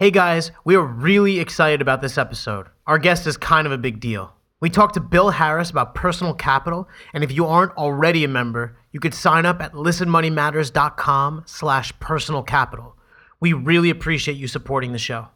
Hey 0.00 0.10
guys, 0.10 0.50
we 0.64 0.74
are 0.74 0.82
really 0.82 1.38
excited 1.38 1.80
about 1.80 2.02
this 2.02 2.18
episode. 2.18 2.66
Our 2.84 2.98
guest 2.98 3.28
is 3.28 3.36
kind 3.36 3.64
of 3.64 3.72
a 3.72 3.78
big 3.78 4.00
deal. 4.00 4.32
We 4.60 4.68
talked 4.68 4.94
to 4.94 5.00
Bill 5.00 5.30
Harris 5.30 5.70
about 5.70 5.94
personal 5.94 6.34
capital, 6.34 6.88
and 7.12 7.22
if 7.22 7.30
you 7.30 7.46
aren't 7.46 7.76
already 7.76 8.24
a 8.24 8.28
member, 8.28 8.76
you 8.90 8.98
could 8.98 9.14
sign 9.14 9.46
up 9.46 9.62
at 9.62 9.72
listenmoneymatters.com 9.72 11.44
slash 11.46 11.96
personal 12.00 12.42
capital. 12.42 12.96
We 13.38 13.52
really 13.52 13.88
appreciate 13.88 14.36
you 14.36 14.48
supporting 14.48 14.90
the 14.90 14.98
show. 14.98 15.28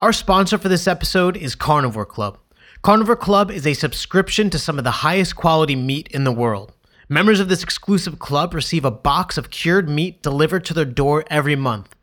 Our 0.00 0.12
sponsor 0.12 0.58
for 0.58 0.68
this 0.68 0.86
episode 0.86 1.36
is 1.36 1.56
Carnivore 1.56 2.06
Club. 2.06 2.38
Carnivore 2.82 3.16
Club 3.16 3.50
is 3.50 3.66
a 3.66 3.74
subscription 3.74 4.48
to 4.50 4.60
some 4.60 4.78
of 4.78 4.84
the 4.84 4.92
highest 4.92 5.34
quality 5.34 5.74
meat 5.74 6.06
in 6.12 6.22
the 6.22 6.30
world. 6.30 6.72
Members 7.08 7.40
of 7.40 7.48
this 7.48 7.64
exclusive 7.64 8.20
club 8.20 8.54
receive 8.54 8.84
a 8.84 8.92
box 8.92 9.38
of 9.38 9.50
cured 9.50 9.88
meat 9.88 10.22
delivered 10.22 10.64
to 10.66 10.74
their 10.74 10.84
door 10.84 11.24
every 11.28 11.56
month. 11.56 11.96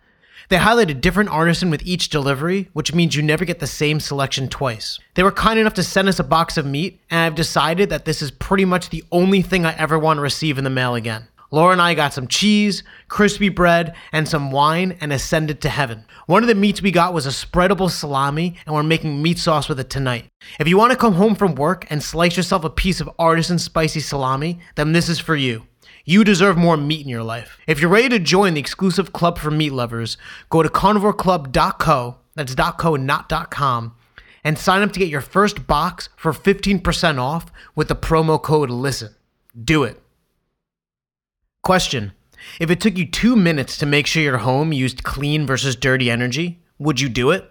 They 0.50 0.57
highlight 0.57 0.91
a 0.91 0.93
different 0.93 1.30
artisan 1.30 1.70
with 1.70 1.85
each 1.85 2.09
delivery, 2.09 2.70
which 2.73 2.94
means 2.94 3.16
you 3.16 3.23
never 3.23 3.45
get 3.45 3.59
the 3.59 3.67
same 3.67 3.99
selection 3.99 4.48
twice. 4.48 4.99
They 5.16 5.23
were 5.23 5.31
kind 5.31 5.59
enough 5.59 5.73
to 5.76 5.84
send 5.84 6.08
us 6.08 6.20
a 6.20 6.23
box 6.23 6.58
of 6.58 6.66
meat, 6.66 7.02
and 7.09 7.22
I've 7.22 7.36
decided 7.36 7.90
that 7.90 8.05
this 8.05 8.22
is 8.22 8.31
pretty 8.31 8.66
much 8.66 8.89
the 8.89 9.03
only 9.12 9.41
thing 9.41 9.66
I 9.66 9.76
ever 9.76 9.98
want 9.98 10.17
to 10.17 10.22
receive 10.22 10.58
in 10.58 10.63
the 10.63 10.70
mail 10.70 10.95
again. 10.95 11.27
Laura 11.52 11.72
and 11.72 11.81
I 11.81 11.94
got 11.94 12.13
some 12.13 12.27
cheese, 12.27 12.84
crispy 13.08 13.50
bread, 13.50 13.95
and 14.12 14.27
some 14.27 14.52
wine 14.52 14.98
and 15.00 15.13
ascended 15.13 15.62
to 15.62 15.70
heaven. 15.70 16.03
One 16.26 16.44
of 16.44 16.48
the 16.48 16.55
meats 16.55 16.81
we 16.81 16.91
got 16.91 17.14
was 17.14 17.25
a 17.25 17.30
spreadable 17.30 17.89
salami, 17.89 18.55
and 18.66 18.75
we're 18.75 18.84
making 18.84 19.22
meat 19.22 19.38
sauce 19.38 19.70
with 19.70 19.80
it 19.80 19.89
tonight. 19.89 20.25
If 20.59 20.67
you 20.67 20.77
want 20.77 20.91
to 20.91 20.98
come 20.98 21.14
home 21.14 21.36
from 21.36 21.55
work 21.55 21.86
and 21.89 22.03
slice 22.03 22.36
yourself 22.36 22.64
a 22.64 22.70
piece 22.70 23.00
of 23.00 23.09
artisan 23.17 23.58
spicy 23.58 24.00
salami, 24.00 24.59
then 24.75 24.91
this 24.91 25.08
is 25.08 25.20
for 25.20 25.36
you. 25.36 25.66
You 26.08 26.23
deserve 26.23 26.55
more 26.55 26.77
meat 26.77 27.02
in 27.02 27.09
your 27.09 27.23
life. 27.23 27.58
If 27.66 27.80
you're 27.82 27.90
ready 27.90 28.09
to 28.09 28.20
join 28.20 28.54
the 28.54 28.59
exclusive 28.59 29.12
club 29.12 29.40
for 29.40 29.50
meat 29.50 29.73
lovers, 29.73 30.18
go 30.52 30.62
to 30.62 30.70
carnivoreclub.co, 30.70 32.18
that's 32.36 32.54
.co, 32.54 32.95
and 32.95 33.08
not 33.08 33.50
.com, 33.50 33.95
and 34.44 34.59
sign 34.59 34.84
up 34.84 34.92
to 34.92 35.00
get 35.00 35.09
your 35.09 35.22
first 35.22 35.66
box 35.66 36.09
for 36.16 36.31
15% 36.31 37.17
off 37.17 37.52
with 37.73 37.88
the 37.88 37.95
promo 37.95 38.39
code 38.39 38.70
LISTEN. 38.70 39.16
Do 39.64 39.84
it. 39.84 40.00
Question. 41.64 42.12
If 42.59 42.69
it 42.69 42.80
took 42.80 42.95
you 42.95 43.08
two 43.08 43.36
minutes 43.36 43.75
to 43.78 43.88
make 43.88 44.06
sure 44.06 44.22
your 44.22 44.38
home 44.38 44.72
used 44.72 45.03
clean 45.03 45.47
versus 45.47 45.75
dirty 45.75 46.12
energy, 46.12 46.62
would 46.78 47.02
you 47.02 47.09
do 47.09 47.31
it? 47.31 47.50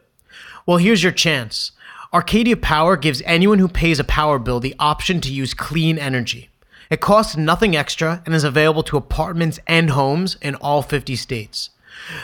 Well, 0.65 0.77
here's 0.77 1.03
your 1.03 1.11
chance. 1.11 1.73
Arcadia 2.13 2.57
Power 2.57 2.97
gives 2.97 3.21
anyone 3.23 3.59
who 3.59 3.67
pays 3.67 3.99
a 3.99 4.05
power 4.05 4.39
bill 4.39 4.61
the 4.61 4.77
option 4.79 5.21
to 5.23 5.33
use 5.33 5.53
clean 5.55 5.99
energy. 5.99 6.51
It 6.91 7.01
costs 7.01 7.37
nothing 7.37 7.77
extra 7.77 8.23
and 8.27 8.35
is 8.35 8.45
available 8.45 8.83
to 8.85 8.97
apartments 8.97 9.59
and 9.67 9.91
homes 9.91 10.37
in 10.43 10.55
all 10.57 10.83
50 10.83 11.17
states. 11.17 11.71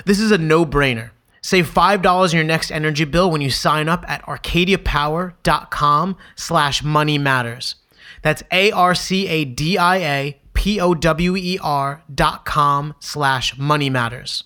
This 0.04 0.20
is 0.20 0.30
a 0.30 0.38
no 0.38 0.66
brainer. 0.66 1.10
Save 1.42 1.70
$5 1.70 2.04
on 2.04 2.30
your 2.36 2.44
next 2.44 2.70
energy 2.70 3.04
bill 3.04 3.30
when 3.30 3.40
you 3.40 3.50
sign 3.50 3.88
up 3.88 4.04
at 4.08 4.22
arcadiapower.com 4.26 6.16
slash 6.36 6.82
money 6.82 7.18
matters. 7.18 7.76
That's 8.22 8.42
A-R-C-A-D-I-A 8.52 10.40
P-O-W-E-R 10.52 12.02
dot 12.14 12.44
com 12.44 12.94
slash 13.00 13.56
money 13.56 13.88
matters. 13.88 14.44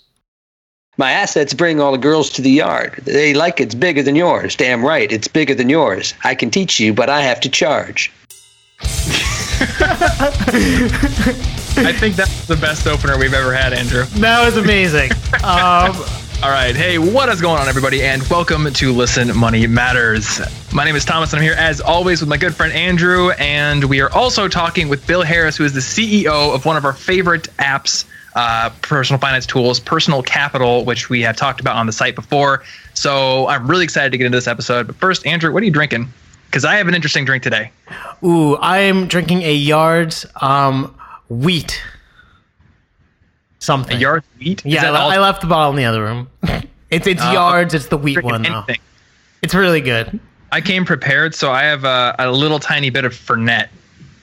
My 0.96 1.10
assets 1.10 1.52
bring 1.54 1.80
all 1.80 1.90
the 1.90 1.98
girls 1.98 2.30
to 2.30 2.42
the 2.42 2.50
yard. 2.50 3.02
They 3.04 3.34
like 3.34 3.60
it's 3.60 3.74
bigger 3.74 4.02
than 4.02 4.14
yours. 4.14 4.54
Damn 4.54 4.84
right, 4.84 5.10
it's 5.10 5.26
bigger 5.26 5.56
than 5.56 5.68
yours. 5.68 6.14
I 6.22 6.36
can 6.36 6.52
teach 6.52 6.78
you, 6.78 6.94
but 6.94 7.10
I 7.10 7.22
have 7.22 7.40
to 7.40 7.48
charge. 7.48 8.12
I 11.76 11.92
think 11.92 12.16
that's 12.16 12.46
the 12.46 12.56
best 12.56 12.86
opener 12.86 13.16
we've 13.16 13.32
ever 13.32 13.54
had, 13.54 13.72
Andrew. 13.72 14.04
That 14.04 14.44
was 14.44 14.58
amazing. 14.58 15.10
um, 15.42 15.96
All 16.42 16.50
right. 16.50 16.76
Hey, 16.76 16.98
what 16.98 17.30
is 17.30 17.40
going 17.40 17.58
on, 17.58 17.66
everybody? 17.66 18.02
And 18.02 18.22
welcome 18.24 18.70
to 18.70 18.92
Listen 18.92 19.34
Money 19.34 19.66
Matters. 19.66 20.40
My 20.74 20.84
name 20.84 20.96
is 20.96 21.06
Thomas, 21.06 21.32
and 21.32 21.40
I'm 21.40 21.44
here 21.44 21.54
as 21.54 21.80
always 21.80 22.20
with 22.20 22.28
my 22.28 22.36
good 22.36 22.54
friend 22.54 22.74
Andrew. 22.74 23.30
And 23.38 23.84
we 23.84 24.02
are 24.02 24.12
also 24.12 24.48
talking 24.48 24.90
with 24.90 25.06
Bill 25.06 25.22
Harris, 25.22 25.56
who 25.56 25.64
is 25.64 25.72
the 25.72 25.80
CEO 25.80 26.54
of 26.54 26.66
one 26.66 26.76
of 26.76 26.84
our 26.84 26.92
favorite 26.92 27.44
apps, 27.58 28.04
uh, 28.34 28.68
personal 28.82 29.18
finance 29.18 29.46
tools, 29.46 29.80
Personal 29.80 30.22
Capital, 30.22 30.84
which 30.84 31.08
we 31.08 31.22
have 31.22 31.36
talked 31.36 31.60
about 31.62 31.76
on 31.76 31.86
the 31.86 31.92
site 31.92 32.14
before. 32.14 32.62
So 32.92 33.46
I'm 33.48 33.66
really 33.66 33.84
excited 33.84 34.12
to 34.12 34.18
get 34.18 34.26
into 34.26 34.36
this 34.36 34.46
episode. 34.46 34.88
But 34.88 34.96
first, 34.96 35.26
Andrew, 35.26 35.52
what 35.52 35.62
are 35.62 35.66
you 35.66 35.72
drinking? 35.72 36.12
Because 36.54 36.64
I 36.64 36.76
have 36.76 36.86
an 36.86 36.94
interesting 36.94 37.24
drink 37.24 37.42
today. 37.42 37.72
ooh, 38.22 38.54
I 38.54 38.78
am 38.78 39.08
drinking 39.08 39.42
a 39.42 39.52
Yards 39.52 40.24
um, 40.40 40.94
wheat 41.28 41.82
something. 43.58 43.96
A 43.96 44.00
yard 44.00 44.22
wheat? 44.38 44.64
Yeah, 44.64 44.92
I, 44.92 45.00
all- 45.00 45.10
I 45.10 45.18
left 45.18 45.40
the 45.40 45.48
bottle 45.48 45.70
in 45.70 45.76
the 45.76 45.84
other 45.84 46.00
room. 46.04 46.28
it's 46.90 47.08
it's 47.08 47.20
Uh, 47.20 47.32
Yards. 47.32 47.74
It's 47.74 47.88
the 47.88 47.96
wheat 47.98 48.22
one 48.22 48.42
though. 48.42 48.58
anything. 48.58 48.78
It's 49.42 49.52
really 49.52 49.80
good. 49.80 50.20
I 50.52 50.60
came 50.60 50.84
prepared, 50.84 51.34
so 51.34 51.50
I 51.50 51.64
have 51.64 51.82
a, 51.82 52.14
a 52.20 52.30
little 52.30 52.60
tiny 52.60 52.88
bit 52.88 53.04
of 53.04 53.12
Fernet. 53.14 53.66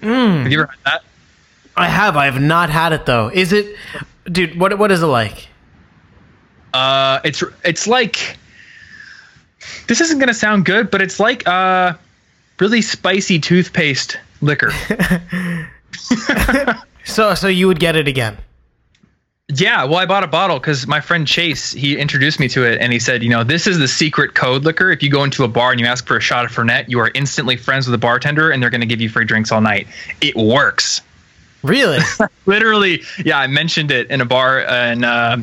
Mm. 0.01 0.43
Have 0.43 0.51
you 0.53 0.61
ever 0.61 0.67
had 0.71 0.79
that? 0.85 1.03
I 1.75 1.87
have. 1.87 2.15
I 2.15 2.23
have 2.27 2.39
not 2.41 2.69
had 2.69 2.93
it 2.93 3.05
though. 3.05 3.27
Is 3.27 3.51
it, 3.51 3.75
dude? 4.31 4.57
What 4.57 4.79
what 4.79 4.89
is 4.89 5.03
it 5.03 5.07
like? 5.07 5.49
Uh, 6.73 7.19
it's 7.25 7.43
it's 7.65 7.87
like 7.87 8.37
this 9.87 9.99
isn't 9.99 10.19
gonna 10.19 10.33
sound 10.33 10.63
good, 10.63 10.89
but 10.89 11.01
it's 11.01 11.19
like 11.19 11.45
uh, 11.45 11.95
really 12.61 12.81
spicy 12.81 13.39
toothpaste 13.39 14.17
liquor. 14.41 14.71
So 17.03 17.33
so 17.33 17.47
you 17.47 17.67
would 17.67 17.79
get 17.79 17.95
it 17.95 18.07
again? 18.07 18.37
yeah, 19.55 19.83
well, 19.83 19.97
I 19.97 20.05
bought 20.05 20.23
a 20.23 20.27
bottle 20.27 20.59
because 20.59 20.87
my 20.87 21.01
friend 21.01 21.27
Chase 21.27 21.71
he 21.71 21.97
introduced 21.97 22.39
me 22.39 22.47
to 22.49 22.63
it, 22.63 22.79
and 22.79 22.93
he 22.93 22.99
said, 22.99 23.23
you 23.23 23.29
know, 23.29 23.43
this 23.43 23.67
is 23.67 23.79
the 23.79 23.87
secret 23.87 24.33
code 24.33 24.63
liquor. 24.63 24.91
If 24.91 25.03
you 25.03 25.09
go 25.09 25.23
into 25.23 25.43
a 25.43 25.47
bar 25.47 25.71
and 25.71 25.79
you 25.79 25.85
ask 25.85 26.05
for 26.07 26.15
a 26.15 26.21
shot 26.21 26.45
of 26.45 26.51
Fernet, 26.51 26.87
you 26.87 26.99
are 26.99 27.11
instantly 27.15 27.57
friends 27.57 27.87
with 27.87 27.91
the 27.91 27.97
bartender, 27.97 28.51
and 28.51 28.61
they're 28.61 28.69
gonna 28.69 28.85
give 28.85 29.01
you 29.01 29.09
free 29.09 29.25
drinks 29.25 29.51
all 29.51 29.61
night. 29.61 29.87
It 30.21 30.35
works. 30.35 31.01
Really? 31.63 31.99
Literally, 32.45 33.01
yeah, 33.25 33.39
I 33.39 33.47
mentioned 33.47 33.91
it 33.91 34.09
in 34.09 34.21
a 34.21 34.25
bar 34.25 34.61
in 34.61 35.03
uh, 35.03 35.37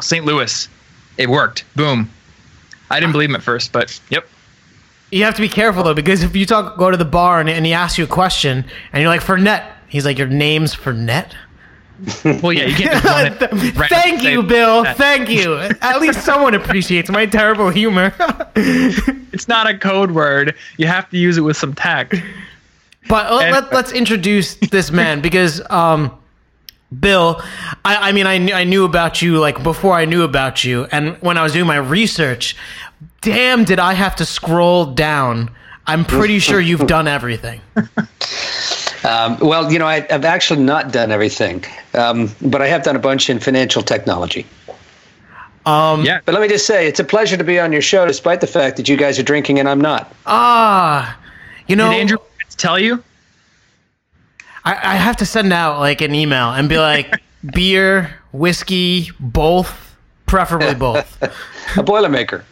St. 0.00 0.24
Louis. 0.24 0.68
It 1.18 1.28
worked. 1.28 1.64
Boom. 1.76 2.10
I 2.90 3.00
didn't 3.00 3.12
believe 3.12 3.28
him 3.28 3.36
at 3.36 3.42
first, 3.42 3.72
but 3.72 4.00
yep. 4.08 4.26
You 5.12 5.24
have 5.24 5.34
to 5.36 5.40
be 5.42 5.48
careful 5.48 5.82
though 5.84 5.94
because 5.94 6.22
if 6.24 6.34
you 6.34 6.46
talk 6.46 6.76
go 6.78 6.90
to 6.90 6.96
the 6.96 7.04
bar 7.04 7.38
and, 7.40 7.48
and 7.48 7.64
he 7.64 7.72
asks 7.72 7.98
you 7.98 8.04
a 8.04 8.08
question 8.08 8.64
and 8.92 9.00
you're 9.02 9.10
like 9.10 9.20
Fernet, 9.20 9.64
he's 9.88 10.04
like 10.04 10.18
your 10.18 10.26
name's 10.28 10.74
Fernet. 10.74 11.32
Well, 12.42 12.52
yeah, 12.52 12.66
you 12.66 12.74
can't 12.74 12.90
just 12.90 13.04
run 13.04 13.26
it. 13.26 13.40
random 13.52 13.88
Thank 13.88 14.22
you, 14.24 14.42
Bill. 14.42 14.82
that. 14.82 14.96
Thank 14.96 15.28
you. 15.28 15.54
At 15.54 16.00
least 16.00 16.24
someone 16.24 16.54
appreciates 16.54 17.08
my 17.10 17.26
terrible 17.26 17.70
humor. 17.70 18.12
It's 19.34 19.48
not 19.48 19.66
a 19.66 19.78
code 19.78 20.10
word. 20.10 20.54
You 20.76 20.86
have 20.88 21.08
to 21.08 21.16
use 21.16 21.38
it 21.38 21.40
with 21.40 21.56
some 21.56 21.74
tact. 21.74 22.16
But 23.08 23.32
let, 23.32 23.44
And- 23.44 23.52
let, 23.54 23.72
us 23.72 23.92
introduce 23.92 24.56
this 24.56 24.90
man 24.90 25.22
because, 25.22 25.62
um, 25.70 26.10
Bill, 27.00 27.40
I, 27.84 28.10
I 28.10 28.12
mean, 28.12 28.26
I, 28.26 28.36
knew- 28.36 28.52
I 28.52 28.64
knew 28.64 28.84
about 28.84 29.22
you 29.22 29.38
like 29.38 29.62
before 29.62 29.94
I 29.94 30.04
knew 30.04 30.22
about 30.22 30.64
you. 30.64 30.86
And 30.92 31.16
when 31.22 31.38
I 31.38 31.42
was 31.42 31.54
doing 31.54 31.66
my 31.66 31.76
research, 31.78 32.56
damn, 33.20 33.64
did 33.64 33.78
I 33.78 33.94
have 33.94 34.16
to 34.16 34.24
scroll 34.24 34.86
down. 34.86 35.50
I'm 35.86 36.04
pretty 36.04 36.38
sure 36.38 36.60
you've 36.60 36.86
done 36.86 37.08
everything. 37.08 37.60
Um, 39.04 39.36
well, 39.40 39.72
you 39.72 39.80
know, 39.80 39.86
I, 39.86 40.06
I've 40.10 40.24
actually 40.24 40.62
not 40.62 40.92
done 40.92 41.10
everything, 41.10 41.64
um, 41.94 42.30
but 42.40 42.62
I 42.62 42.68
have 42.68 42.84
done 42.84 42.94
a 42.94 43.00
bunch 43.00 43.28
in 43.28 43.40
financial 43.40 43.82
technology. 43.82 44.46
Um, 45.66 46.04
Yeah. 46.04 46.20
But 46.24 46.34
let 46.34 46.40
me 46.40 46.48
just 46.48 46.66
say, 46.66 46.86
it's 46.86 47.00
a 47.00 47.04
pleasure 47.04 47.36
to 47.36 47.44
be 47.44 47.58
on 47.58 47.72
your 47.72 47.82
show, 47.82 48.06
despite 48.06 48.40
the 48.40 48.46
fact 48.46 48.76
that 48.76 48.88
you 48.88 48.96
guys 48.96 49.18
are 49.18 49.22
drinking 49.24 49.58
and 49.58 49.68
I'm 49.68 49.80
not. 49.80 50.14
Ah, 50.26 51.18
you 51.66 51.74
know, 51.74 51.90
Did 51.90 52.00
Andrew 52.00 52.18
tell 52.56 52.78
you? 52.78 53.02
I, 54.64 54.72
I 54.72 54.94
have 54.96 55.16
to 55.16 55.26
send 55.26 55.52
out 55.52 55.80
like 55.80 56.00
an 56.00 56.14
email 56.14 56.50
and 56.50 56.68
be 56.68 56.78
like, 56.78 57.12
beer, 57.52 58.20
whiskey, 58.30 59.10
both, 59.18 59.96
preferably 60.26 60.74
both. 60.74 61.20
A 61.22 61.82
Boilermaker. 61.82 62.44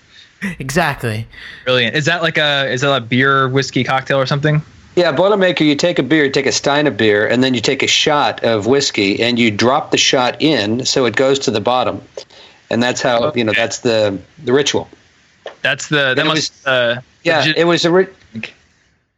Exactly. 0.58 1.26
Brilliant. 1.64 1.96
Is 1.96 2.04
that 2.06 2.22
like 2.22 2.38
a 2.38 2.70
is 2.70 2.81
that 2.82 2.94
a 2.94 3.00
beer 3.00 3.48
whiskey 3.48 3.84
cocktail 3.84 4.19
or 4.19 4.26
something? 4.26 4.62
Yeah, 4.96 5.12
Boilermaker, 5.14 5.60
you 5.60 5.76
take 5.76 5.98
a 5.98 6.02
beer, 6.02 6.25
you 6.25 6.31
take 6.31 6.46
a 6.46 6.52
stein 6.52 6.87
of 6.87 6.96
beer, 6.96 7.26
and 7.26 7.44
then 7.44 7.54
you 7.54 7.60
take 7.60 7.82
a 7.82 7.87
shot 7.87 8.42
of 8.42 8.66
whiskey 8.66 9.22
and 9.22 9.38
you 9.38 9.50
drop 9.50 9.92
the 9.92 9.96
shot 9.96 10.40
in 10.42 10.84
so 10.84 11.04
it 11.06 11.14
goes 11.14 11.38
to 11.40 11.50
the 11.50 11.60
bottom. 11.60 12.02
And 12.70 12.82
that's 12.82 13.00
how, 13.00 13.32
you 13.34 13.44
know, 13.44 13.52
that's 13.54 13.78
the, 13.81 14.19
the 14.44 14.52
ritual. 14.52 14.88
That's 15.62 15.88
the 15.88 16.14
that 16.14 16.19
it 16.19 16.25
must 16.25 16.52
was- 16.52 16.66
uh 16.66 17.00
Yeah, 17.25 17.38
legit- 17.38 17.56
it 17.56 17.64
was 17.64 17.84
a. 17.84 17.90
Ri- 17.90 18.08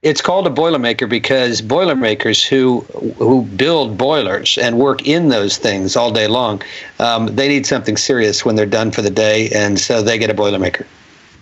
it's 0.02 0.20
called 0.20 0.48
a 0.48 0.50
boilermaker 0.50 1.08
because 1.08 1.62
boilermakers 1.62 2.44
who 2.44 2.80
who 3.18 3.42
build 3.44 3.96
boilers 3.96 4.58
and 4.58 4.78
work 4.78 5.06
in 5.06 5.28
those 5.28 5.58
things 5.58 5.94
all 5.96 6.10
day 6.10 6.26
long, 6.26 6.60
um, 6.98 7.26
they 7.36 7.46
need 7.48 7.66
something 7.66 7.96
serious 7.96 8.44
when 8.44 8.56
they're 8.56 8.66
done 8.66 8.90
for 8.90 9.00
the 9.00 9.10
day, 9.10 9.48
and 9.54 9.78
so 9.78 10.02
they 10.02 10.18
get 10.18 10.28
a 10.28 10.34
boilermaker. 10.34 10.84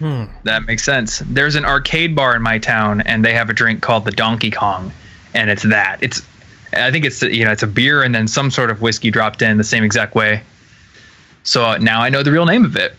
Hmm. 0.00 0.24
that 0.44 0.64
makes 0.66 0.82
sense. 0.82 1.20
There's 1.26 1.54
an 1.54 1.64
arcade 1.64 2.16
bar 2.16 2.34
in 2.34 2.42
my 2.42 2.58
town, 2.58 3.02
and 3.02 3.24
they 3.24 3.34
have 3.34 3.48
a 3.50 3.52
drink 3.52 3.82
called 3.82 4.04
the 4.06 4.10
Donkey 4.10 4.50
Kong, 4.50 4.92
and 5.34 5.48
it's 5.50 5.62
that. 5.64 5.98
It's 6.02 6.22
I 6.72 6.90
think 6.90 7.04
it's 7.04 7.20
you 7.22 7.44
know 7.44 7.52
it's 7.52 7.62
a 7.62 7.66
beer 7.68 8.02
and 8.02 8.14
then 8.14 8.26
some 8.26 8.50
sort 8.50 8.70
of 8.70 8.80
whiskey 8.80 9.10
dropped 9.10 9.42
in 9.42 9.56
the 9.58 9.64
same 9.64 9.84
exact 9.84 10.14
way. 10.14 10.42
So 11.42 11.64
uh, 11.64 11.78
now 11.78 12.00
I 12.00 12.08
know 12.08 12.22
the 12.22 12.32
real 12.32 12.46
name 12.46 12.64
of 12.64 12.76
it. 12.76 12.94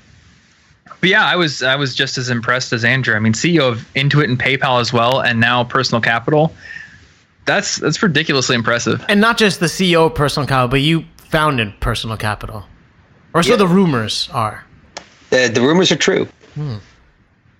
But 1.00 1.10
yeah, 1.10 1.26
I 1.26 1.36
was 1.38 1.64
I 1.64 1.76
was 1.76 1.96
just 1.96 2.18
as 2.20 2.30
impressed 2.30 2.72
as 2.74 2.86
Andrew. 2.86 3.16
I 3.16 3.20
mean, 3.20 3.34
CEO 3.34 3.68
of 3.72 3.80
Intuit 3.96 4.26
and 4.26 4.38
PayPal 4.40 4.80
as 4.80 4.94
well, 4.94 5.20
and 5.22 5.40
now 5.40 5.64
Personal 5.64 6.02
Capital. 6.02 6.54
That's 7.46 7.78
that's 7.78 8.04
ridiculously 8.04 8.56
impressive. 8.56 9.04
And 9.10 9.20
not 9.20 9.40
just 9.40 9.60
the 9.60 9.66
CEO 9.66 10.06
of 10.06 10.14
Personal 10.16 10.48
Capital, 10.48 10.68
but 10.68 10.82
you 10.82 11.06
founded 11.18 11.80
Personal 11.80 12.18
Capital, 12.18 12.66
or 13.34 13.42
so 13.42 13.52
Yeah. 13.52 13.56
the 13.56 13.68
rumors 13.68 14.30
are. 14.32 14.64
The, 15.32 15.50
the 15.52 15.62
rumors 15.62 15.92
are 15.92 15.96
true. 15.96 16.28
Hmm. 16.54 16.76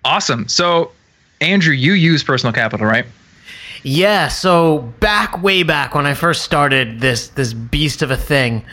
Awesome. 0.04 0.48
So, 0.48 0.92
Andrew, 1.42 1.74
you 1.74 1.94
use 1.94 2.24
Personal 2.24 2.54
Capital, 2.54 2.86
right? 2.86 3.06
Yeah, 3.84 4.28
so 4.28 4.80
back 5.00 5.42
way 5.42 5.64
back 5.64 5.96
when 5.96 6.06
I 6.06 6.14
first 6.14 6.44
started 6.44 7.00
this 7.00 7.30
this 7.30 7.54
beast 7.54 8.04
of 8.04 8.12
a 8.12 8.18
thing, 8.18 8.64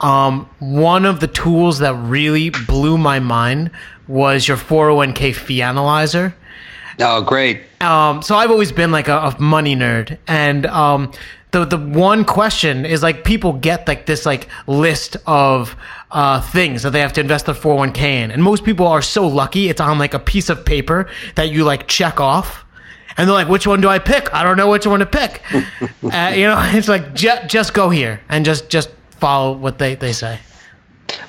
um, 0.00 0.48
one 0.58 1.04
of 1.04 1.20
the 1.20 1.28
tools 1.28 1.78
that 1.78 1.94
really 1.94 2.50
blew 2.50 2.98
my 2.98 3.20
mind 3.20 3.70
was 4.08 4.48
your 4.48 4.56
401k 4.56 5.34
fee 5.34 5.62
analyzer. 5.62 6.34
Oh, 7.00 7.22
great. 7.22 7.62
Um, 7.80 8.22
so 8.22 8.36
I've 8.36 8.50
always 8.50 8.72
been 8.72 8.90
like 8.90 9.08
a, 9.08 9.18
a 9.18 9.40
money 9.40 9.76
nerd, 9.76 10.18
and 10.26 10.66
um, 10.66 11.12
the 11.52 11.64
the 11.64 11.78
one 11.78 12.24
question 12.24 12.84
is 12.84 13.02
like 13.02 13.24
people 13.24 13.52
get 13.52 13.86
like 13.86 14.06
this 14.06 14.26
like 14.26 14.48
list 14.66 15.16
of 15.26 15.76
uh, 16.16 16.40
things 16.40 16.82
that 16.82 16.90
they 16.90 17.00
have 17.00 17.12
to 17.12 17.20
invest 17.20 17.44
their 17.44 17.54
401k 17.54 17.98
in, 17.98 18.30
and 18.30 18.42
most 18.42 18.64
people 18.64 18.86
are 18.86 19.02
so 19.02 19.28
lucky 19.28 19.68
it's 19.68 19.82
on 19.82 19.98
like 19.98 20.14
a 20.14 20.18
piece 20.18 20.48
of 20.48 20.64
paper 20.64 21.10
that 21.34 21.50
you 21.50 21.62
like 21.62 21.86
check 21.88 22.20
off. 22.20 22.64
And 23.18 23.28
they're 23.28 23.34
like, 23.34 23.48
"Which 23.48 23.66
one 23.66 23.82
do 23.82 23.88
I 23.88 23.98
pick? 23.98 24.32
I 24.32 24.42
don't 24.42 24.56
know 24.56 24.70
which 24.70 24.86
one 24.86 25.00
to 25.00 25.06
pick." 25.06 25.42
uh, 25.52 26.32
you 26.34 26.46
know, 26.46 26.58
it's 26.74 26.88
like 26.88 27.14
ju- 27.14 27.46
just 27.46 27.74
go 27.74 27.90
here 27.90 28.22
and 28.30 28.46
just 28.46 28.70
just 28.70 28.88
follow 29.20 29.52
what 29.52 29.78
they, 29.78 29.94
they 29.94 30.14
say. 30.14 30.38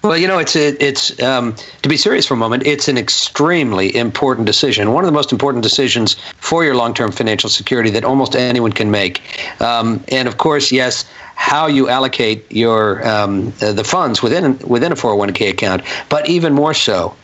Well, 0.04 0.18
you 0.18 0.28
know, 0.28 0.40
it's 0.40 0.56
a, 0.56 0.70
it's 0.84 1.22
um, 1.22 1.56
to 1.82 1.90
be 1.90 1.98
serious 1.98 2.26
for 2.26 2.34
a 2.34 2.38
moment. 2.38 2.66
It's 2.66 2.88
an 2.88 2.98
extremely 2.98 3.96
important 3.96 4.48
decision. 4.48 4.94
One 4.94 5.04
of 5.04 5.08
the 5.08 5.14
most 5.14 5.32
important 5.32 5.64
decisions 5.64 6.16
for 6.38 6.64
your 6.64 6.76
long-term 6.76 7.12
financial 7.12 7.50
security 7.50 7.90
that 7.92 8.04
almost 8.04 8.36
anyone 8.36 8.72
can 8.72 8.90
make. 8.90 9.22
Um, 9.62 10.04
and 10.10 10.28
of 10.28 10.38
course, 10.38 10.72
yes, 10.72 11.06
how 11.38 11.68
you 11.68 11.88
allocate 11.88 12.52
your 12.52 13.08
um, 13.08 13.52
the 13.60 13.84
funds 13.84 14.22
within 14.22 14.58
within 14.60 14.92
a 14.92 14.96
401k 14.96 15.52
account, 15.52 15.84
but 16.10 16.28
even 16.28 16.52
more 16.52 16.74
so, 16.74 17.16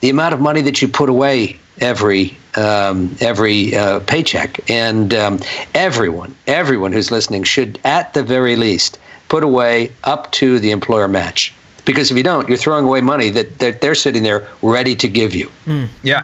the 0.00 0.10
amount 0.10 0.34
of 0.34 0.40
money 0.40 0.60
that 0.60 0.82
you 0.82 0.88
put 0.88 1.08
away 1.08 1.58
every 1.80 2.36
um, 2.56 3.16
every 3.20 3.74
uh, 3.74 4.00
paycheck. 4.00 4.68
And 4.68 5.14
um, 5.14 5.40
everyone, 5.74 6.34
everyone 6.46 6.92
who's 6.92 7.10
listening 7.10 7.44
should, 7.44 7.78
at 7.84 8.12
the 8.12 8.22
very 8.22 8.56
least, 8.56 8.98
put 9.28 9.42
away 9.42 9.92
up 10.02 10.30
to 10.32 10.58
the 10.58 10.70
employer 10.70 11.08
match. 11.08 11.54
Because 11.84 12.10
if 12.10 12.16
you 12.16 12.22
don't, 12.22 12.48
you're 12.48 12.58
throwing 12.58 12.84
away 12.84 13.00
money 13.00 13.30
that, 13.30 13.58
that 13.60 13.80
they're 13.80 13.94
sitting 13.94 14.24
there 14.24 14.48
ready 14.62 14.96
to 14.96 15.08
give 15.08 15.34
you. 15.34 15.50
Yeah. 16.02 16.22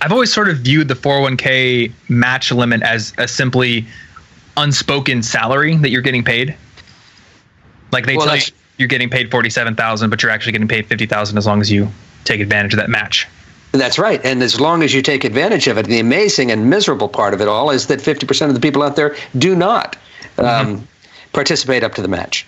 I've 0.00 0.12
always 0.12 0.32
sort 0.32 0.48
of 0.48 0.58
viewed 0.58 0.88
the 0.88 0.94
401k 0.94 1.92
match 2.08 2.52
limit 2.52 2.82
as 2.82 3.12
a 3.16 3.28
simply 3.28 3.86
unspoken 4.56 5.22
salary 5.22 5.76
that 5.76 5.90
you're 5.90 6.02
getting 6.02 6.24
paid. 6.24 6.56
Like 7.92 8.06
they 8.06 8.16
Well, 8.16 8.26
tell 8.26 8.36
you 8.36 8.42
you're 8.76 8.88
getting 8.88 9.10
paid 9.10 9.30
47,000, 9.30 10.10
but 10.10 10.22
you're 10.22 10.32
actually 10.32 10.52
getting 10.52 10.68
paid 10.68 10.86
50,000 10.86 11.38
as 11.38 11.46
long 11.46 11.60
as 11.60 11.70
you 11.70 11.88
take 12.24 12.40
advantage 12.40 12.74
of 12.74 12.78
that 12.78 12.90
match. 12.90 13.28
That's 13.72 13.98
right. 13.98 14.24
And 14.24 14.42
as 14.42 14.60
long 14.60 14.82
as 14.82 14.94
you 14.94 15.02
take 15.02 15.24
advantage 15.24 15.66
of 15.66 15.78
it, 15.78 15.86
the 15.86 15.98
amazing 15.98 16.50
and 16.50 16.70
miserable 16.70 17.08
part 17.08 17.34
of 17.34 17.40
it 17.40 17.48
all 17.48 17.70
is 17.70 17.88
that 17.88 18.00
50% 18.00 18.48
of 18.48 18.54
the 18.54 18.60
people 18.60 18.82
out 18.82 18.96
there 18.96 19.16
do 19.36 19.56
not 19.56 19.96
um, 20.38 20.86
participate 21.32 21.82
up 21.82 21.94
to 21.94 22.02
the 22.02 22.08
match. 22.08 22.46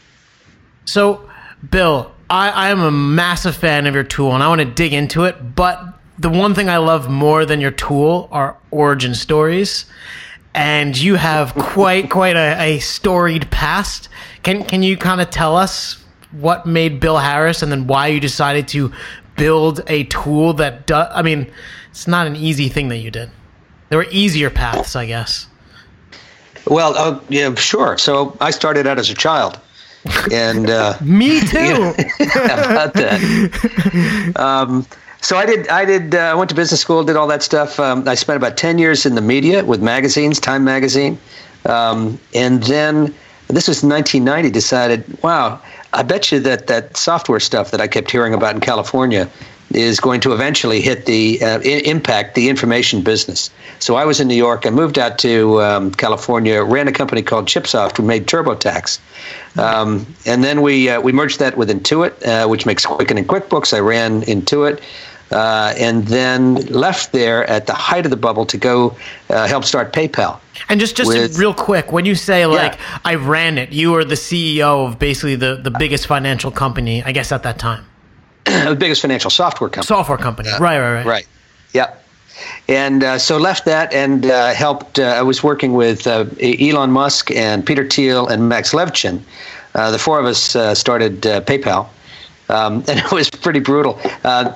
So, 0.85 1.29
Bill, 1.69 2.13
I, 2.31 2.51
I 2.51 2.69
am 2.71 2.81
a 2.81 2.93
massive 2.93 3.57
fan 3.57 3.87
of 3.87 3.95
your 3.95 4.05
tool 4.05 4.35
and 4.35 4.43
I 4.43 4.49
want 4.49 4.61
to 4.61 4.67
dig 4.67 4.93
into 4.93 5.25
it. 5.25 5.57
But 5.57 5.83
the 6.19 6.31
one 6.31 6.55
thing 6.55 6.69
I 6.69 6.79
love 6.79 7.11
more 7.11 7.45
than 7.45 7.61
your 7.61 7.73
tool 7.73 8.29
are 8.31 8.57
origin 8.71 9.15
stories. 9.15 9.85
And 10.57 10.97
you 10.97 11.17
have 11.17 11.55
quite 11.55 12.11
quite 12.11 12.35
a, 12.37 12.57
a 12.61 12.79
storied 12.79 13.51
past. 13.51 14.09
Can 14.43 14.65
can 14.65 14.83
you 14.83 14.97
kind 14.97 15.21
of 15.21 15.29
tell 15.31 15.55
us 15.55 16.03
what 16.33 16.65
made 16.67 16.99
Bill 16.99 17.19
Harris 17.19 17.63
and 17.63 17.71
then 17.71 17.87
why 17.87 18.07
you 18.09 18.21
decided 18.21 18.67
to 18.69 18.91
build 19.37 19.83
a 19.87 20.05
tool 20.05 20.55
that 20.55 20.87
does? 20.87 21.09
I 21.15 21.21
mean, 21.21 21.47
it's 21.91 22.07
not 22.09 22.27
an 22.27 22.37
easy 22.37 22.69
thing 22.71 22.89
that 22.89 22.99
you 22.99 23.11
did. 23.11 23.31
There 23.91 23.99
were 23.99 24.07
easier 24.11 24.49
paths, 24.51 24.97
I 24.97 25.05
guess. 25.07 25.47
Well, 26.67 26.97
uh, 26.97 27.21
yeah, 27.29 27.55
sure. 27.55 27.97
So 27.99 28.37
I 28.41 28.51
started 28.51 28.87
out 28.87 28.99
as 28.99 29.11
a 29.11 29.15
child. 29.15 29.61
And 30.33 30.71
uh, 30.71 30.97
Me 31.03 31.41
too. 31.47 31.95
about 32.35 32.95
that. 32.95 34.33
Um, 34.37 34.87
so 35.21 35.37
I 35.37 35.47
did. 35.47 35.69
I 35.69 35.85
did. 35.85 36.15
Uh, 36.15 36.19
I 36.19 36.35
went 36.35 36.51
to 36.51 36.57
business 36.57 36.81
school. 36.81 37.05
Did 37.05 37.17
all 37.17 37.27
that 37.29 37.43
stuff. 37.43 37.81
Um, 37.81 38.07
I 38.09 38.15
spent 38.15 38.37
about 38.37 38.57
ten 38.57 38.79
years 38.79 39.07
in 39.07 39.15
the 39.15 39.21
media 39.21 39.65
with 39.65 39.83
magazines, 39.83 40.41
Time 40.41 40.65
Magazine, 40.65 41.19
um, 41.65 42.19
and 42.35 42.63
then 42.65 43.15
this 43.49 43.69
was 43.69 43.83
1990. 43.83 44.51
Decided, 44.51 45.23
wow, 45.23 45.61
I 45.93 46.03
bet 46.03 46.31
you 46.31 46.41
that 46.41 46.67
that 46.67 46.97
software 46.97 47.41
stuff 47.41 47.71
that 47.71 47.81
I 47.81 47.89
kept 47.89 48.11
hearing 48.11 48.35
about 48.35 48.55
in 48.55 48.61
California 48.61 49.29
is 49.71 50.01
going 50.01 50.21
to 50.21 50.33
eventually 50.33 50.81
hit 50.81 51.07
the 51.07 51.43
uh, 51.43 51.59
I- 51.59 51.83
impact 51.85 52.35
the 52.35 52.49
information 52.49 53.03
business. 53.03 53.51
So 53.79 53.97
I 53.97 54.05
was 54.05 54.21
in 54.21 54.29
New 54.29 54.37
York. 54.37 54.67
I 54.67 54.71
moved 54.71 54.99
out 54.99 55.19
to 55.19 55.61
um, 55.63 55.91
California. 55.93 56.63
Ran 56.63 56.89
a 56.89 56.93
company 56.93 57.23
called 57.23 57.47
ChipSoft. 57.47 57.99
We 57.99 58.05
made 58.05 58.27
TurboTax, 58.27 58.99
um, 59.59 60.07
and 60.25 60.43
then 60.45 60.63
we 60.63 60.89
uh, 60.89 61.01
we 61.01 61.13
merged 61.13 61.39
that 61.41 61.57
with 61.57 61.69
Intuit, 61.71 62.25
uh, 62.27 62.49
which 62.49 62.67
makes 62.67 62.87
Quicken 62.87 63.19
and 63.19 63.29
QuickBooks. 63.29 63.75
I 63.75 63.81
ran 63.81 64.23
Intuit. 64.23 64.81
Uh, 65.33 65.75
and 65.77 66.07
then 66.07 66.55
left 66.67 67.11
there 67.11 67.45
at 67.51 67.67
the 67.67 67.75
height 67.75 68.05
of 68.07 68.11
the 68.11 68.17
bubble 68.17 68.47
to 68.47 68.57
go 68.57 68.97
uh, 69.29 69.49
help 69.49 69.65
start 69.65 69.93
PayPal. 69.93 70.39
And 70.69 70.79
just 70.79 70.97
just 70.97 71.09
with- 71.09 71.37
real 71.37 71.53
quick, 71.53 71.91
when 71.91 72.05
you 72.05 72.15
say 72.15 72.47
like 72.47 72.79
I 73.05 73.17
ran 73.17 73.59
it, 73.59 73.73
you 73.73 73.91
were 73.91 74.05
the 74.05 74.15
CEO 74.15 74.87
of 74.87 75.01
basically 75.01 75.35
the 75.35 75.57
the 75.57 75.73
biggest 75.73 76.07
financial 76.07 76.53
company, 76.53 77.03
I 77.03 77.11
guess 77.11 77.33
at 77.33 77.43
that 77.43 77.59
time, 77.59 77.85
the 78.69 78.77
biggest 78.79 79.03
financial 79.03 79.31
software 79.31 79.69
company. 79.69 79.87
software 79.87 80.19
company. 80.19 80.51
right, 80.61 80.79
right, 80.79 80.93
right. 80.95 81.07
Right. 81.07 81.27
Yep. 81.75 82.05
And 82.69 83.03
uh, 83.03 83.19
so 83.19 83.39
left 83.39 83.65
that 83.65 83.93
and 83.93 84.27
uh, 84.27 84.53
helped. 84.53 84.99
Uh, 84.99 85.05
I 85.05 85.23
was 85.23 85.43
working 85.43 85.73
with 85.73 86.07
uh, 86.07 86.27
Elon 86.41 86.91
Musk 86.91 87.31
and 87.31 87.65
Peter 87.65 87.87
Thiel 87.89 88.29
and 88.29 88.49
Max 88.49 88.73
Levchin. 88.73 89.21
Uh, 89.75 89.91
the 89.91 89.99
four 89.99 90.19
of 90.19 90.27
us 90.27 90.57
uh, 90.57 90.75
started 90.75 91.27
uh, 91.27 91.41
PayPal, 91.43 91.89
um, 92.49 92.77
and 92.89 92.99
it 92.99 93.13
was 93.13 93.31
pretty 93.31 93.61
brutal. 93.61 93.99
Uh, 94.25 94.53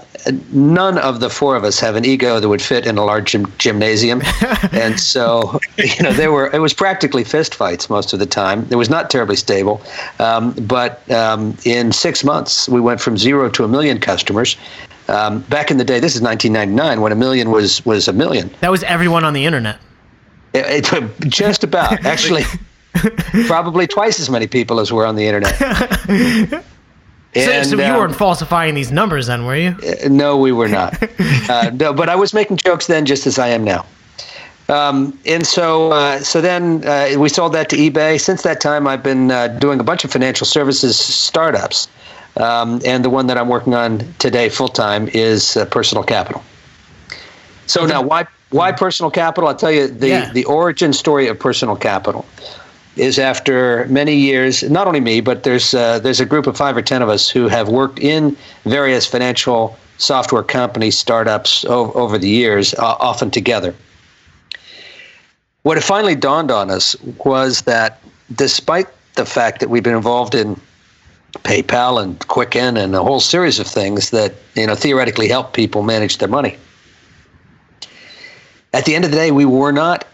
none 0.52 0.98
of 0.98 1.20
the 1.20 1.30
four 1.30 1.56
of 1.56 1.64
us 1.64 1.80
have 1.80 1.96
an 1.96 2.04
ego 2.04 2.40
that 2.40 2.48
would 2.48 2.62
fit 2.62 2.86
in 2.86 2.98
a 2.98 3.04
large 3.04 3.32
gym- 3.32 3.52
gymnasium, 3.58 4.22
and 4.72 4.98
so 5.00 5.58
you 5.78 6.02
know 6.02 6.12
there 6.12 6.32
were. 6.32 6.50
It 6.52 6.60
was 6.60 6.74
practically 6.74 7.24
fist 7.24 7.54
fights 7.54 7.88
most 7.88 8.12
of 8.12 8.18
the 8.18 8.26
time. 8.26 8.66
It 8.70 8.76
was 8.76 8.90
not 8.90 9.10
terribly 9.10 9.36
stable, 9.36 9.82
um, 10.18 10.52
but 10.52 11.08
um, 11.10 11.56
in 11.64 11.92
six 11.92 12.24
months 12.24 12.68
we 12.68 12.80
went 12.80 13.00
from 13.00 13.16
zero 13.16 13.48
to 13.50 13.64
a 13.64 13.68
million 13.68 13.98
customers. 13.98 14.56
Um, 15.08 15.40
back 15.42 15.72
in 15.72 15.76
the 15.78 15.84
day, 15.84 15.98
this 15.98 16.14
is 16.14 16.22
1999 16.22 17.00
when 17.00 17.10
a 17.10 17.16
million 17.16 17.50
was 17.50 17.84
was 17.84 18.06
a 18.06 18.12
million. 18.12 18.50
That 18.60 18.70
was 18.70 18.82
everyone 18.84 19.24
on 19.24 19.32
the 19.32 19.44
internet. 19.44 19.80
It, 20.52 20.92
it, 20.92 21.28
just 21.28 21.64
about 21.64 22.04
actually, 22.04 22.42
probably 23.46 23.86
twice 23.86 24.18
as 24.20 24.28
many 24.28 24.46
people 24.46 24.80
as 24.80 24.92
were 24.92 25.06
on 25.06 25.16
the 25.16 25.26
internet. 25.26 26.64
So, 27.34 27.40
And, 27.40 27.66
so 27.66 27.76
you 27.76 27.84
um, 27.84 27.96
weren't 27.96 28.16
falsifying 28.16 28.74
these 28.74 28.90
numbers 28.90 29.28
then, 29.28 29.44
were 29.46 29.56
you? 29.56 29.76
no, 30.08 30.36
we 30.36 30.52
were 30.52 30.68
not. 30.68 30.96
Uh, 31.48 31.68
no, 31.74 31.92
but 31.92 32.08
I 32.08 32.14
was 32.14 32.32
making 32.32 32.58
jokes 32.58 32.86
then, 32.86 33.04
just 33.06 33.26
as 33.26 33.36
I 33.38 33.48
am 33.48 33.64
now. 33.64 33.84
Um, 34.68 35.18
and 35.26 35.44
so, 35.44 35.90
uh, 35.90 36.20
so 36.20 36.40
then 36.40 36.84
uh, 36.86 37.14
we 37.18 37.28
sold 37.28 37.54
that 37.54 37.68
to 37.70 37.76
eBay. 37.76 38.20
Since 38.20 38.42
that 38.42 38.60
time, 38.60 38.86
I've 38.86 39.02
been 39.02 39.32
uh, 39.32 39.48
doing 39.48 39.80
a 39.80 39.82
bunch 39.82 40.04
of 40.04 40.12
financial 40.12 40.46
services 40.46 40.96
startups, 40.96 41.88
um, 42.36 42.80
and 42.86 43.04
the 43.04 43.10
one 43.10 43.26
that 43.26 43.36
I'm 43.36 43.48
working 43.48 43.74
on 43.74 43.98
today, 44.20 44.48
full 44.48 44.68
time, 44.68 45.08
is 45.12 45.56
uh, 45.56 45.64
Personal 45.66 46.04
Capital. 46.04 46.44
So 47.66 47.84
now, 47.84 48.00
why 48.00 48.26
why 48.50 48.70
Personal 48.70 49.10
Capital? 49.10 49.48
I'll 49.48 49.56
tell 49.56 49.72
you 49.72 49.88
the 49.88 50.08
Yeah. 50.08 50.32
the 50.32 50.44
origin 50.44 50.92
story 50.92 51.26
of 51.26 51.36
Personal 51.38 51.74
Capital 51.74 52.24
is 53.00 53.18
after 53.18 53.86
many 53.86 54.14
years. 54.14 54.62
Not 54.62 54.86
only 54.86 55.00
me, 55.00 55.20
but 55.20 55.42
there's 55.42 55.72
uh, 55.74 55.98
there's 55.98 56.20
a 56.20 56.26
group 56.26 56.46
of 56.46 56.56
five 56.56 56.76
or 56.76 56.82
ten 56.82 57.00
of 57.02 57.08
us 57.08 57.30
who 57.30 57.48
have 57.48 57.68
worked 57.68 57.98
in 57.98 58.36
various 58.64 59.06
financial 59.06 59.76
software 59.96 60.42
companies, 60.42 60.98
startups 60.98 61.64
o- 61.64 61.92
over 61.92 62.18
the 62.18 62.28
years, 62.28 62.74
uh, 62.74 62.96
often 63.00 63.30
together. 63.30 63.74
What 65.62 65.76
it 65.78 65.82
finally 65.82 66.14
dawned 66.14 66.50
on 66.50 66.70
us 66.70 66.94
was 67.24 67.62
that 67.62 68.00
despite 68.34 68.86
the 69.14 69.26
fact 69.26 69.60
that 69.60 69.68
we've 69.68 69.82
been 69.82 69.96
involved 69.96 70.34
in 70.34 70.60
PayPal 71.38 72.02
and 72.02 72.18
Quicken 72.28 72.76
and 72.76 72.94
a 72.94 73.02
whole 73.02 73.20
series 73.20 73.58
of 73.58 73.66
things 73.66 74.10
that 74.10 74.34
you 74.54 74.66
know 74.66 74.74
theoretically 74.74 75.28
help 75.28 75.54
people 75.54 75.82
manage 75.82 76.18
their 76.18 76.28
money, 76.28 76.58
at 78.74 78.84
the 78.84 78.94
end 78.94 79.06
of 79.06 79.10
the 79.10 79.16
day, 79.16 79.30
we 79.30 79.46
were 79.46 79.72
not 79.72 80.04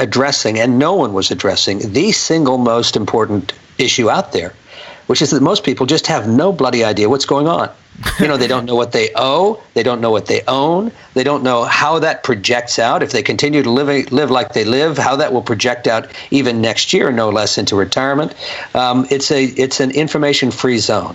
addressing, 0.00 0.58
and 0.58 0.78
no 0.78 0.94
one 0.94 1.12
was 1.12 1.30
addressing, 1.30 1.92
the 1.92 2.10
single 2.12 2.58
most 2.58 2.96
important 2.96 3.52
issue 3.78 4.10
out 4.10 4.32
there, 4.32 4.52
which 5.06 5.22
is 5.22 5.30
that 5.30 5.42
most 5.42 5.62
people 5.62 5.86
just 5.86 6.06
have 6.06 6.26
no 6.26 6.52
bloody 6.52 6.82
idea 6.82 7.08
what's 7.08 7.26
going 7.26 7.46
on. 7.46 7.70
you 8.18 8.26
know, 8.26 8.38
they 8.38 8.46
don't 8.46 8.64
know 8.64 8.74
what 8.74 8.92
they 8.92 9.10
owe, 9.16 9.62
they 9.74 9.82
don't 9.82 10.00
know 10.00 10.10
what 10.10 10.26
they 10.26 10.42
own, 10.48 10.90
they 11.14 11.22
don't 11.22 11.42
know 11.42 11.64
how 11.64 11.98
that 11.98 12.22
projects 12.22 12.78
out. 12.78 13.02
If 13.02 13.12
they 13.12 13.22
continue 13.22 13.62
to 13.62 13.70
live 13.70 14.10
live 14.10 14.30
like 14.30 14.54
they 14.54 14.64
live, 14.64 14.96
how 14.96 15.16
that 15.16 15.32
will 15.32 15.42
project 15.42 15.86
out 15.86 16.10
even 16.30 16.60
next 16.60 16.92
year, 16.92 17.12
no 17.12 17.28
less, 17.28 17.58
into 17.58 17.76
retirement. 17.76 18.34
Um, 18.74 19.06
it's 19.10 19.30
a 19.30 19.44
it's 19.44 19.80
an 19.80 19.90
information 19.90 20.50
free 20.50 20.78
zone. 20.78 21.14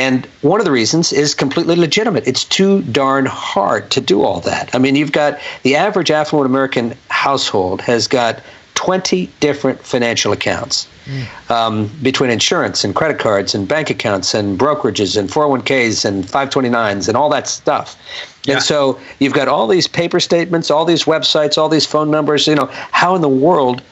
And 0.00 0.24
one 0.40 0.60
of 0.60 0.64
the 0.64 0.72
reasons 0.72 1.12
is 1.12 1.34
completely 1.34 1.76
legitimate. 1.76 2.26
It's 2.26 2.42
too 2.42 2.80
darn 2.84 3.26
hard 3.26 3.90
to 3.90 4.00
do 4.00 4.22
all 4.22 4.40
that. 4.40 4.74
I 4.74 4.78
mean, 4.78 4.96
you've 4.96 5.12
got 5.12 5.38
the 5.62 5.76
average 5.76 6.10
affluent 6.10 6.46
American 6.46 6.94
household 7.10 7.82
has 7.82 8.08
got 8.08 8.40
20 8.76 9.28
different 9.40 9.78
financial 9.84 10.32
accounts 10.32 10.88
mm. 11.04 11.50
um, 11.50 11.90
between 12.00 12.30
insurance 12.30 12.82
and 12.82 12.94
credit 12.94 13.18
cards 13.18 13.54
and 13.54 13.68
bank 13.68 13.90
accounts 13.90 14.32
and 14.32 14.58
brokerages 14.58 15.18
and 15.18 15.28
401ks 15.28 16.06
and 16.06 16.24
529s 16.24 17.06
and 17.06 17.14
all 17.14 17.28
that 17.28 17.46
stuff. 17.46 17.98
Yeah. 18.44 18.54
And 18.54 18.62
so 18.62 18.98
you've 19.18 19.34
got 19.34 19.48
all 19.48 19.66
these 19.66 19.86
paper 19.86 20.18
statements, 20.18 20.70
all 20.70 20.86
these 20.86 21.04
websites, 21.04 21.58
all 21.58 21.68
these 21.68 21.84
phone 21.84 22.10
numbers. 22.10 22.46
You 22.46 22.54
know, 22.54 22.70
how 22.90 23.14
in 23.16 23.20
the 23.20 23.28
world 23.28 23.82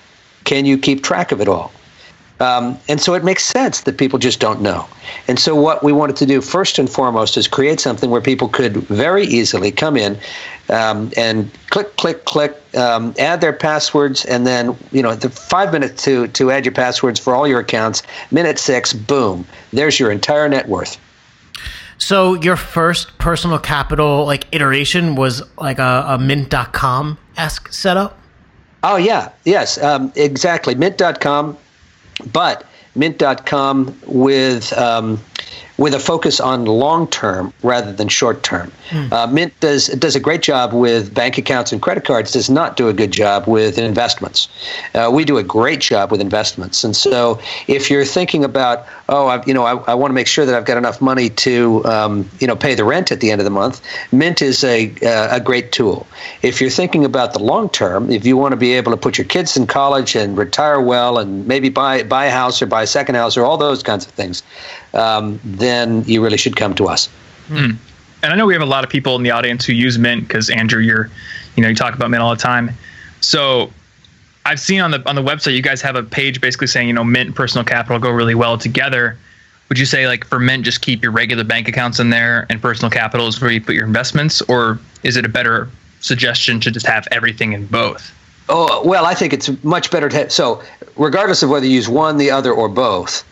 can 0.45 0.65
you 0.65 0.79
keep 0.79 1.05
track 1.05 1.33
of 1.33 1.43
it 1.43 1.49
all? 1.49 1.71
Um, 2.41 2.79
and 2.89 3.01
so 3.01 3.15
it 3.15 3.25
makes 3.25 3.45
sense 3.45 3.81
that 3.83 3.99
people 3.99 4.19
just 4.19 4.39
don't 4.39 4.61
know. 4.61 4.87
And 5.27 5.39
so 5.39 5.57
what 5.57 5.83
we 5.83 5.93
wanted 5.93 6.17
to 6.17 6.27
do 6.27 6.41
first 6.41 6.79
and 6.79 6.89
foremost 6.89 7.37
is 7.37 7.49
create 7.49 7.81
something 7.81 8.11
where 8.11 8.21
people 8.21 8.49
could 8.49 8.77
very 8.77 9.25
easily 9.25 9.73
come 9.73 9.97
in 9.97 10.17
um, 10.69 11.11
and 11.17 11.51
click, 11.71 11.97
click, 11.97 12.25
click, 12.27 12.57
um, 12.77 13.15
add 13.19 13.41
their 13.41 13.53
passwords, 13.53 14.25
and 14.27 14.47
then 14.47 14.77
you 14.93 15.03
know 15.03 15.15
the 15.15 15.31
five 15.31 15.73
minutes 15.73 16.05
to 16.05 16.29
to 16.29 16.51
add 16.51 16.65
your 16.65 16.75
passwords 16.75 17.19
for 17.19 17.35
all 17.35 17.49
your 17.49 17.61
accounts. 17.61 18.03
Minute 18.31 18.59
six, 18.59 18.93
boom, 18.93 19.47
there's 19.73 19.99
your 19.99 20.11
entire 20.11 20.49
net 20.49 20.69
worth. 20.69 20.99
So 21.97 22.35
your 22.35 22.57
first 22.57 23.19
personal 23.19 23.59
capital 23.59 24.25
like 24.25 24.47
iteration 24.53 25.17
was 25.17 25.43
like 25.57 25.79
a, 25.79 26.05
a 26.09 26.19
Mint.com 26.19 27.19
esque 27.37 27.73
setup. 27.73 28.19
Oh 28.85 28.97
yeah, 28.97 29.31
yes, 29.45 29.83
um, 29.83 30.13
exactly. 30.15 30.75
Mint.com 30.77 31.57
but 32.33 32.67
Mint.com 32.95 33.97
with 34.07 34.73
um, 34.77 35.21
with 35.79 35.95
a 35.95 36.01
focus 36.01 36.41
on 36.41 36.65
long 36.67 37.07
term 37.09 37.53
rather 37.63 37.93
than 37.93 38.09
short 38.09 38.43
term. 38.43 38.71
Mm. 38.91 39.13
Uh, 39.13 39.27
Mint 39.29 39.59
does 39.61 39.87
does 39.89 40.17
a 40.17 40.21
great 40.21 40.43
job 40.43 40.73
with 40.73 41.15
bank 41.15 41.39
accounts 41.39 41.73
and 41.73 41.81
credit 41.81 42.05
cards. 42.05 42.33
Does 42.33 42.51
not 42.51 42.77
do 42.77 42.89
a 42.89 42.93
good 42.93 43.13
job 43.13 43.47
with 43.47 43.79
investments. 43.79 44.49
Uh, 44.95 45.11
we 45.13 45.25
do 45.25 45.39
a 45.39 45.43
great 45.43 45.81
job 45.81 46.11
with 46.11 46.21
investments. 46.21 46.83
And 46.83 46.97
so, 46.97 47.41
if 47.69 47.91
you're 47.91 48.05
thinking 48.05 48.45
about, 48.45 48.87
oh, 49.09 49.29
I, 49.29 49.45
you 49.45 49.55
know, 49.55 49.65
I, 49.65 49.77
I 49.91 49.95
want 49.95 50.11
to 50.11 50.15
make 50.15 50.27
sure 50.27 50.45
that 50.45 50.55
I've 50.55 50.65
got 50.65 50.77
enough 50.77 51.01
money 51.01 51.31
to, 51.31 51.85
um, 51.85 52.29
you 52.41 52.47
know, 52.47 52.57
pay 52.57 52.75
the 52.75 52.85
rent 52.85 53.13
at 53.13 53.21
the 53.21 53.31
end 53.31 53.41
of 53.41 53.45
the 53.45 53.51
month, 53.51 53.81
Mint 54.13 54.43
is 54.43 54.65
a 54.65 54.93
uh, 55.03 55.37
a 55.37 55.41
great 55.41 55.71
tool. 55.71 56.07
If 56.43 56.61
you're 56.61 56.71
thinking 56.71 57.05
about 57.05 57.33
the 57.35 57.39
long 57.39 57.71
term, 57.71 58.11
if 58.11 58.27
you 58.27 58.37
want 58.37 58.53
to 58.53 58.57
be 58.57 58.73
able 58.73 58.91
to 58.91 58.99
put 58.99 59.17
your 59.17 59.27
kids 59.27 59.57
in 59.57 59.67
college 59.69 60.17
and 60.17 60.37
retire 60.37 60.81
well, 60.81 61.19
and 61.19 61.47
maybe 61.47 61.69
buy 61.69 62.03
buy 62.03 62.27
a 62.27 62.33
house 62.33 62.61
or 62.61 62.67
buy 62.67 62.83
a 62.83 62.87
second 62.87 63.15
house 63.15 63.37
or 63.37 63.45
all 63.45 63.57
those 63.57 63.83
kinds 63.83 64.07
of 64.07 64.13
things, 64.13 64.43
um, 64.95 65.41
then 65.45 66.05
you 66.05 66.23
really 66.23 66.39
should 66.39 66.57
come 66.57 66.75
to 66.77 66.89
us. 66.89 67.09
Mm. 67.49 67.77
And 68.23 68.33
I 68.33 68.37
know 68.37 68.47
we 68.47 68.55
have 68.55 68.63
a 68.63 68.67
lot 68.67 68.85
of 68.85 68.91
people 68.91 69.15
in 69.17 69.23
the 69.23 69.31
audience 69.31 69.65
who 69.65 69.73
use 69.73 69.99
Mint 69.99 70.27
because 70.27 70.51
Andrew, 70.51 70.81
you're, 70.81 71.11
you 71.57 71.63
know, 71.63 71.69
you 71.69 71.75
talk 71.75 71.95
about 71.95 72.11
Mint 72.11 72.23
all 72.23 72.35
the 72.35 72.41
time. 72.41 72.71
So 73.21 73.71
I've 74.49 74.61
seen 74.61 74.81
on 74.81 74.91
the 74.91 75.07
on 75.07 75.15
the 75.15 75.23
website 75.23 75.55
you 75.55 75.63
guys 75.63 75.83
have 75.83 75.95
a 75.95 76.03
page 76.03 76.41
basically 76.41 76.69
saying 76.69 76.89
you 76.89 76.95
know 76.95 77.05
Mint 77.05 77.27
and 77.27 77.37
Personal 77.37 77.65
Capital 77.65 77.99
go 77.99 78.11
really 78.11 78.35
well 78.35 78.57
together. 78.57 79.19
Would 79.69 79.79
you 79.79 79.85
say 79.85 80.07
like 80.07 80.25
for 80.25 80.39
Mint 80.39 80.65
just 80.65 80.81
keep 80.81 81.03
your 81.03 81.13
regular 81.13 81.45
bank 81.45 81.69
accounts 81.69 82.01
in 82.01 82.09
there 82.09 82.47
and 82.49 82.61
Personal 82.61 82.91
Capital 82.91 83.27
is 83.27 83.39
where 83.43 83.51
you 83.51 83.61
put 83.61 83.75
your 83.75 83.85
investments, 83.85 84.41
or 84.43 84.79
is 85.03 85.17
it 85.17 85.27
a 85.27 85.29
better 85.29 85.69
suggestion 86.01 86.61
to 86.61 86.71
just 86.71 86.87
have 86.87 87.07
everything 87.13 87.53
in 87.53 87.67
both? 87.67 88.15
Oh 88.49 88.83
well, 88.89 89.05
I 89.05 89.13
think 89.13 89.35
it's 89.35 89.51
much 89.63 89.91
better 89.91 90.09
to 90.09 90.17
have, 90.17 90.33
so 90.33 90.63
regardless 90.97 91.43
of 91.43 91.51
whether 91.51 91.67
you 91.67 91.73
use 91.73 91.89
one, 91.89 92.17
the 92.17 92.31
other, 92.31 92.51
or 92.51 92.71
both 92.71 93.25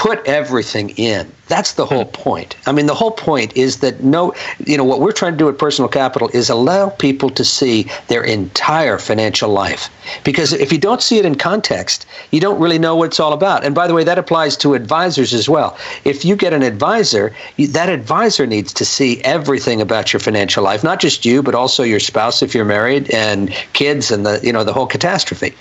put 0.00 0.26
everything 0.26 0.88
in. 0.96 1.30
That's 1.48 1.74
the 1.74 1.84
whole 1.84 2.06
point. 2.06 2.56
I 2.66 2.72
mean, 2.72 2.86
the 2.86 2.94
whole 2.94 3.10
point 3.10 3.54
is 3.54 3.80
that 3.80 4.02
no, 4.02 4.32
you 4.64 4.78
know, 4.78 4.84
what 4.84 4.98
we're 4.98 5.12
trying 5.12 5.32
to 5.32 5.38
do 5.38 5.46
at 5.50 5.58
Personal 5.58 5.90
Capital 5.90 6.30
is 6.32 6.48
allow 6.48 6.88
people 6.88 7.28
to 7.28 7.44
see 7.44 7.86
their 8.08 8.24
entire 8.24 8.96
financial 8.96 9.50
life. 9.50 9.90
Because 10.24 10.54
if 10.54 10.72
you 10.72 10.78
don't 10.78 11.02
see 11.02 11.18
it 11.18 11.26
in 11.26 11.34
context, 11.34 12.06
you 12.30 12.40
don't 12.40 12.58
really 12.58 12.78
know 12.78 12.96
what 12.96 13.08
it's 13.08 13.20
all 13.20 13.34
about. 13.34 13.62
And 13.62 13.74
by 13.74 13.86
the 13.86 13.92
way, 13.92 14.02
that 14.04 14.16
applies 14.16 14.56
to 14.58 14.72
advisors 14.72 15.34
as 15.34 15.50
well. 15.50 15.76
If 16.04 16.24
you 16.24 16.34
get 16.34 16.54
an 16.54 16.62
advisor, 16.62 17.36
that 17.58 17.90
advisor 17.90 18.46
needs 18.46 18.72
to 18.72 18.86
see 18.86 19.20
everything 19.20 19.82
about 19.82 20.14
your 20.14 20.20
financial 20.20 20.64
life, 20.64 20.82
not 20.82 20.98
just 20.98 21.26
you, 21.26 21.42
but 21.42 21.54
also 21.54 21.82
your 21.82 22.00
spouse 22.00 22.40
if 22.40 22.54
you're 22.54 22.64
married 22.64 23.10
and 23.10 23.50
kids 23.74 24.10
and 24.10 24.24
the, 24.24 24.40
you 24.42 24.52
know, 24.52 24.64
the 24.64 24.72
whole 24.72 24.86
catastrophe. 24.86 25.54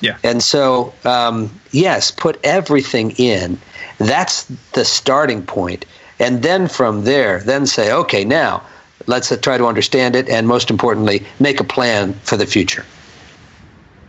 Yeah. 0.00 0.18
And 0.22 0.42
so, 0.42 0.92
um, 1.04 1.50
yes, 1.72 2.10
put 2.10 2.38
everything 2.44 3.12
in. 3.12 3.58
That's 3.98 4.44
the 4.72 4.84
starting 4.84 5.42
point. 5.42 5.84
And 6.18 6.42
then 6.42 6.68
from 6.68 7.04
there, 7.04 7.40
then 7.40 7.66
say, 7.66 7.92
okay, 7.92 8.24
now 8.24 8.62
let's 9.06 9.30
uh, 9.30 9.36
try 9.36 9.58
to 9.58 9.66
understand 9.66 10.16
it 10.16 10.28
and 10.28 10.46
most 10.46 10.70
importantly, 10.70 11.24
make 11.40 11.60
a 11.60 11.64
plan 11.64 12.14
for 12.14 12.36
the 12.36 12.46
future. 12.46 12.84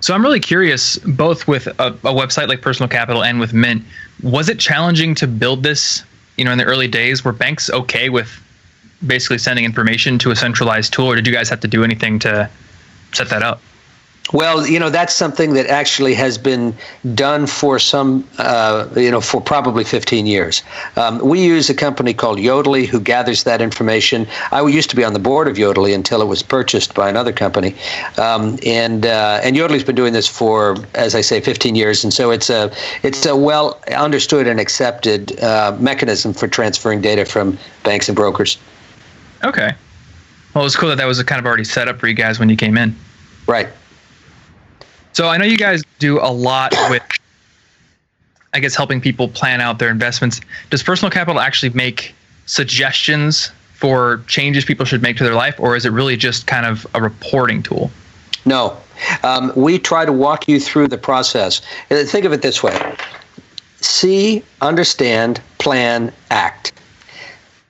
So 0.02 0.14
I'm 0.14 0.24
really 0.24 0.40
curious, 0.40 0.98
both 1.00 1.48
with 1.48 1.68
a, 1.68 1.88
a, 1.88 2.14
website 2.14 2.48
like 2.48 2.62
Personal 2.62 2.88
Capital 2.88 3.24
and 3.24 3.40
with 3.40 3.54
Mint, 3.54 3.84
was 4.24 4.48
it 4.48 4.60
challenging 4.60 5.14
to 5.16 5.28
build 5.28 5.64
this? 5.64 6.04
You 6.38 6.46
know, 6.46 6.52
in 6.54 6.58
the 6.58 6.64
early 6.64 6.88
days, 6.88 7.26
were 7.26 7.34
banks 7.34 7.70
okay 7.70 8.08
with 8.08 8.42
basically 9.06 9.38
sending 9.38 9.66
information 9.66 10.18
to 10.20 10.32
a 10.32 10.36
centralized 10.36 10.94
tool, 10.94 11.08
or 11.08 11.16
did 11.16 11.28
you 11.28 11.34
guys 11.34 11.50
have 11.50 11.60
to 11.62 11.68
do 11.68 11.84
anything 11.84 12.20
to 12.20 12.50
set 13.12 13.30
that 13.30 13.44
up? 13.44 13.62
Well, 14.32 14.68
you 14.68 14.80
know, 14.80 14.90
that's 14.90 15.16
something 15.16 15.54
that 15.54 15.68
actually 15.68 16.14
has 16.14 16.38
been 16.38 16.76
done 17.16 17.48
for 17.48 17.80
some, 17.80 18.28
uh, 18.38 18.88
you 18.96 19.10
know, 19.10 19.22
for 19.22 19.42
probably 19.42 19.84
15 19.84 20.28
years. 20.28 20.62
Um, 20.96 21.20
we 21.20 21.44
use 21.44 21.70
a 21.70 21.74
company 21.74 22.14
called 22.14 22.38
Yodlee 22.38 22.86
who 22.86 23.00
gathers 23.00 23.44
that 23.46 23.62
information. 23.62 24.28
I 24.52 24.66
used 24.68 24.90
to 24.92 24.96
be 24.96 25.04
on 25.04 25.14
the 25.14 25.20
board 25.20 25.48
of 25.48 25.58
Yodlee 25.58 25.96
until 25.96 26.22
it 26.22 26.26
was 26.26 26.44
purchased 26.44 26.94
by 26.94 27.10
another 27.10 27.34
company. 27.34 27.76
Um, 28.18 28.60
and 28.66 29.06
uh, 29.06 29.42
and 29.44 29.56
Yodlee's 29.56 29.84
been 29.84 29.96
doing 29.96 30.14
this 30.14 30.28
for, 30.28 30.76
as 30.94 31.16
I 31.16 31.22
say, 31.22 31.42
15 31.42 31.74
years. 31.74 32.04
And 32.04 32.14
so 32.14 32.30
it's 32.30 32.52
a, 32.52 32.72
it's 33.02 33.26
a 33.26 33.36
well 33.36 33.82
understood 33.96 34.46
and 34.46 34.60
accepted 34.60 35.40
uh, 35.42 35.76
mechanism 35.80 36.34
for 36.34 36.48
transferring 36.48 37.02
data 37.02 37.26
from 37.26 37.58
banks 37.84 38.08
and 38.08 38.16
brokers. 38.16 38.60
Okay. 39.44 39.74
Well, 40.54 40.64
it 40.64 40.66
was 40.66 40.76
cool 40.76 40.90
that 40.90 40.98
that 40.98 41.06
was 41.06 41.22
kind 41.24 41.40
of 41.40 41.46
already 41.46 41.64
set 41.64 41.88
up 41.88 42.00
for 42.00 42.08
you 42.08 42.14
guys 42.14 42.40
when 42.40 42.50
you 42.50 42.58
came 42.58 42.78
in. 42.78 42.96
Right. 43.48 43.70
So 45.14 45.28
I 45.28 45.38
know 45.38 45.46
you 45.46 45.58
guys 45.58 45.84
do 46.00 46.20
a 46.20 46.32
lot 46.32 46.74
with, 46.90 47.04
I 48.54 48.60
guess, 48.60 48.76
helping 48.76 49.02
people 49.02 49.28
plan 49.28 49.62
out 49.62 49.80
their 49.80 49.90
investments. 49.90 50.40
Does 50.70 50.84
Personal 50.84 51.12
Capital 51.12 51.40
actually 51.42 51.72
make 51.72 52.14
suggestions 52.46 53.52
for 53.74 54.24
changes 54.28 54.66
people 54.66 54.86
should 54.86 55.02
make 55.02 55.18
to 55.18 55.24
their 55.24 55.36
life, 55.36 55.60
or 55.60 55.76
is 55.76 55.86
it 55.86 55.92
really 55.92 56.18
just 56.18 56.48
kind 56.48 56.66
of 56.66 56.86
a 56.94 57.02
reporting 57.02 57.64
tool? 57.64 57.90
No. 58.46 58.78
Um, 59.24 59.54
we 59.56 59.80
try 59.80 60.06
to 60.06 60.12
walk 60.12 60.48
you 60.48 60.60
through 60.60 60.90
the 60.90 60.98
process. 60.98 61.62
Think 61.90 62.26
of 62.26 62.34
it 62.34 62.42
this 62.42 62.62
way 62.62 62.96
see, 63.82 64.44
understand, 64.62 65.40
plan, 65.58 66.12
act. 66.32 66.74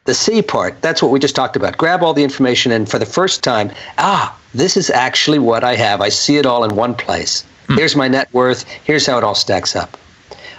The 0.05 0.15
C 0.15 0.41
part, 0.41 0.81
that's 0.81 1.03
what 1.03 1.11
we 1.11 1.19
just 1.19 1.35
talked 1.35 1.55
about. 1.55 1.77
Grab 1.77 2.01
all 2.01 2.15
the 2.15 2.23
information 2.23 2.71
and 2.71 2.89
for 2.89 2.97
the 2.97 3.05
first 3.05 3.43
time, 3.43 3.71
ah, 3.99 4.35
this 4.53 4.77
is 4.77 4.89
actually 4.89 5.39
what 5.39 5.63
I 5.63 5.75
have. 5.75 6.01
I 6.01 6.09
see 6.09 6.37
it 6.37 6.45
all 6.45 6.63
in 6.63 6.75
one 6.75 6.95
place. 6.95 7.43
Hmm. 7.67 7.75
Here's 7.75 7.95
my 7.95 8.07
net 8.07 8.33
worth. 8.33 8.63
Here's 8.83 9.05
how 9.05 9.17
it 9.17 9.23
all 9.23 9.35
stacks 9.35 9.75
up. 9.75 9.97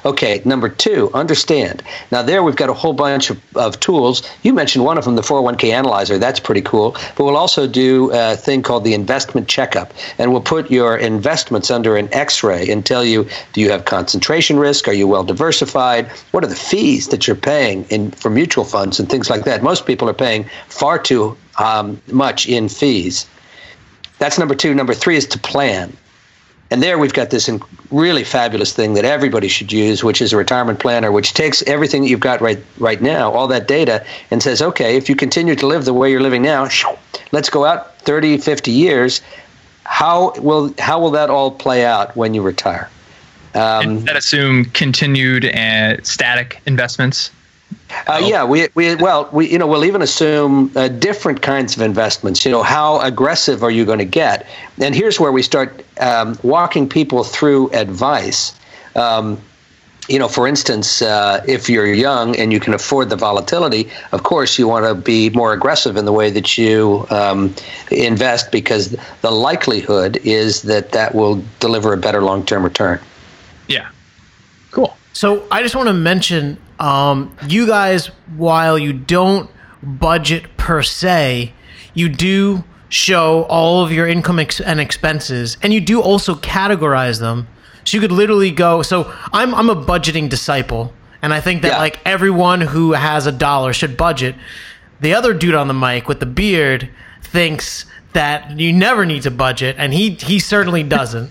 Okay, 0.04 0.40
number 0.46 0.70
two, 0.70 1.10
understand. 1.12 1.82
Now, 2.10 2.22
there 2.22 2.42
we've 2.42 2.56
got 2.56 2.70
a 2.70 2.74
whole 2.74 2.94
bunch 2.94 3.28
of, 3.28 3.38
of 3.54 3.78
tools. 3.80 4.22
You 4.42 4.54
mentioned 4.54 4.84
one 4.84 4.96
of 4.96 5.04
them, 5.04 5.14
the 5.14 5.22
401k 5.22 5.72
analyzer. 5.72 6.16
That's 6.16 6.40
pretty 6.40 6.62
cool. 6.62 6.92
But 7.16 7.24
we'll 7.24 7.36
also 7.36 7.66
do 7.66 8.10
a 8.14 8.34
thing 8.34 8.62
called 8.62 8.84
the 8.84 8.94
investment 8.94 9.46
checkup. 9.46 9.92
And 10.18 10.32
we'll 10.32 10.40
put 10.40 10.70
your 10.70 10.96
investments 10.96 11.70
under 11.70 11.96
an 11.96 12.08
x 12.12 12.42
ray 12.42 12.70
and 12.70 12.84
tell 12.84 13.04
you 13.04 13.28
do 13.52 13.60
you 13.60 13.70
have 13.70 13.84
concentration 13.84 14.58
risk? 14.58 14.88
Are 14.88 14.94
you 14.94 15.06
well 15.06 15.24
diversified? 15.24 16.08
What 16.30 16.44
are 16.44 16.48
the 16.48 16.56
fees 16.56 17.08
that 17.08 17.26
you're 17.26 17.36
paying 17.36 17.84
in, 17.90 18.12
for 18.12 18.30
mutual 18.30 18.64
funds 18.64 18.98
and 18.98 19.08
things 19.08 19.28
like 19.28 19.44
that? 19.44 19.62
Most 19.62 19.84
people 19.84 20.08
are 20.08 20.14
paying 20.14 20.48
far 20.68 20.98
too 20.98 21.36
um, 21.58 22.00
much 22.10 22.48
in 22.48 22.70
fees. 22.70 23.26
That's 24.20 24.38
number 24.38 24.54
two. 24.54 24.74
Number 24.74 24.94
three 24.94 25.16
is 25.16 25.26
to 25.28 25.38
plan. 25.38 25.96
And 26.70 26.80
there 26.80 26.98
we've 26.98 27.12
got 27.12 27.30
this 27.30 27.50
really 27.90 28.22
fabulous 28.22 28.72
thing 28.72 28.94
that 28.94 29.04
everybody 29.04 29.48
should 29.48 29.72
use, 29.72 30.04
which 30.04 30.22
is 30.22 30.32
a 30.32 30.36
retirement 30.36 30.78
planner, 30.78 31.10
which 31.10 31.34
takes 31.34 31.62
everything 31.62 32.02
that 32.02 32.08
you've 32.08 32.20
got 32.20 32.40
right 32.40 32.62
right 32.78 33.02
now, 33.02 33.32
all 33.32 33.48
that 33.48 33.66
data, 33.66 34.04
and 34.30 34.40
says, 34.40 34.62
okay, 34.62 34.96
if 34.96 35.08
you 35.08 35.16
continue 35.16 35.56
to 35.56 35.66
live 35.66 35.84
the 35.84 35.94
way 35.94 36.12
you're 36.12 36.20
living 36.20 36.42
now, 36.42 36.68
let's 37.32 37.50
go 37.50 37.64
out 37.64 37.98
30, 38.02 38.38
50 38.38 38.70
years. 38.70 39.20
How 39.82 40.32
will 40.38 40.72
how 40.78 41.00
will 41.00 41.10
that 41.10 41.30
all 41.30 41.50
play 41.50 41.84
out 41.84 42.14
when 42.14 42.34
you 42.34 42.42
retire? 42.42 42.88
Um, 43.54 44.04
that 44.04 44.14
assume 44.14 44.66
continued 44.66 45.46
and 45.46 46.06
static 46.06 46.60
investments. 46.66 47.32
Uh, 48.06 48.20
yeah, 48.24 48.44
we, 48.44 48.68
we 48.74 48.94
well 48.96 49.28
we 49.32 49.50
you 49.50 49.58
know 49.58 49.66
we'll 49.66 49.84
even 49.84 50.02
assume 50.02 50.70
uh, 50.76 50.88
different 50.88 51.42
kinds 51.42 51.76
of 51.76 51.82
investments. 51.82 52.44
You 52.44 52.50
know, 52.50 52.62
how 52.62 53.00
aggressive 53.00 53.62
are 53.62 53.70
you 53.70 53.84
going 53.84 53.98
to 53.98 54.04
get? 54.04 54.46
And 54.80 54.94
here's 54.94 55.18
where 55.18 55.32
we 55.32 55.42
start 55.42 55.84
um, 56.00 56.38
walking 56.42 56.88
people 56.88 57.24
through 57.24 57.70
advice. 57.72 58.58
Um, 58.94 59.40
you 60.08 60.18
know, 60.18 60.26
for 60.26 60.48
instance, 60.48 61.02
uh, 61.02 61.44
if 61.46 61.68
you're 61.70 61.92
young 61.92 62.34
and 62.36 62.52
you 62.52 62.58
can 62.58 62.74
afford 62.74 63.10
the 63.10 63.16
volatility, 63.16 63.88
of 64.10 64.24
course 64.24 64.58
you 64.58 64.66
want 64.66 64.84
to 64.84 64.94
be 64.94 65.30
more 65.30 65.52
aggressive 65.52 65.96
in 65.96 66.04
the 66.04 66.12
way 66.12 66.30
that 66.30 66.58
you 66.58 67.06
um, 67.10 67.54
invest 67.92 68.50
because 68.50 68.96
the 69.22 69.30
likelihood 69.30 70.16
is 70.24 70.62
that 70.62 70.90
that 70.92 71.14
will 71.14 71.44
deliver 71.60 71.92
a 71.92 71.96
better 71.96 72.22
long-term 72.22 72.64
return. 72.64 72.98
Yeah. 73.68 73.88
Cool. 74.72 74.96
So 75.12 75.46
I 75.50 75.62
just 75.62 75.76
want 75.76 75.86
to 75.86 75.92
mention, 75.92 76.58
um, 76.80 77.36
you 77.46 77.66
guys, 77.66 78.06
while 78.36 78.78
you 78.78 78.92
don't 78.92 79.48
budget 79.82 80.56
per 80.56 80.82
se, 80.82 81.52
you 81.94 82.08
do 82.08 82.64
show 82.88 83.44
all 83.44 83.84
of 83.84 83.92
your 83.92 84.08
income 84.08 84.38
ex- 84.38 84.60
and 84.60 84.80
expenses, 84.80 85.56
and 85.62 85.72
you 85.72 85.80
do 85.80 86.00
also 86.00 86.34
categorize 86.34 87.20
them. 87.20 87.46
So 87.84 87.96
you 87.96 88.00
could 88.00 88.12
literally 88.12 88.50
go. 88.50 88.82
So 88.82 89.12
I'm 89.32 89.54
I'm 89.54 89.70
a 89.70 89.76
budgeting 89.76 90.28
disciple, 90.28 90.92
and 91.22 91.32
I 91.32 91.40
think 91.40 91.62
that 91.62 91.72
Yeah. 91.72 91.78
like 91.78 92.00
everyone 92.04 92.60
who 92.60 92.92
has 92.92 93.26
a 93.26 93.32
dollar 93.32 93.72
should 93.72 93.96
budget. 93.96 94.34
The 95.00 95.14
other 95.14 95.32
dude 95.32 95.54
on 95.54 95.66
the 95.68 95.74
mic 95.74 96.08
with 96.08 96.20
the 96.20 96.26
beard 96.26 96.90
thinks 97.22 97.86
that 98.12 98.58
you 98.58 98.72
never 98.72 99.06
need 99.06 99.22
to 99.22 99.30
budget, 99.30 99.76
and 99.78 99.94
he 99.94 100.10
he 100.10 100.38
certainly 100.38 100.82
doesn't. 100.98 101.30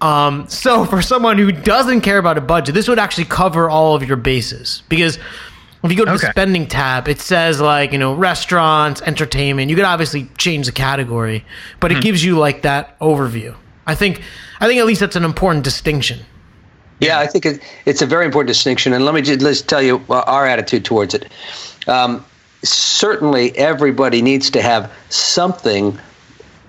Um, 0.00 0.48
so 0.48 0.84
for 0.86 1.02
someone 1.02 1.38
who 1.38 1.52
doesn't 1.52 2.00
care 2.02 2.18
about 2.18 2.38
a 2.38 2.40
budget, 2.40 2.74
this 2.74 2.88
would 2.88 2.98
actually 2.98 3.26
cover 3.26 3.68
all 3.68 3.94
of 3.94 4.06
your 4.06 4.16
bases 4.16 4.82
because 4.88 5.18
if 5.82 5.90
you 5.90 5.96
go 5.96 6.04
to 6.04 6.12
the 6.12 6.18
spending 6.18 6.66
tab, 6.66 7.08
it 7.08 7.20
says 7.20 7.60
like 7.60 7.92
you 7.92 7.98
know 7.98 8.14
restaurants, 8.14 9.00
entertainment. 9.02 9.70
You 9.70 9.76
could 9.76 9.84
obviously 9.84 10.28
change 10.36 10.66
the 10.66 10.72
category, 10.72 11.44
but 11.80 11.90
it 11.90 12.02
gives 12.02 12.22
you 12.22 12.38
like 12.38 12.62
that 12.62 12.98
overview. 13.00 13.56
I 13.86 13.94
think 13.94 14.22
I 14.60 14.66
think 14.66 14.78
at 14.78 14.86
least 14.86 15.00
that's 15.00 15.16
an 15.16 15.24
important 15.24 15.64
distinction. 15.64 16.20
Yeah, 17.00 17.18
I 17.18 17.26
think 17.26 17.46
it, 17.46 17.62
it's 17.86 18.02
a 18.02 18.06
very 18.06 18.26
important 18.26 18.48
distinction, 18.48 18.92
and 18.92 19.06
let 19.06 19.14
me 19.14 19.22
just 19.22 19.40
let's 19.40 19.62
tell 19.62 19.80
you 19.80 20.04
uh, 20.10 20.22
our 20.26 20.46
attitude 20.46 20.84
towards 20.84 21.14
it. 21.14 21.32
Um, 21.86 22.24
certainly, 22.62 23.56
everybody 23.56 24.20
needs 24.20 24.50
to 24.50 24.60
have 24.60 24.92
something 25.08 25.98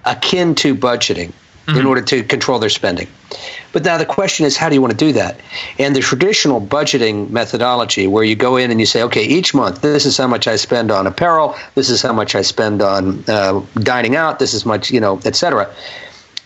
akin 0.05 0.55
to 0.55 0.73
budgeting 0.73 1.33
in 1.67 1.85
order 1.85 2.01
to 2.01 2.23
control 2.23 2.59
their 2.59 2.69
spending. 2.69 3.07
But 3.71 3.85
now 3.85 3.97
the 3.97 4.05
question 4.05 4.45
is, 4.45 4.57
how 4.57 4.67
do 4.67 4.75
you 4.75 4.81
want 4.81 4.91
to 4.91 4.97
do 4.97 5.13
that? 5.13 5.39
And 5.79 5.95
the 5.95 6.01
traditional 6.01 6.59
budgeting 6.59 7.29
methodology, 7.29 8.07
where 8.07 8.23
you 8.23 8.35
go 8.35 8.57
in 8.57 8.71
and 8.71 8.79
you 8.79 8.85
say, 8.85 9.03
okay, 9.03 9.23
each 9.23 9.53
month, 9.53 9.81
this 9.81 10.05
is 10.05 10.17
how 10.17 10.27
much 10.27 10.47
I 10.47 10.57
spend 10.57 10.91
on 10.91 11.07
apparel, 11.07 11.55
this 11.75 11.89
is 11.89 12.01
how 12.01 12.11
much 12.11 12.35
I 12.35 12.41
spend 12.41 12.81
on 12.81 13.23
uh, 13.27 13.61
dining 13.75 14.15
out, 14.15 14.39
this 14.39 14.53
is 14.53 14.65
much, 14.65 14.91
you 14.91 14.99
know, 14.99 15.21
et 15.23 15.35
cetera 15.35 15.73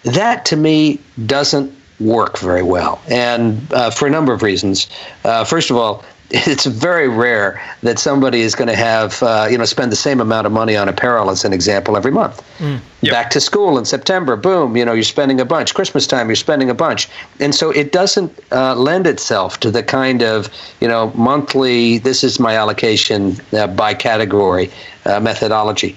that 0.06 0.46
to 0.46 0.56
me 0.56 1.00
doesn't 1.26 1.74
work 2.00 2.38
very 2.38 2.64
well, 2.64 3.02
and 3.10 3.62
uh, 3.74 3.90
for 3.90 4.08
a 4.08 4.10
number 4.10 4.34
of 4.34 4.42
reasons. 4.44 4.88
Uh, 5.24 5.44
first 5.44 5.70
of 5.70 5.78
all, 5.78 6.04
it's 6.32 6.66
very 6.66 7.08
rare 7.08 7.62
that 7.84 8.00
somebody 8.00 8.42
is 8.42 8.56
going 8.56 8.68
to 8.68 8.76
have 8.76 9.22
uh, 9.22 9.48
you 9.50 9.58
know 9.58 9.66
spend 9.66 9.92
the 9.92 9.96
same 9.98 10.20
amount 10.20 10.48
of 10.48 10.54
money 10.54 10.76
on 10.76 10.90
apparel 10.90 11.30
as 11.30 11.46
an 11.46 11.54
example 11.54 11.96
every 11.96 12.12
month. 12.12 12.44
Yep. 13.02 13.12
Back 13.12 13.30
to 13.32 13.42
school 13.42 13.78
in 13.78 13.86
September, 13.86 14.36
boom, 14.36 14.76
you 14.76 14.84
know 14.84 14.94
you're 14.94 15.04
spending 15.04 15.40
a 15.40 15.46
bunch. 15.46 15.74
Christmas 15.74 16.08
time, 16.08 16.28
you're 16.28 16.36
spending 16.36 16.70
a 16.70 16.74
bunch, 16.74 17.10
and 17.40 17.54
so 17.54 17.72
it 17.72 17.92
doesn't 17.92 18.38
uh, 18.52 18.76
lend 18.76 19.08
itself 19.08 19.60
to 19.60 19.72
the 19.72 19.84
kind 19.84 20.24
of 20.24 20.50
you 20.82 20.88
know 20.88 21.12
monthly. 21.16 22.00
This 22.00 22.24
is 22.24 22.40
my 22.40 22.56
allocation 22.56 23.38
uh, 23.54 23.68
by 23.68 23.94
category 23.94 24.72
uh, 25.06 25.20
methodology 25.20 25.96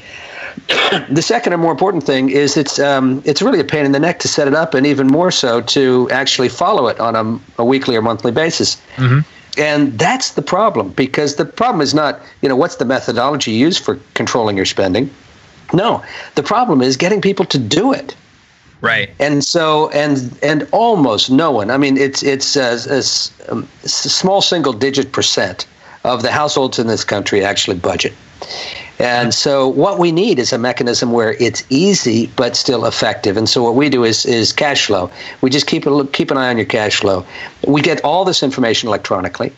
the 1.10 1.22
second 1.22 1.52
and 1.52 1.62
more 1.62 1.72
important 1.72 2.04
thing 2.04 2.30
is 2.30 2.56
it's 2.56 2.78
um, 2.78 3.22
it's 3.24 3.40
really 3.40 3.60
a 3.60 3.64
pain 3.64 3.86
in 3.86 3.92
the 3.92 4.00
neck 4.00 4.18
to 4.20 4.28
set 4.28 4.48
it 4.48 4.54
up, 4.54 4.74
and 4.74 4.86
even 4.86 5.06
more 5.06 5.30
so 5.30 5.60
to 5.62 6.08
actually 6.10 6.48
follow 6.48 6.88
it 6.88 6.98
on 7.00 7.16
a, 7.16 7.62
a 7.62 7.64
weekly 7.64 7.96
or 7.96 8.02
monthly 8.02 8.32
basis. 8.32 8.80
And 9.58 9.98
that's 9.98 10.32
the 10.32 10.42
problem 10.42 10.90
because 10.90 11.36
the 11.36 11.44
problem 11.44 11.80
is 11.80 11.94
not 11.94 12.20
you 12.42 12.48
know 12.48 12.56
what's 12.56 12.76
the 12.76 12.84
methodology 12.84 13.50
used 13.50 13.82
for 13.84 13.98
controlling 14.14 14.56
your 14.56 14.66
spending. 14.66 15.10
No, 15.72 16.02
the 16.34 16.42
problem 16.42 16.80
is 16.80 16.96
getting 16.96 17.20
people 17.20 17.44
to 17.46 17.58
do 17.58 17.92
it. 17.92 18.14
Right. 18.80 19.10
And 19.18 19.44
so, 19.44 19.90
and 19.90 20.38
and 20.42 20.68
almost 20.70 21.30
no 21.30 21.50
one. 21.50 21.70
I 21.70 21.78
mean, 21.78 21.96
it's 21.96 22.22
it's 22.22 22.56
a, 22.56 22.72
um, 23.52 23.68
s- 23.84 24.12
small 24.12 24.40
single 24.40 24.72
digit 24.72 25.12
percent 25.12 25.66
of 26.04 26.22
the 26.22 26.30
households 26.30 26.78
in 26.78 26.86
this 26.86 27.04
country 27.04 27.44
actually 27.44 27.76
budget. 27.76 28.14
And 28.98 29.32
so, 29.32 29.68
what 29.68 29.98
we 29.98 30.10
need 30.10 30.38
is 30.38 30.52
a 30.52 30.58
mechanism 30.58 31.12
where 31.12 31.34
it's 31.34 31.62
easy 31.70 32.26
but 32.34 32.56
still 32.56 32.84
effective. 32.84 33.36
And 33.36 33.48
so, 33.48 33.62
what 33.62 33.76
we 33.76 33.88
do 33.88 34.04
is 34.04 34.26
is 34.26 34.52
cash 34.52 34.86
flow. 34.86 35.10
We 35.40 35.50
just 35.50 35.66
keep 35.68 35.86
a 35.86 36.06
keep 36.08 36.30
an 36.30 36.36
eye 36.36 36.48
on 36.48 36.56
your 36.56 36.66
cash 36.66 36.96
flow. 36.96 37.24
We 37.66 37.80
get 37.80 38.02
all 38.04 38.24
this 38.24 38.42
information 38.42 38.88
electronically, 38.88 39.52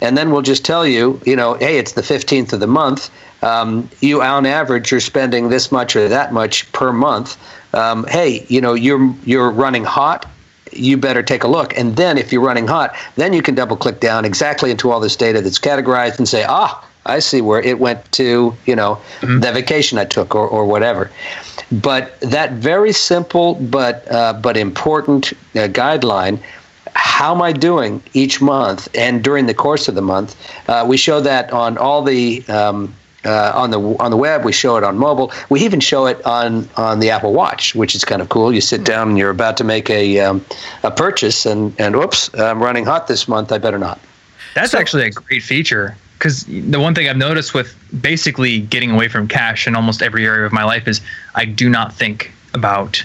and 0.00 0.16
then 0.16 0.30
we'll 0.30 0.42
just 0.42 0.64
tell 0.64 0.86
you, 0.86 1.20
you 1.24 1.34
know, 1.34 1.54
hey, 1.54 1.78
it's 1.78 1.92
the 1.92 2.02
15th 2.02 2.52
of 2.52 2.60
the 2.60 2.68
month. 2.68 3.10
Um, 3.42 3.90
you, 4.00 4.22
on 4.22 4.46
average, 4.46 4.90
you're 4.90 5.00
spending 5.00 5.48
this 5.48 5.72
much 5.72 5.96
or 5.96 6.08
that 6.08 6.32
much 6.32 6.70
per 6.72 6.92
month. 6.92 7.36
Um, 7.74 8.06
hey, 8.06 8.46
you 8.48 8.60
know, 8.60 8.74
you're 8.74 9.12
you're 9.24 9.50
running 9.50 9.84
hot 9.84 10.30
you 10.72 10.96
better 10.96 11.22
take 11.22 11.44
a 11.44 11.48
look. 11.48 11.76
And 11.78 11.94
then 11.94 12.18
if 12.18 12.32
you're 12.32 12.42
running 12.42 12.66
hot, 12.66 12.96
then 13.14 13.32
you 13.32 13.42
can 13.42 13.54
double 13.54 13.76
click 13.76 14.00
down 14.00 14.24
exactly 14.24 14.72
into 14.72 14.90
all 14.90 14.98
this 14.98 15.14
data 15.14 15.40
that's 15.40 15.58
categorized 15.58 16.18
and 16.18 16.28
say, 16.28 16.44
ah, 16.48 16.84
I 17.06 17.18
see 17.18 17.40
where 17.40 17.60
it 17.60 17.78
went 17.78 18.10
to, 18.12 18.56
you 18.66 18.76
know, 18.76 19.00
the 19.20 19.52
vacation 19.52 19.98
I 19.98 20.04
took 20.04 20.34
or, 20.34 20.48
or 20.48 20.64
whatever. 20.64 21.10
But 21.70 22.18
that 22.20 22.52
very 22.52 22.92
simple 22.92 23.54
but 23.54 24.10
uh, 24.10 24.34
but 24.34 24.56
important 24.56 25.32
uh, 25.32 25.68
guideline. 25.68 26.40
How 26.94 27.34
am 27.34 27.42
I 27.42 27.52
doing 27.52 28.02
each 28.12 28.40
month 28.40 28.88
and 28.94 29.22
during 29.22 29.46
the 29.46 29.54
course 29.54 29.88
of 29.88 29.94
the 29.94 30.02
month? 30.02 30.36
Uh, 30.68 30.84
we 30.86 30.96
show 30.96 31.20
that 31.20 31.52
on 31.52 31.76
all 31.76 32.02
the 32.02 32.44
um, 32.48 32.94
uh, 33.24 33.52
on 33.54 33.70
the 33.70 33.80
on 33.80 34.10
the 34.10 34.16
web. 34.16 34.44
We 34.44 34.52
show 34.52 34.76
it 34.76 34.84
on 34.84 34.96
mobile. 34.96 35.32
We 35.48 35.60
even 35.62 35.80
show 35.80 36.06
it 36.06 36.24
on 36.24 36.68
on 36.76 37.00
the 37.00 37.10
Apple 37.10 37.32
Watch, 37.32 37.74
which 37.74 37.94
is 37.94 38.04
kind 38.04 38.22
of 38.22 38.28
cool. 38.28 38.52
You 38.52 38.60
sit 38.60 38.84
down 38.84 39.08
and 39.10 39.18
you're 39.18 39.30
about 39.30 39.56
to 39.58 39.64
make 39.64 39.90
a 39.90 40.20
um, 40.20 40.44
a 40.82 40.90
purchase, 40.90 41.46
and 41.46 41.74
and 41.80 41.96
oops, 41.96 42.32
I'm 42.34 42.62
running 42.62 42.84
hot 42.84 43.08
this 43.08 43.26
month. 43.26 43.50
I 43.50 43.58
better 43.58 43.78
not. 43.78 43.98
That's 44.54 44.74
actually 44.74 45.06
a 45.06 45.10
great 45.10 45.42
feature 45.42 45.96
because 46.18 46.44
the 46.44 46.80
one 46.80 46.94
thing 46.94 47.08
I've 47.08 47.16
noticed 47.16 47.54
with 47.54 47.76
basically 48.00 48.60
getting 48.60 48.90
away 48.90 49.08
from 49.08 49.28
cash 49.28 49.66
in 49.66 49.76
almost 49.76 50.02
every 50.02 50.24
area 50.26 50.46
of 50.46 50.52
my 50.52 50.64
life 50.64 50.88
is 50.88 51.00
I 51.34 51.44
do 51.44 51.68
not 51.68 51.94
think 51.94 52.32
about 52.54 53.04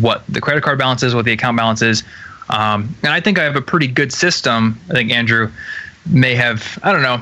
what 0.00 0.22
the 0.28 0.40
credit 0.40 0.62
card 0.62 0.78
balance 0.78 1.02
is, 1.02 1.14
what 1.14 1.24
the 1.24 1.32
account 1.32 1.56
balance 1.56 1.82
is. 1.82 2.04
Um, 2.50 2.94
and 3.02 3.12
I 3.12 3.20
think 3.20 3.38
I 3.38 3.44
have 3.44 3.56
a 3.56 3.60
pretty 3.60 3.86
good 3.86 4.12
system. 4.12 4.80
I 4.88 4.94
think 4.94 5.10
Andrew 5.10 5.50
may 6.06 6.34
have, 6.34 6.78
I 6.82 6.92
don't 6.92 7.02
know, 7.02 7.20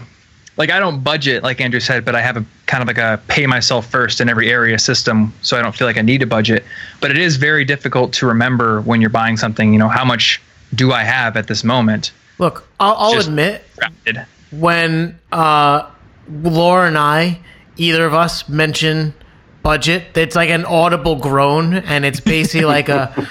like 0.56 0.70
I 0.70 0.78
don't 0.78 1.02
budget 1.02 1.42
like 1.42 1.60
Andrew 1.60 1.80
said, 1.80 2.04
but 2.04 2.14
I 2.14 2.22
have 2.22 2.36
a 2.36 2.44
kind 2.66 2.82
of 2.82 2.86
like 2.86 2.98
a 2.98 3.20
pay 3.28 3.46
myself 3.46 3.86
first 3.90 4.20
in 4.20 4.28
every 4.28 4.50
area 4.50 4.78
system, 4.78 5.32
so 5.42 5.58
I 5.58 5.62
don't 5.62 5.74
feel 5.74 5.86
like 5.86 5.98
I 5.98 6.02
need 6.02 6.18
to 6.18 6.26
budget. 6.26 6.64
But 7.00 7.10
it 7.10 7.18
is 7.18 7.36
very 7.36 7.64
difficult 7.64 8.12
to 8.14 8.26
remember 8.26 8.80
when 8.82 9.00
you're 9.00 9.10
buying 9.10 9.36
something. 9.36 9.72
You 9.72 9.78
know, 9.78 9.88
how 9.88 10.04
much 10.04 10.40
do 10.74 10.92
I 10.92 11.02
have 11.02 11.36
at 11.36 11.48
this 11.48 11.62
moment? 11.62 12.12
Look, 12.38 12.66
I'll, 12.80 12.94
I'll 12.94 13.20
admit 13.20 13.64
Drafted. 13.76 14.24
When 14.58 15.18
uh, 15.32 15.90
Laura 16.28 16.86
and 16.86 16.98
I, 16.98 17.40
either 17.76 18.06
of 18.06 18.14
us, 18.14 18.48
mention 18.48 19.14
budget, 19.62 20.04
it's 20.16 20.36
like 20.36 20.50
an 20.50 20.64
audible 20.64 21.16
groan, 21.16 21.74
and 21.74 22.04
it's 22.04 22.20
basically 22.20 22.64
like 22.76 22.88
a, 22.88 23.12
all 23.16 23.26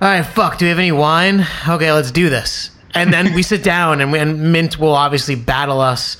right, 0.00 0.22
fuck, 0.22 0.58
do 0.58 0.64
we 0.64 0.68
have 0.70 0.78
any 0.78 0.92
wine? 0.92 1.46
Okay, 1.68 1.92
let's 1.92 2.10
do 2.10 2.28
this. 2.28 2.70
And 2.94 3.12
then 3.12 3.34
we 3.34 3.42
sit 3.42 3.62
down, 3.62 4.00
and, 4.00 4.12
we, 4.12 4.18
and 4.18 4.52
Mint 4.52 4.78
will 4.78 4.94
obviously 4.94 5.34
battle 5.34 5.80
us. 5.80 6.16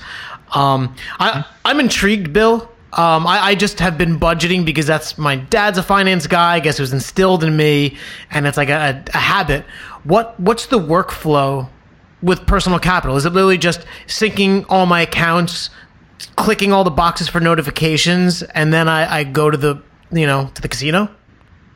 Um, 0.53 0.95
I, 1.19 1.45
I'm 1.63 1.79
intrigued, 1.79 2.33
Bill. 2.33 2.69
Um, 2.93 3.27
I, 3.27 3.39
I 3.47 3.55
just 3.55 3.79
have 3.79 3.97
been 3.97 4.19
budgeting 4.19 4.65
because 4.65 4.85
that's 4.85 5.17
my 5.17 5.35
dad's 5.35 5.77
a 5.77 5.83
finance 5.83 6.27
guy. 6.27 6.55
I 6.55 6.59
guess 6.61 6.79
it 6.79 6.81
was 6.81 6.93
instilled 6.93 7.43
in 7.43 7.55
me, 7.55 7.97
and 8.31 8.47
it's 8.47 8.55
like 8.55 8.69
a, 8.69 9.03
a 9.13 9.17
habit. 9.17 9.65
What 10.03 10.39
What's 10.39 10.67
the 10.67 10.79
workflow 10.79 11.69
with 12.25 12.45
personal 12.47 12.79
capital? 12.79 13.15
Is 13.15 13.25
it 13.25 13.33
literally 13.33 13.57
just 13.57 13.85
syncing 14.07 14.65
all 14.67 14.85
my 14.85 15.01
accounts, 15.01 15.69
clicking 16.35 16.73
all 16.73 16.83
the 16.83 16.91
boxes 16.91 17.29
for 17.29 17.39
notifications, 17.39 18.41
and 18.43 18.73
then 18.73 18.89
I, 18.89 19.19
I 19.19 19.23
go 19.23 19.49
to 19.51 19.57
the 19.57 19.81
you 20.11 20.25
know 20.25 20.49
to 20.55 20.61
the 20.61 20.67
casino? 20.67 21.09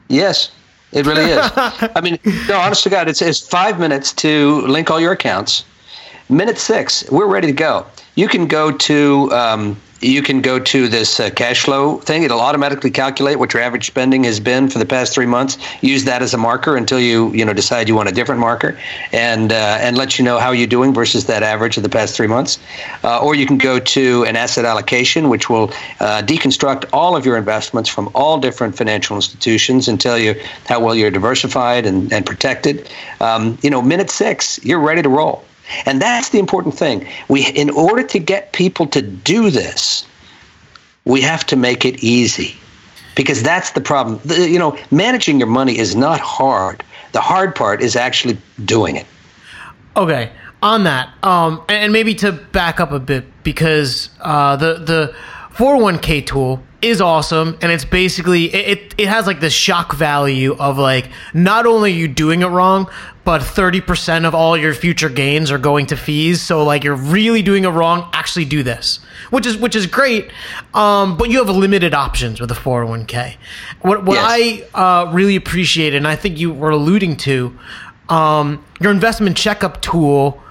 Yes, 0.08 0.52
it 0.92 1.06
really 1.06 1.32
is. 1.32 1.40
I 1.56 2.02
mean, 2.02 2.18
no, 2.48 2.58
honest 2.58 2.84
to 2.84 2.90
God, 2.90 3.08
it's, 3.08 3.22
it's 3.22 3.48
five 3.48 3.80
minutes 3.80 4.12
to 4.14 4.62
link 4.62 4.90
all 4.90 5.00
your 5.00 5.12
accounts. 5.12 5.64
Minute 6.30 6.58
six, 6.58 7.10
we're 7.12 7.28
ready 7.28 7.48
to 7.48 7.54
go. 7.54 7.86
You 8.16 8.28
can 8.28 8.48
go 8.48 8.72
to 8.72 9.32
um, 9.32 9.80
you 10.02 10.22
can 10.22 10.42
go 10.42 10.60
to 10.60 10.88
this 10.88 11.20
uh, 11.20 11.30
cash 11.30 11.64
flow 11.64 11.98
thing. 11.98 12.24
It'll 12.24 12.40
automatically 12.40 12.92
calculate 12.92 13.40
what 13.40 13.54
your 13.54 13.62
average 13.62 13.88
spending 13.88 14.24
has 14.24 14.40
been 14.40 14.70
for 14.70 14.80
the 14.80 14.86
past 14.86 15.14
three 15.14 15.26
months. 15.26 15.58
Use 15.82 16.06
that 16.06 16.22
as 16.22 16.34
a 16.34 16.38
marker 16.38 16.76
until 16.76 17.00
you 17.00 17.32
you 17.34 17.46
know 17.46 17.54
decide 17.54 17.88
you 17.88 17.96
want 17.96 18.10
a 18.10 18.12
different 18.12 18.42
marker, 18.42 18.78
and 19.12 19.52
uh, 19.52 19.78
and 19.82 19.98
let 19.98 20.18
you 20.18 20.26
know 20.26 20.40
how 20.40 20.52
you're 20.52 20.68
doing 20.68 20.94
versus 20.94 21.26
that 21.26 21.44
average 21.44 21.78
of 21.78 21.84
the 21.84 21.90
past 21.90 22.16
three 22.16 22.28
months. 22.28 22.60
Uh, 23.04 23.20
or 23.22 23.36
you 23.36 23.46
can 23.46 23.58
go 23.58 23.80
to 23.80 24.24
an 24.26 24.36
asset 24.36 24.66
allocation, 24.66 25.30
which 25.30 25.50
will 25.50 25.70
uh, 26.00 26.22
deconstruct 26.22 26.86
all 26.94 27.16
of 27.16 27.26
your 27.26 27.38
investments 27.38 27.90
from 27.90 28.10
all 28.16 28.40
different 28.40 28.78
financial 28.78 29.16
institutions 29.16 29.88
and 29.88 30.00
tell 30.00 30.18
you 30.18 30.36
how 30.66 30.80
well 30.80 30.96
you're 30.96 31.12
diversified 31.12 31.86
and, 31.86 32.12
and 32.14 32.26
protected. 32.26 32.90
Um, 33.20 33.58
you 33.62 33.70
know, 33.70 33.82
minute 33.82 34.10
six, 34.10 34.64
you're 34.64 34.80
ready 34.80 35.02
to 35.02 35.10
roll. 35.10 35.44
And 35.86 36.02
that's 36.02 36.30
the 36.30 36.40
important 36.40 36.76
thing. 36.76 37.08
We, 37.28 37.46
in 37.48 37.70
order 37.70 38.04
to 38.04 38.20
get 38.20 38.54
people 38.54 38.88
to 38.88 39.02
do 39.02 39.50
this, 39.50 40.08
we 41.06 41.22
have 41.22 41.46
to 41.48 41.56
make 41.56 41.86
it 41.86 42.04
easy, 42.04 42.56
because 43.16 43.42
that's 43.42 43.72
the 43.72 43.82
problem. 43.82 44.20
The, 44.26 44.50
you 44.50 44.60
know, 44.60 44.78
managing 44.92 45.40
your 45.40 45.48
money 45.48 45.78
is 45.78 45.96
not 45.96 46.20
hard. 46.20 46.84
The 47.14 47.22
hard 47.22 47.56
part 47.56 47.82
is 47.82 47.96
actually 47.96 48.38
doing 48.66 48.96
it. 48.96 49.08
Okay, 49.96 50.32
on 50.62 50.84
that, 50.84 51.10
um, 51.24 51.64
and 51.68 51.92
maybe 51.92 52.14
to 52.16 52.32
back 52.32 52.80
up 52.80 52.92
a 52.92 53.00
bit, 53.00 53.26
because 53.44 54.10
uh, 54.22 54.56
the 54.56 54.76
the 54.76 55.16
401k 55.60 56.26
tool 56.26 56.64
is 56.82 57.02
awesome 57.02 57.58
and 57.62 57.70
it's 57.70 57.84
basically 57.84 58.46
it, 58.46 58.96
it 58.98 59.10
has 59.10 59.28
like 59.28 59.42
this 59.42 59.52
shock 59.52 59.94
value 59.94 60.56
of 60.58 60.78
like 60.78 61.10
not 61.34 61.66
only 61.66 61.92
are 61.92 61.96
you 61.96 62.08
doing 62.08 62.44
it 62.44 62.46
wrong 62.48 62.90
but 63.26 63.42
30% 63.42 64.24
of 64.26 64.34
all 64.34 64.56
your 64.56 64.74
future 64.74 65.10
gains 65.10 65.52
are 65.52 65.58
going 65.58 65.86
to 65.88 65.98
fees. 65.98 66.42
So 66.42 66.64
like 66.64 66.86
you're 66.86 66.96
really 66.96 67.42
doing 67.42 67.66
it 67.66 67.70
wrong 67.70 68.10
actually 68.14 68.46
do 68.46 68.64
this. 68.64 69.02
Which 69.32 69.46
is 69.46 69.58
which 69.58 69.76
is 69.76 69.86
great 69.86 70.32
um, 70.74 71.18
but 71.18 71.30
you 71.30 71.44
have 71.44 71.54
limited 71.54 71.94
options 71.94 72.40
with 72.40 72.50
a 72.52 72.56
401k 72.56 73.36
what, 73.82 74.06
what 74.06 74.16
Yes. 74.16 74.26
i 74.74 75.04
uh, 75.06 75.12
really 75.12 75.36
appreciate 75.36 75.94
and 75.94 76.08
i 76.08 76.16
think 76.16 76.40
you 76.40 76.54
were 76.54 76.70
alluding 76.70 77.18
to 77.18 77.54
um, 78.08 78.64
your 78.80 78.92
investment 78.92 79.36
checkup 79.36 79.82
tool 79.82 80.42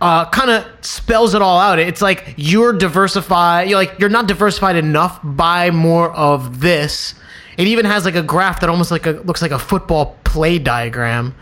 uh, 0.00 0.28
kind 0.30 0.50
of 0.50 0.66
spells 0.84 1.34
it 1.34 1.42
all 1.42 1.58
out. 1.58 1.78
It's 1.78 2.02
like 2.02 2.34
you're 2.36 2.72
diversified. 2.72 3.68
You're 3.68 3.78
like 3.78 3.98
you're 3.98 4.08
not 4.10 4.26
diversified 4.28 4.76
enough. 4.76 5.20
Buy 5.22 5.70
more 5.70 6.10
of 6.12 6.60
this. 6.60 7.14
It 7.56 7.66
even 7.68 7.86
has 7.86 8.04
like 8.04 8.14
a 8.16 8.22
graph 8.22 8.60
that 8.60 8.68
almost 8.70 8.90
like 8.90 9.06
a 9.06 9.12
looks 9.12 9.40
like 9.42 9.52
a 9.52 9.58
football 9.58 10.18
play 10.24 10.58
diagram 10.58 11.34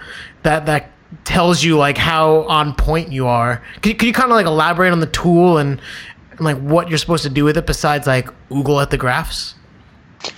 that 0.45 0.67
that 0.67 0.91
tells 1.25 1.63
you 1.65 1.77
like 1.77 1.97
how 1.99 2.43
on 2.45 2.75
point 2.75 3.11
you 3.11 3.27
are. 3.27 3.63
Can 3.83 3.91
you- 3.91 3.97
could 3.97 4.07
you 4.07 4.13
kind 4.13 4.31
of 4.31 4.37
like 4.37 4.47
elaborate 4.47 4.93
on 4.93 5.01
the 5.01 5.07
tool 5.07 5.59
and, 5.59 5.81
and 6.33 6.41
like 6.41 6.59
what 6.59 6.89
you're 6.89 6.99
supposed 6.99 7.23
to 7.25 7.31
do 7.31 7.45
with 7.45 7.57
it 7.57 7.67
besides 7.67 8.07
like 8.07 8.29
oogle 8.51 8.81
at 8.83 8.91
the 8.91 8.99
graphs? 8.99 9.55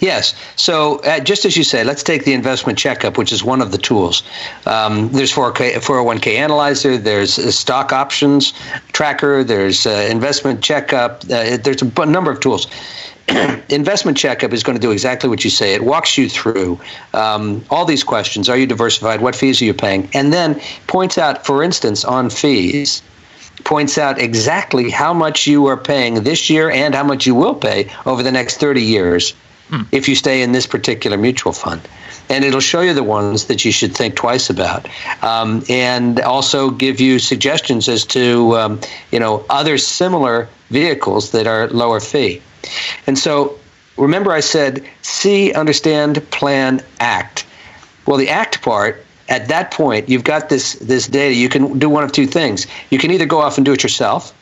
Yes. 0.01 0.35
So, 0.57 0.99
uh, 1.01 1.21
just 1.21 1.45
as 1.45 1.57
you 1.57 1.65
say, 1.65 1.85
let's 1.85 2.03
take 2.03 2.25
the 2.25 2.33
investment 2.33 2.79
checkup, 2.79 3.19
which 3.19 3.33
is 3.33 3.43
one 3.43 3.61
of 3.61 3.73
the 3.73 3.79
tools. 3.79 4.23
Um, 4.67 5.09
there's 5.11 5.33
401k 5.33 6.35
analyzer, 6.37 6.99
there's 6.99 7.35
stock 7.55 7.93
options 7.93 8.53
tracker, 8.93 9.45
there's 9.45 9.87
uh, 9.87 10.09
investment 10.11 10.63
checkup, 10.63 11.25
uh, 11.25 11.57
there's 11.59 11.83
a 11.83 12.07
number 12.07 12.31
of 12.31 12.41
tools. 12.41 12.67
investment 13.71 14.17
checkup 14.17 14.53
is 14.53 14.63
going 14.63 14.77
to 14.77 14.81
do 14.81 14.93
exactly 14.93 15.29
what 15.29 15.43
you 15.43 15.51
say. 15.51 15.75
It 15.75 15.83
walks 15.83 16.17
you 16.17 16.29
through 16.29 16.81
um, 17.13 17.65
all 17.71 17.85
these 17.85 18.05
questions. 18.05 18.49
Are 18.49 18.57
you 18.57 18.67
diversified? 18.67 19.21
What 19.21 19.35
fees 19.35 19.61
are 19.61 19.65
you 19.65 19.75
paying? 19.75 20.09
And 20.15 20.33
then 20.33 20.61
points 20.87 21.19
out, 21.19 21.45
for 21.45 21.63
instance, 21.63 22.05
on 22.05 22.31
fees, 22.31 23.03
points 23.65 23.99
out 23.99 24.21
exactly 24.21 24.91
how 24.91 25.13
much 25.13 25.47
you 25.47 25.67
are 25.67 25.77
paying 25.77 26.23
this 26.23 26.49
year 26.49 26.71
and 26.71 26.95
how 26.95 27.03
much 27.03 27.27
you 27.27 27.35
will 27.35 27.55
pay 27.55 27.91
over 28.05 28.23
the 28.23 28.31
next 28.31 28.59
30 28.59 28.83
years 28.83 29.35
if 29.93 30.09
you 30.09 30.15
stay 30.15 30.43
in 30.43 30.53
this 30.53 30.67
particular 30.67 31.17
mutual 31.17 31.53
fund. 31.53 31.81
And 32.29 32.45
it'll 32.45 32.61
show 32.61 32.81
you 32.81 32.95
the 32.95 33.05
ones 33.05 33.47
that 33.47 33.65
you 33.65 33.73
should 33.73 33.95
think 33.95 34.17
twice 34.17 34.51
about, 34.51 34.89
um, 35.23 35.63
and 35.69 36.21
also 36.21 36.71
give 36.71 37.01
you 37.01 37.19
suggestions 37.19 37.89
as 37.89 38.05
to 38.07 38.57
um, 38.57 38.81
you 39.13 39.21
know 39.21 39.45
other 39.49 39.79
similar 39.79 40.49
vehicles 40.71 41.31
that 41.31 41.47
are 41.47 41.69
lower 41.69 42.01
fee. 42.01 42.43
And 43.07 43.17
so, 43.17 43.59
remember, 43.97 44.33
I 44.33 44.41
said 44.41 44.85
see, 45.03 45.53
understand, 45.53 46.29
plan, 46.31 46.83
act. 46.99 47.47
Well, 48.07 48.17
the 48.17 48.29
act 48.29 48.63
part 48.63 49.05
at 49.29 49.49
that 49.49 49.71
point, 49.71 50.09
you've 50.09 50.25
got 50.25 50.49
this 50.49 50.75
this 50.75 51.07
data. 51.07 51.35
You 51.35 51.49
can 51.49 51.79
do 51.79 51.89
one 51.89 52.05
of 52.05 52.13
two 52.13 52.27
things. 52.27 52.67
You 52.91 52.99
can 52.99 53.11
either 53.11 53.27
go 53.27 53.41
off 53.41 53.57
and 53.57 53.65
do 53.65 53.73
it 53.73 53.83
yourself, 53.83 54.35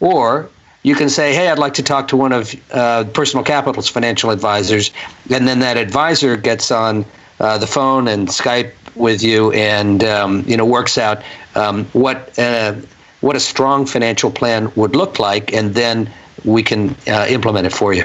or 0.00 0.50
you 0.88 0.94
can 0.94 1.10
say, 1.10 1.34
"Hey, 1.34 1.48
I'd 1.50 1.58
like 1.58 1.74
to 1.74 1.82
talk 1.82 2.08
to 2.08 2.16
one 2.16 2.32
of 2.32 2.54
uh, 2.72 3.04
Personal 3.12 3.44
Capital's 3.44 3.88
financial 3.88 4.30
advisors," 4.30 4.90
and 5.30 5.46
then 5.46 5.58
that 5.60 5.76
advisor 5.76 6.36
gets 6.36 6.70
on 6.70 7.04
uh, 7.40 7.58
the 7.58 7.66
phone 7.66 8.08
and 8.08 8.26
Skype 8.28 8.72
with 8.94 9.22
you, 9.22 9.52
and 9.52 10.02
um, 10.02 10.44
you 10.46 10.56
know 10.56 10.64
works 10.64 10.96
out 10.96 11.22
um, 11.54 11.84
what 11.92 12.36
uh, 12.38 12.74
what 13.20 13.36
a 13.36 13.40
strong 13.40 13.84
financial 13.84 14.30
plan 14.30 14.72
would 14.76 14.96
look 14.96 15.18
like, 15.18 15.52
and 15.52 15.74
then 15.74 16.10
we 16.44 16.62
can 16.62 16.96
uh, 17.06 17.26
implement 17.28 17.66
it 17.66 17.72
for 17.72 17.92
you. 17.92 18.04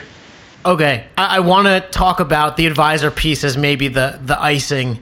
Okay, 0.65 1.05
I, 1.17 1.37
I 1.37 1.39
want 1.39 1.67
to 1.67 1.79
talk 1.97 2.19
about 2.19 2.57
the 2.57 2.67
advisor 2.67 3.11
piece 3.11 3.45
as 3.45 3.57
maybe 3.57 3.87
the 3.87 4.19
the 4.21 4.39
icing. 4.41 4.99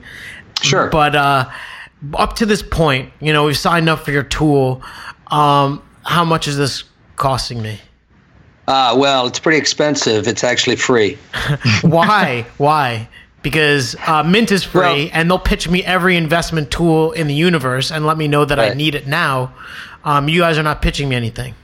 Sure. 0.60 0.88
But 0.88 1.16
uh, 1.16 1.50
up 2.14 2.36
to 2.36 2.46
this 2.46 2.62
point, 2.62 3.12
you 3.20 3.32
know, 3.32 3.46
we've 3.46 3.58
signed 3.58 3.88
up 3.88 4.04
for 4.04 4.12
your 4.12 4.22
tool. 4.22 4.82
Um, 5.26 5.82
how 6.04 6.24
much 6.24 6.46
is 6.46 6.56
this 6.56 6.84
costing 7.22 7.62
me? 7.62 7.78
Uh, 8.66 8.96
well, 8.98 9.28
it's 9.28 9.38
pretty 9.38 9.58
expensive. 9.58 10.26
It's 10.26 10.42
actually 10.42 10.74
free. 10.74 11.16
Why? 11.82 12.44
Why? 12.58 13.08
Because 13.42 13.94
uh, 14.08 14.24
Mint 14.24 14.50
is 14.50 14.64
free, 14.64 14.80
Well- 14.80 15.08
and 15.12 15.30
they'll 15.30 15.38
pitch 15.38 15.68
me 15.68 15.84
every 15.84 16.16
investment 16.16 16.72
tool 16.72 17.12
in 17.12 17.28
the 17.28 17.34
universe 17.34 17.92
and 17.92 18.04
let 18.06 18.18
me 18.18 18.26
know 18.26 18.44
that 18.44 18.58
I 18.58 18.74
need 18.74 18.96
it 18.96 19.06
now. 19.06 19.54
Um, 20.04 20.28
you 20.28 20.40
guys 20.40 20.58
are 20.58 20.64
not 20.64 20.82
pitching 20.82 21.08
me 21.08 21.14
anything. 21.14 21.54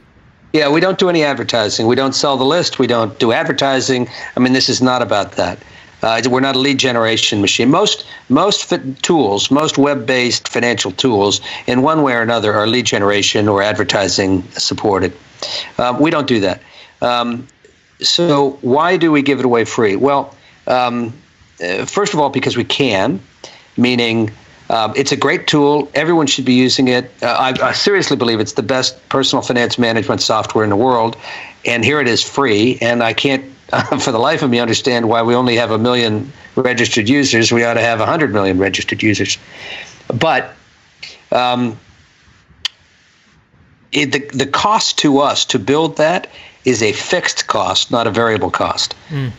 Yeah, 0.52 0.70
we 0.70 0.80
don't 0.80 0.98
do 0.98 1.08
any 1.08 1.24
advertising. 1.24 1.88
We 1.88 1.96
don't 1.96 2.14
sell 2.14 2.36
the 2.36 2.44
list. 2.44 2.78
We 2.78 2.86
don't 2.86 3.18
do 3.18 3.32
advertising. 3.32 4.08
I 4.36 4.40
mean, 4.40 4.52
this 4.52 4.68
is 4.68 4.80
not 4.80 5.02
about 5.02 5.32
that. 5.32 5.58
Uh, 6.02 6.22
we're 6.30 6.40
not 6.40 6.54
a 6.54 6.60
lead 6.60 6.78
generation 6.78 7.40
machine. 7.40 7.68
Most 7.68 8.06
most 8.28 8.72
tools, 9.02 9.50
most 9.50 9.76
web-based 9.76 10.48
financial 10.48 10.92
tools, 10.92 11.40
in 11.66 11.82
one 11.82 12.02
way 12.02 12.14
or 12.14 12.22
another, 12.22 12.54
are 12.54 12.68
lead 12.68 12.86
generation 12.86 13.48
or 13.48 13.60
advertising 13.60 14.42
supported. 14.52 15.12
Um, 15.78 16.00
we 16.00 16.10
don't 16.10 16.26
do 16.26 16.40
that. 16.40 16.62
Um, 17.00 17.46
so 18.00 18.58
why 18.60 18.96
do 18.96 19.10
we 19.10 19.22
give 19.22 19.38
it 19.38 19.44
away 19.44 19.64
free? 19.64 19.96
Well, 19.96 20.34
um, 20.66 21.12
uh, 21.62 21.84
first 21.84 22.14
of 22.14 22.20
all, 22.20 22.30
because 22.30 22.56
we 22.56 22.64
can, 22.64 23.20
meaning 23.76 24.30
um, 24.70 24.92
it's 24.96 25.12
a 25.12 25.16
great 25.16 25.46
tool. 25.46 25.90
Everyone 25.94 26.26
should 26.26 26.44
be 26.44 26.54
using 26.54 26.88
it. 26.88 27.10
Uh, 27.22 27.26
I, 27.26 27.68
I 27.68 27.72
seriously 27.72 28.16
believe 28.16 28.38
it's 28.40 28.52
the 28.52 28.62
best 28.62 29.08
personal 29.08 29.42
finance 29.42 29.78
management 29.78 30.20
software 30.20 30.64
in 30.64 30.70
the 30.70 30.76
world, 30.76 31.16
and 31.64 31.84
here 31.84 32.00
it 32.00 32.08
is 32.08 32.22
free. 32.22 32.78
And 32.80 33.02
I 33.02 33.12
can't, 33.14 33.44
for 34.00 34.12
the 34.12 34.18
life 34.18 34.42
of 34.42 34.50
me, 34.50 34.60
understand 34.60 35.08
why 35.08 35.22
we 35.22 35.34
only 35.34 35.56
have 35.56 35.70
a 35.70 35.78
million 35.78 36.32
registered 36.54 37.08
users. 37.08 37.50
We 37.50 37.64
ought 37.64 37.74
to 37.74 37.80
have 37.80 37.98
100 37.98 38.32
million 38.32 38.58
registered 38.58 39.02
users. 39.02 39.38
But 40.08 40.54
um, 41.32 41.78
it, 43.92 44.12
the, 44.12 44.18
the 44.36 44.46
cost 44.46 44.98
to 44.98 45.18
us 45.18 45.44
to 45.46 45.58
build 45.58 45.96
that 45.96 46.28
is 46.64 46.82
a 46.82 46.92
fixed 46.92 47.46
cost, 47.46 47.90
not 47.90 48.06
a 48.06 48.10
variable 48.10 48.50
cost. 48.50 48.94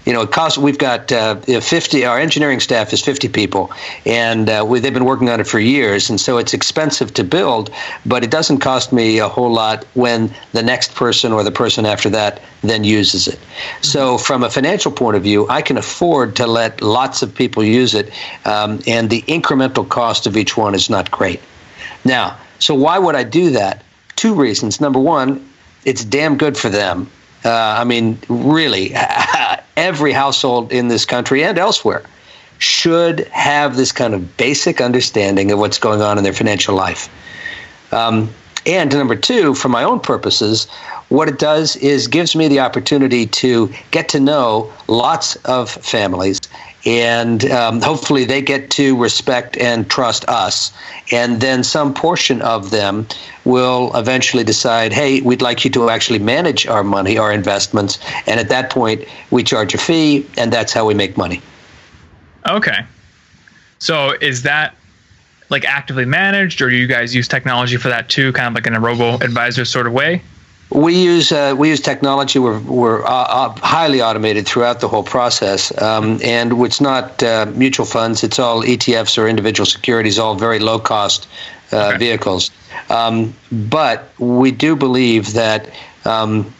You 0.05 0.13
know, 0.13 0.21
it 0.21 0.31
costs. 0.31 0.57
We've 0.57 0.79
got 0.79 1.11
uh, 1.11 1.35
50. 1.35 2.03
Our 2.05 2.17
engineering 2.17 2.59
staff 2.59 2.91
is 2.91 3.01
50 3.01 3.27
people, 3.29 3.71
and 4.05 4.49
uh, 4.49 4.65
we, 4.67 4.79
they've 4.79 4.93
been 4.93 5.05
working 5.05 5.29
on 5.29 5.39
it 5.39 5.45
for 5.45 5.59
years. 5.59 6.09
And 6.09 6.19
so 6.19 6.39
it's 6.39 6.55
expensive 6.55 7.13
to 7.15 7.23
build, 7.23 7.69
but 8.05 8.23
it 8.23 8.31
doesn't 8.31 8.59
cost 8.59 8.91
me 8.91 9.19
a 9.19 9.27
whole 9.27 9.51
lot 9.51 9.83
when 9.93 10.33
the 10.53 10.63
next 10.63 10.95
person 10.95 11.31
or 11.31 11.43
the 11.43 11.51
person 11.51 11.85
after 11.85 12.09
that 12.09 12.41
then 12.63 12.83
uses 12.83 13.27
it. 13.27 13.39
So 13.81 14.17
from 14.17 14.43
a 14.43 14.49
financial 14.49 14.91
point 14.91 15.15
of 15.15 15.21
view, 15.21 15.47
I 15.49 15.61
can 15.61 15.77
afford 15.77 16.35
to 16.37 16.47
let 16.47 16.81
lots 16.81 17.21
of 17.21 17.35
people 17.35 17.63
use 17.63 17.93
it, 17.93 18.11
um, 18.45 18.79
and 18.87 19.09
the 19.09 19.21
incremental 19.23 19.87
cost 19.87 20.25
of 20.25 20.35
each 20.35 20.57
one 20.57 20.73
is 20.73 20.89
not 20.89 21.11
great. 21.11 21.41
Now, 22.03 22.37
so 22.57 22.73
why 22.73 22.97
would 22.97 23.15
I 23.15 23.23
do 23.23 23.51
that? 23.51 23.83
Two 24.19 24.33
reasons. 24.33 24.81
Number 24.81 24.99
one, 24.99 25.49
it's 25.85 26.03
damn 26.03 26.35
good 26.35 26.57
for 26.57 26.67
them. 26.67 27.09
Uh, 27.45 27.51
I 27.53 27.85
mean, 27.85 28.17
really, 28.27 28.93
every 29.77 30.11
household 30.11 30.73
in 30.73 30.89
this 30.89 31.05
country 31.05 31.41
and 31.41 31.57
elsewhere 31.57 32.03
should 32.57 33.21
have 33.29 33.77
this 33.77 33.93
kind 33.93 34.13
of 34.13 34.35
basic 34.35 34.81
understanding 34.81 35.53
of 35.53 35.59
what's 35.59 35.77
going 35.79 36.01
on 36.01 36.17
in 36.17 36.25
their 36.25 36.33
financial 36.33 36.75
life. 36.75 37.07
Um, 37.93 38.29
and 38.65 38.93
number 38.93 39.15
two, 39.15 39.55
for 39.55 39.69
my 39.69 39.85
own 39.85 40.01
purposes, 40.01 40.67
what 41.07 41.29
it 41.29 41.39
does 41.39 41.77
is 41.77 42.09
gives 42.09 42.35
me 42.35 42.49
the 42.49 42.59
opportunity 42.59 43.25
to 43.25 43.73
get 43.91 44.09
to 44.09 44.19
know 44.19 44.69
lots 44.89 45.37
of 45.45 45.69
families 45.69 46.38
and 46.89 47.45
um, 47.51 47.81
hopefully 47.81 48.25
they 48.25 48.41
get 48.41 48.71
to 48.71 48.97
respect 48.97 49.55
and 49.57 49.87
trust 49.87 50.27
us. 50.27 50.73
And 51.11 51.39
then 51.39 51.63
some 51.63 51.93
portion 51.93 52.41
of 52.41 52.71
them 52.71 53.07
will 53.45 53.95
eventually 53.95 54.43
decide, 54.43 54.91
hey, 54.91 55.21
we'd 55.21 55.41
like 55.41 55.63
you 55.63 55.69
to 55.71 55.89
actually 55.91 56.17
manage 56.17 56.65
our 56.65 56.83
money, 56.83 57.15
our 57.19 57.31
investments. 57.31 57.99
And 58.25 58.39
at 58.39 58.49
that 58.49 58.71
point, 58.71 59.05
we 59.29 59.43
charge 59.43 59.75
a 59.75 59.77
fee, 59.77 60.25
and 60.35 60.51
that's 60.51 60.73
how 60.73 60.87
we 60.87 60.95
make 60.95 61.15
money. 61.15 61.43
Okay. 62.49 62.79
So 63.77 64.15
is 64.19 64.41
that 64.43 64.75
like 65.49 65.65
actively 65.65 66.05
managed, 66.05 66.59
or 66.59 66.71
do 66.71 66.75
you 66.75 66.87
guys 66.87 67.13
use 67.13 67.27
technology 67.27 67.77
for 67.77 67.89
that 67.89 68.09
too, 68.09 68.33
kind 68.33 68.47
of 68.47 68.55
like 68.55 68.65
in 68.65 68.73
a 68.73 68.79
robo 68.79 69.15
advisor 69.15 69.63
sort 69.63 69.85
of 69.85 69.93
way? 69.93 70.23
We 70.71 71.01
use 71.01 71.31
uh, 71.31 71.55
we 71.57 71.69
use 71.69 71.81
technology. 71.81 72.37
We're 72.37 72.59
we're 72.59 73.03
uh, 73.03 73.09
uh, 73.09 73.55
highly 73.57 74.03
automated 74.03 74.47
throughout 74.47 74.81
the 74.81 74.87
whole 74.87 75.03
process, 75.03 75.75
um, 75.81 76.19
and 76.23 76.53
it's 76.61 76.79
not 76.79 77.23
uh, 77.23 77.47
mutual 77.55 77.87
funds. 77.87 78.23
It's 78.23 78.37
all 78.37 78.61
ETFs 78.61 79.17
or 79.17 79.27
individual 79.27 79.65
securities, 79.65 80.19
all 80.19 80.35
very 80.35 80.59
low 80.59 80.77
cost 80.77 81.27
uh, 81.73 81.87
okay. 81.87 81.97
vehicles. 81.97 82.51
Um, 82.91 83.33
but 83.51 84.09
we 84.19 84.51
do 84.51 84.75
believe 84.75 85.33
that. 85.33 85.69
Um, 86.05 86.53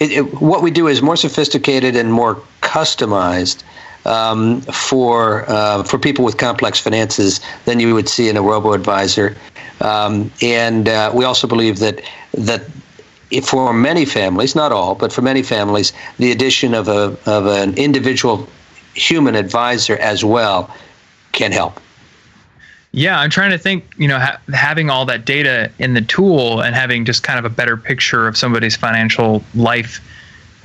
it, 0.00 0.12
it, 0.12 0.40
what 0.40 0.62
we 0.62 0.70
do 0.70 0.86
is 0.86 1.02
more 1.02 1.16
sophisticated 1.16 1.96
and 1.96 2.12
more 2.12 2.36
customized 2.62 3.64
um, 4.06 4.60
for 4.62 5.44
uh, 5.48 5.82
for 5.82 5.98
people 5.98 6.24
with 6.24 6.38
complex 6.38 6.80
finances 6.80 7.40
than 7.64 7.80
you 7.80 7.94
would 7.94 8.08
see 8.08 8.28
in 8.28 8.36
a 8.36 8.42
robo 8.42 8.72
advisor. 8.72 9.36
Um, 9.80 10.32
and 10.42 10.88
uh, 10.88 11.12
we 11.14 11.24
also 11.24 11.46
believe 11.46 11.78
that 11.80 12.00
that 12.32 12.62
for 13.44 13.72
many 13.72 14.04
families, 14.04 14.54
not 14.54 14.72
all, 14.72 14.94
but 14.94 15.12
for 15.12 15.22
many 15.22 15.42
families, 15.42 15.92
the 16.18 16.32
addition 16.32 16.74
of 16.74 16.88
a 16.88 17.16
of 17.26 17.46
an 17.46 17.74
individual 17.76 18.48
human 18.94 19.34
advisor 19.34 19.96
as 19.96 20.24
well 20.24 20.74
can 21.32 21.52
help. 21.52 21.80
Yeah, 22.92 23.20
I'm 23.20 23.30
trying 23.30 23.50
to 23.50 23.58
think, 23.58 23.94
you 23.98 24.08
know, 24.08 24.18
ha- 24.18 24.40
having 24.52 24.88
all 24.88 25.04
that 25.06 25.24
data 25.24 25.70
in 25.78 25.94
the 25.94 26.00
tool 26.00 26.62
and 26.62 26.74
having 26.74 27.04
just 27.04 27.22
kind 27.22 27.38
of 27.38 27.44
a 27.44 27.54
better 27.54 27.76
picture 27.76 28.26
of 28.26 28.36
somebody's 28.36 28.76
financial 28.76 29.44
life 29.54 30.00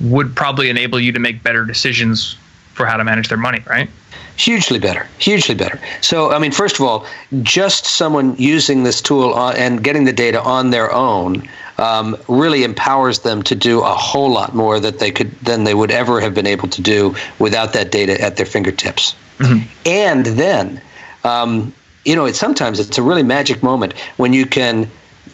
would 0.00 0.34
probably 0.34 0.70
enable 0.70 0.98
you 0.98 1.12
to 1.12 1.18
make 1.18 1.42
better 1.42 1.64
decisions 1.64 2.36
for 2.72 2.86
how 2.86 2.96
to 2.96 3.04
manage 3.04 3.28
their 3.28 3.38
money, 3.38 3.62
right? 3.66 3.88
Hugely 4.36 4.78
better, 4.78 5.06
hugely 5.18 5.54
better. 5.54 5.78
So, 6.00 6.32
I 6.32 6.38
mean, 6.38 6.50
first 6.50 6.76
of 6.76 6.82
all, 6.82 7.06
just 7.42 7.84
someone 7.84 8.34
using 8.36 8.82
this 8.82 9.00
tool 9.00 9.32
on, 9.34 9.54
and 9.56 9.84
getting 9.84 10.04
the 10.04 10.12
data 10.12 10.42
on 10.42 10.70
their 10.70 10.90
own 10.92 11.48
um, 11.78 12.16
really 12.28 12.64
empowers 12.64 13.20
them 13.20 13.42
to 13.42 13.54
do 13.54 13.80
a 13.80 13.94
whole 13.94 14.30
lot 14.30 14.54
more 14.54 14.80
that 14.80 14.98
they 14.98 15.10
could 15.10 15.30
than 15.40 15.64
they 15.64 15.74
would 15.74 15.90
ever 15.90 16.20
have 16.20 16.34
been 16.34 16.46
able 16.46 16.68
to 16.68 16.82
do 16.82 17.14
without 17.38 17.72
that 17.72 17.90
data 17.90 18.20
at 18.20 18.36
their 18.36 18.46
fingertips. 18.46 19.14
Mm-hmm. 19.38 19.68
And 19.86 20.26
then, 20.26 20.80
um, 21.24 21.72
you 22.04 22.14
know, 22.14 22.26
it 22.26 22.36
sometimes 22.36 22.78
it's 22.78 22.98
a 22.98 23.02
really 23.02 23.22
magic 23.22 23.62
moment 23.62 23.94
when 24.16 24.32
you 24.32 24.46
can 24.46 24.88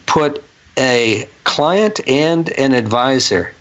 put 0.05 0.43
a 0.77 1.27
client 1.43 1.99
and 2.07 2.49
an 2.51 2.73
advisor 2.73 3.53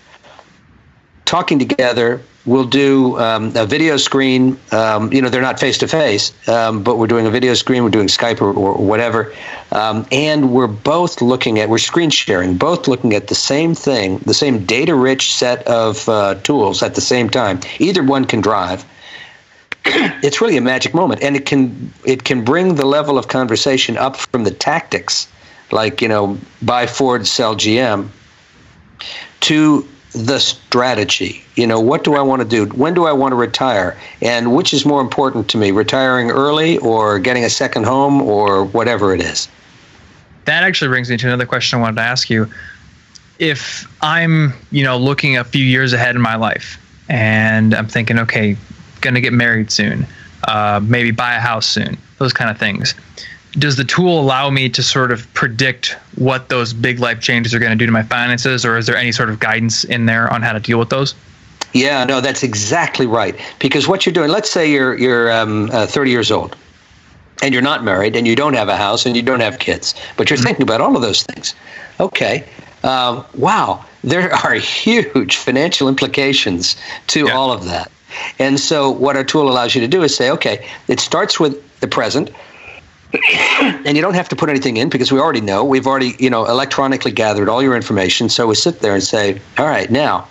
talking 1.30 1.60
together 1.60 2.20
we'll 2.44 2.64
do 2.64 3.18
um, 3.18 3.52
a 3.56 3.64
video 3.66 3.96
screen. 3.96 4.58
Um, 4.72 5.12
you 5.12 5.22
know, 5.22 5.28
they're 5.28 5.42
not 5.42 5.60
face 5.60 5.78
to 5.78 5.88
face, 5.88 6.32
but 6.46 6.98
we're 6.98 7.06
doing 7.06 7.26
a 7.26 7.30
video 7.30 7.54
screen. 7.54 7.84
We're 7.84 7.90
doing 7.90 8.08
Skype 8.08 8.40
or, 8.40 8.52
or 8.52 8.74
whatever, 8.74 9.32
um, 9.70 10.06
and 10.10 10.52
we're 10.52 10.66
both 10.66 11.22
looking 11.22 11.60
at 11.60 11.68
we're 11.68 11.78
screen 11.78 12.10
sharing, 12.10 12.56
both 12.56 12.88
looking 12.88 13.14
at 13.14 13.28
the 13.28 13.34
same 13.34 13.74
thing, 13.74 14.18
the 14.18 14.34
same 14.34 14.64
data-rich 14.64 15.32
set 15.32 15.66
of 15.68 16.08
uh, 16.08 16.34
tools 16.42 16.82
at 16.82 16.94
the 16.94 17.00
same 17.00 17.28
time. 17.28 17.60
Either 17.78 18.02
one 18.02 18.24
can 18.24 18.40
drive. 18.40 18.84
it's 19.84 20.40
really 20.40 20.56
a 20.56 20.60
magic 20.60 20.94
moment, 20.94 21.22
and 21.22 21.36
it 21.36 21.46
can 21.46 21.92
it 22.04 22.24
can 22.24 22.44
bring 22.44 22.74
the 22.74 22.86
level 22.86 23.18
of 23.18 23.28
conversation 23.28 23.96
up 23.96 24.16
from 24.16 24.44
the 24.44 24.50
tactics, 24.50 25.28
like 25.70 26.02
you 26.02 26.08
know, 26.08 26.38
buy 26.62 26.86
Ford, 26.86 27.26
sell 27.26 27.54
GM, 27.54 28.08
to 29.40 29.86
the 30.12 30.38
strategy. 30.38 31.44
You 31.54 31.66
know, 31.66 31.80
what 31.80 32.04
do 32.04 32.14
I 32.14 32.22
want 32.22 32.42
to 32.42 32.48
do? 32.48 32.66
When 32.74 32.94
do 32.94 33.06
I 33.06 33.12
want 33.12 33.32
to 33.32 33.36
retire? 33.36 33.98
And 34.20 34.54
which 34.54 34.74
is 34.74 34.84
more 34.84 35.00
important 35.00 35.48
to 35.50 35.58
me, 35.58 35.70
retiring 35.70 36.30
early 36.30 36.78
or 36.78 37.18
getting 37.18 37.44
a 37.44 37.50
second 37.50 37.84
home 37.84 38.20
or 38.20 38.64
whatever 38.64 39.14
it 39.14 39.20
is? 39.20 39.48
That 40.46 40.64
actually 40.64 40.88
brings 40.88 41.10
me 41.10 41.16
to 41.18 41.26
another 41.26 41.46
question 41.46 41.78
I 41.78 41.82
wanted 41.82 41.96
to 41.96 42.02
ask 42.02 42.28
you. 42.28 42.50
If 43.38 43.90
I'm, 44.02 44.52
you 44.70 44.84
know, 44.84 44.98
looking 44.98 45.36
a 45.36 45.44
few 45.44 45.64
years 45.64 45.92
ahead 45.92 46.14
in 46.14 46.20
my 46.20 46.36
life 46.36 46.78
and 47.08 47.74
I'm 47.74 47.86
thinking, 47.86 48.18
okay, 48.18 48.56
going 49.00 49.14
to 49.14 49.20
get 49.20 49.32
married 49.32 49.70
soon, 49.70 50.06
uh, 50.44 50.80
maybe 50.82 51.10
buy 51.10 51.34
a 51.34 51.40
house 51.40 51.66
soon, 51.66 51.96
those 52.18 52.32
kind 52.32 52.50
of 52.50 52.58
things 52.58 52.94
does 53.52 53.76
the 53.76 53.84
tool 53.84 54.20
allow 54.20 54.50
me 54.50 54.68
to 54.68 54.82
sort 54.82 55.10
of 55.10 55.32
predict 55.34 55.96
what 56.16 56.48
those 56.48 56.72
big 56.72 57.00
life 57.00 57.20
changes 57.20 57.52
are 57.52 57.58
going 57.58 57.70
to 57.70 57.76
do 57.76 57.86
to 57.86 57.92
my 57.92 58.02
finances 58.02 58.64
or 58.64 58.76
is 58.76 58.86
there 58.86 58.96
any 58.96 59.12
sort 59.12 59.28
of 59.28 59.40
guidance 59.40 59.84
in 59.84 60.06
there 60.06 60.32
on 60.32 60.42
how 60.42 60.52
to 60.52 60.60
deal 60.60 60.78
with 60.78 60.90
those 60.90 61.14
yeah 61.72 62.04
no 62.04 62.20
that's 62.20 62.42
exactly 62.42 63.06
right 63.06 63.38
because 63.58 63.88
what 63.88 64.06
you're 64.06 64.12
doing 64.12 64.30
let's 64.30 64.50
say 64.50 64.70
you're 64.70 64.96
you're 64.98 65.32
um, 65.32 65.68
uh, 65.72 65.86
30 65.86 66.10
years 66.10 66.30
old 66.30 66.56
and 67.42 67.52
you're 67.52 67.62
not 67.62 67.82
married 67.82 68.14
and 68.14 68.26
you 68.26 68.36
don't 68.36 68.54
have 68.54 68.68
a 68.68 68.76
house 68.76 69.06
and 69.06 69.16
you 69.16 69.22
don't 69.22 69.40
have 69.40 69.58
kids 69.58 69.94
but 70.16 70.30
you're 70.30 70.36
mm-hmm. 70.36 70.46
thinking 70.46 70.62
about 70.62 70.80
all 70.80 70.94
of 70.94 71.02
those 71.02 71.22
things 71.24 71.54
okay 71.98 72.44
uh, 72.84 73.22
wow 73.34 73.84
there 74.04 74.32
are 74.44 74.54
huge 74.54 75.36
financial 75.36 75.88
implications 75.88 76.76
to 77.08 77.26
yeah. 77.26 77.32
all 77.32 77.50
of 77.50 77.64
that 77.64 77.90
and 78.38 78.60
so 78.60 78.90
what 78.90 79.16
our 79.16 79.24
tool 79.24 79.48
allows 79.48 79.74
you 79.74 79.80
to 79.80 79.88
do 79.88 80.02
is 80.02 80.14
say 80.14 80.30
okay 80.30 80.68
it 80.86 81.00
starts 81.00 81.40
with 81.40 81.80
the 81.80 81.88
present 81.88 82.30
and 83.12 83.96
you 83.96 84.02
don't 84.02 84.14
have 84.14 84.28
to 84.28 84.36
put 84.36 84.48
anything 84.48 84.76
in 84.76 84.88
because 84.88 85.10
we 85.10 85.18
already 85.18 85.40
know. 85.40 85.64
We've 85.64 85.86
already 85.86 86.14
you 86.18 86.30
know 86.30 86.46
electronically 86.46 87.12
gathered 87.12 87.48
all 87.48 87.62
your 87.62 87.76
information. 87.76 88.28
So 88.28 88.46
we 88.46 88.54
sit 88.54 88.80
there 88.80 88.94
and 88.94 89.02
say 89.02 89.40
all 89.58 89.66
right 89.66 89.90
now 89.90 90.28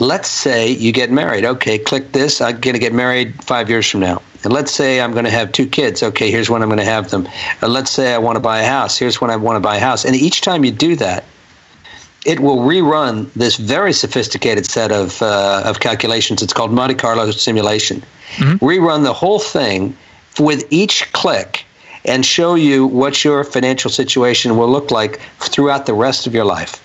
let's 0.00 0.28
say 0.28 0.70
you 0.70 0.92
get 0.92 1.10
married. 1.10 1.44
Okay 1.44 1.78
click 1.78 2.12
this. 2.12 2.40
I'm 2.40 2.60
going 2.60 2.74
to 2.74 2.80
get 2.80 2.92
married 2.92 3.42
five 3.42 3.68
years 3.68 3.88
from 3.88 4.00
now. 4.00 4.22
And 4.44 4.52
let's 4.52 4.70
say 4.72 5.00
i'm 5.00 5.12
going 5.12 5.24
to 5.24 5.30
have 5.30 5.52
two 5.52 5.66
kids. 5.66 6.02
Okay 6.02 6.30
here's 6.30 6.50
when 6.50 6.62
i'm 6.62 6.68
going 6.68 6.78
to 6.78 6.84
have 6.84 7.10
them. 7.10 7.28
And 7.62 7.72
let's 7.72 7.90
say 7.90 8.14
i 8.14 8.18
want 8.18 8.36
to 8.36 8.40
buy 8.40 8.60
a 8.60 8.66
house. 8.66 8.98
Here's 8.98 9.20
when 9.20 9.30
i 9.30 9.36
want 9.36 9.56
to 9.56 9.60
buy 9.60 9.76
a 9.76 9.80
house. 9.80 10.04
And 10.04 10.14
each 10.14 10.40
time 10.40 10.64
you 10.64 10.70
do 10.70 10.96
that 10.96 11.24
it 12.26 12.40
will 12.40 12.58
rerun 12.58 13.32
this 13.34 13.56
very 13.56 13.92
sophisticated 13.92 14.66
set 14.66 14.90
of, 14.90 15.22
uh, 15.22 15.62
of 15.64 15.80
calculations. 15.80 16.42
It's 16.42 16.52
called 16.52 16.72
monte 16.72 16.96
carlo 16.96 17.30
simulation. 17.30 18.02
Mm-hmm. 18.36 18.64
rerun 18.64 19.04
the 19.04 19.14
whole 19.14 19.38
thing 19.38 19.96
with 20.38 20.66
each 20.70 21.10
click 21.12 21.64
and 22.04 22.24
show 22.24 22.54
you 22.54 22.86
what 22.86 23.24
your 23.24 23.44
financial 23.44 23.90
situation 23.90 24.56
will 24.56 24.70
look 24.70 24.90
like 24.90 25.20
throughout 25.38 25.86
the 25.86 25.94
rest 25.94 26.26
of 26.26 26.34
your 26.34 26.44
life. 26.44 26.82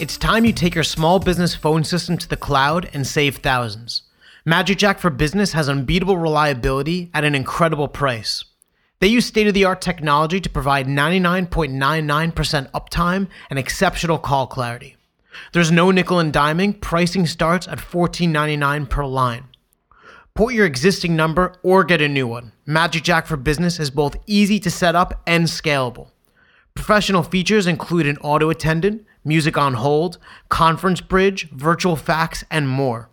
It's 0.00 0.16
time 0.16 0.44
you 0.44 0.52
take 0.52 0.76
your 0.76 0.84
small 0.84 1.18
business 1.18 1.56
phone 1.56 1.82
system 1.82 2.16
to 2.18 2.28
the 2.28 2.36
cloud 2.36 2.88
and 2.92 3.04
save 3.04 3.38
thousands. 3.38 4.02
MagicJack 4.46 5.00
for 5.00 5.10
Business 5.10 5.52
has 5.54 5.68
unbeatable 5.68 6.16
reliability 6.16 7.10
at 7.12 7.24
an 7.24 7.34
incredible 7.34 7.88
price. 7.88 8.44
They 9.00 9.08
use 9.08 9.26
state 9.26 9.48
of 9.48 9.54
the 9.54 9.64
art 9.64 9.80
technology 9.80 10.40
to 10.40 10.48
provide 10.48 10.86
99.99% 10.86 12.70
uptime 12.70 13.26
and 13.50 13.58
exceptional 13.58 14.18
call 14.18 14.46
clarity. 14.46 14.96
There's 15.52 15.70
no 15.70 15.90
nickel 15.90 16.18
and 16.18 16.32
diming. 16.32 16.80
Pricing 16.80 17.26
starts 17.26 17.68
at 17.68 17.78
$14.99 17.78 18.88
per 18.88 19.04
line. 19.04 19.44
Put 20.34 20.54
your 20.54 20.66
existing 20.66 21.16
number 21.16 21.54
or 21.62 21.82
get 21.82 22.00
a 22.00 22.08
new 22.08 22.26
one. 22.26 22.52
MagicJack 22.66 23.26
for 23.26 23.36
Business 23.36 23.80
is 23.80 23.90
both 23.90 24.16
easy 24.26 24.60
to 24.60 24.70
set 24.70 24.94
up 24.94 25.22
and 25.26 25.46
scalable. 25.46 26.10
Professional 26.74 27.24
features 27.24 27.66
include 27.66 28.06
an 28.06 28.18
auto 28.18 28.48
attendant, 28.50 29.04
music 29.24 29.58
on 29.58 29.74
hold, 29.74 30.18
conference 30.48 31.00
bridge, 31.00 31.50
virtual 31.50 31.96
fax, 31.96 32.44
and 32.52 32.68
more. 32.68 33.10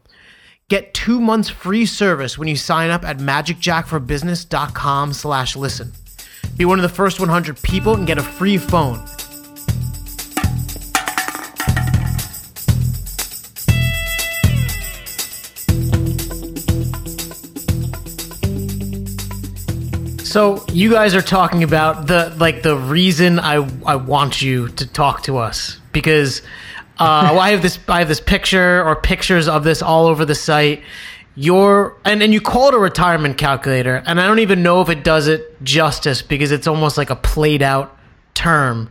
Get 0.67 0.93
two 0.93 1.19
months 1.19 1.49
free 1.49 1.85
service 1.87 2.37
when 2.37 2.47
you 2.47 2.55
sign 2.55 2.91
up 2.91 3.03
at 3.03 3.17
magicjackforbusiness.com 3.17 5.13
slash 5.13 5.55
listen. 5.55 5.93
Be 6.57 6.65
one 6.65 6.77
of 6.77 6.83
the 6.83 6.89
first 6.89 7.19
100 7.19 7.61
people 7.63 7.95
and 7.95 8.05
get 8.05 8.17
a 8.17 8.23
free 8.23 8.57
phone. 8.57 9.03
So 20.35 20.65
you 20.67 20.91
guys 20.91 21.15
are 21.15 21.21
talking 21.21 21.63
about 21.63 22.07
the 22.07 22.35
like 22.37 22.61
the 22.61 22.75
reason 22.75 23.39
I 23.39 23.65
I 23.85 23.95
want 23.95 24.41
you 24.41 24.67
to 24.67 24.85
talk 24.85 25.23
to 25.23 25.37
us 25.37 25.79
because 25.93 26.41
uh, 26.99 27.29
well, 27.31 27.39
I 27.39 27.51
have 27.51 27.61
this 27.61 27.79
I 27.87 27.99
have 27.99 28.09
this 28.09 28.19
picture 28.19 28.85
or 28.85 28.97
pictures 28.97 29.47
of 29.47 29.63
this 29.63 29.81
all 29.81 30.07
over 30.07 30.25
the 30.25 30.35
site. 30.35 30.83
Your 31.35 31.95
and 32.03 32.21
and 32.21 32.33
you 32.33 32.41
call 32.41 32.67
it 32.67 32.73
a 32.73 32.77
retirement 32.77 33.37
calculator, 33.37 34.03
and 34.05 34.19
I 34.19 34.27
don't 34.27 34.39
even 34.39 34.61
know 34.61 34.81
if 34.81 34.89
it 34.89 35.05
does 35.05 35.29
it 35.29 35.63
justice 35.63 36.21
because 36.21 36.51
it's 36.51 36.67
almost 36.67 36.97
like 36.97 37.09
a 37.09 37.15
played 37.15 37.61
out 37.61 37.97
term, 38.33 38.89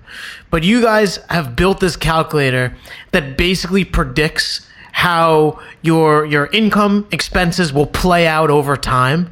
but 0.50 0.62
you 0.62 0.80
guys 0.80 1.18
have 1.28 1.54
built 1.54 1.78
this 1.78 1.94
calculator 1.94 2.74
that 3.11 3.37
basically 3.37 3.85
predicts 3.85 4.66
how 4.92 5.61
your 5.83 6.24
your 6.24 6.46
income 6.46 7.07
expenses 7.12 7.70
will 7.70 7.85
play 7.85 8.26
out 8.26 8.48
over 8.48 8.78
time. 8.78 9.30